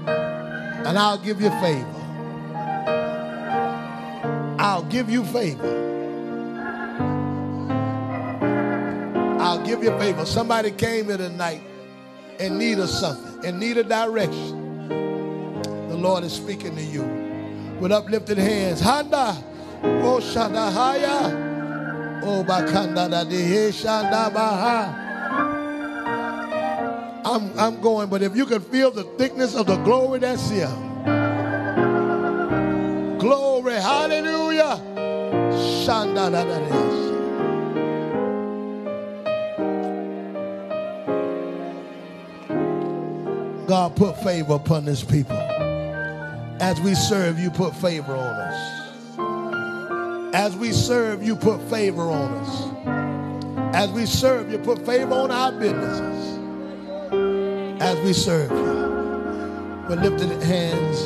and 0.07 0.99
I'll 0.99 1.17
give 1.17 1.39
you 1.39 1.49
favor. 1.61 1.89
I'll 4.59 4.83
give 4.83 5.09
you 5.09 5.23
favor. 5.25 5.79
I'll 9.39 9.65
give 9.65 9.83
you 9.83 9.97
favor. 9.97 10.25
Somebody 10.25 10.71
came 10.71 11.05
here 11.05 11.17
tonight 11.17 11.61
in 12.39 12.57
need 12.57 12.79
of 12.79 12.89
something, 12.89 13.43
in 13.43 13.59
need 13.59 13.77
of 13.77 13.87
direction. 13.87 14.87
The 15.89 15.95
Lord 15.95 16.23
is 16.23 16.33
speaking 16.33 16.75
to 16.75 16.81
you 16.81 17.03
with 17.79 17.91
uplifted 17.91 18.37
hands. 18.37 18.81
Handa, 18.81 19.35
oh 19.83 20.19
shanda 20.21 20.71
haya, 20.71 22.21
oh 22.23 22.43
bakanda 22.43 23.09
da 23.09 23.23
de 23.23 23.71
shanda 23.71 24.33
baha. 24.33 25.01
I'm 27.25 27.57
I'm 27.57 27.81
going, 27.81 28.09
but 28.09 28.21
if 28.21 28.35
you 28.35 28.45
can 28.45 28.61
feel 28.61 28.91
the 28.91 29.03
thickness 29.17 29.55
of 29.55 29.65
the 29.67 29.77
glory 29.77 30.19
that's 30.19 30.49
here, 30.49 30.67
glory, 33.19 33.75
hallelujah, 33.75 34.79
shanda 35.85 36.29
God, 43.67 43.95
put 43.95 44.17
favor 44.23 44.55
upon 44.55 44.85
this 44.85 45.03
people. 45.03 45.37
As 46.59 46.79
we 46.81 46.95
serve, 46.95 47.39
you 47.39 47.49
put 47.49 47.75
favor 47.75 48.13
on 48.13 48.35
us. 48.35 50.35
As 50.35 50.55
we 50.55 50.71
serve, 50.71 51.23
you 51.23 51.35
put 51.35 51.61
favor 51.69 52.03
on 52.03 52.31
us. 52.33 53.75
As 53.75 53.89
we 53.91 54.05
serve, 54.05 54.51
you 54.51 54.57
put 54.59 54.85
favor 54.85 55.13
on 55.13 55.31
our 55.31 55.51
businesses. 55.51 56.39
As 57.81 57.97
we 58.05 58.13
serve 58.13 58.51
you, 58.51 59.87
with 59.89 59.99
lifted 59.99 60.41
hands, 60.43 60.99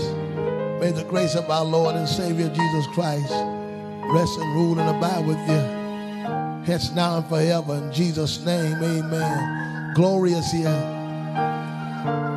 may 0.80 0.92
the 0.92 1.04
grace 1.10 1.36
of 1.36 1.50
our 1.50 1.66
Lord 1.66 1.96
and 1.96 2.08
Savior 2.08 2.50
Jesus 2.50 2.88
Christ 2.94 3.32
rest 4.14 4.38
and 4.40 4.56
rule 4.56 4.80
and 4.80 4.96
abide 4.96 5.26
with 5.26 5.40
you. 5.50 5.62
Hence 6.66 6.92
now 6.92 7.18
and 7.18 7.26
forever. 7.28 7.76
In 7.76 7.92
Jesus' 7.92 8.40
name, 8.46 8.76
amen. 8.84 9.94
Glorious 9.96 10.52
here. 10.52 10.94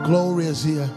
Glory 0.05 0.47
is 0.47 0.65
here. 0.65 0.89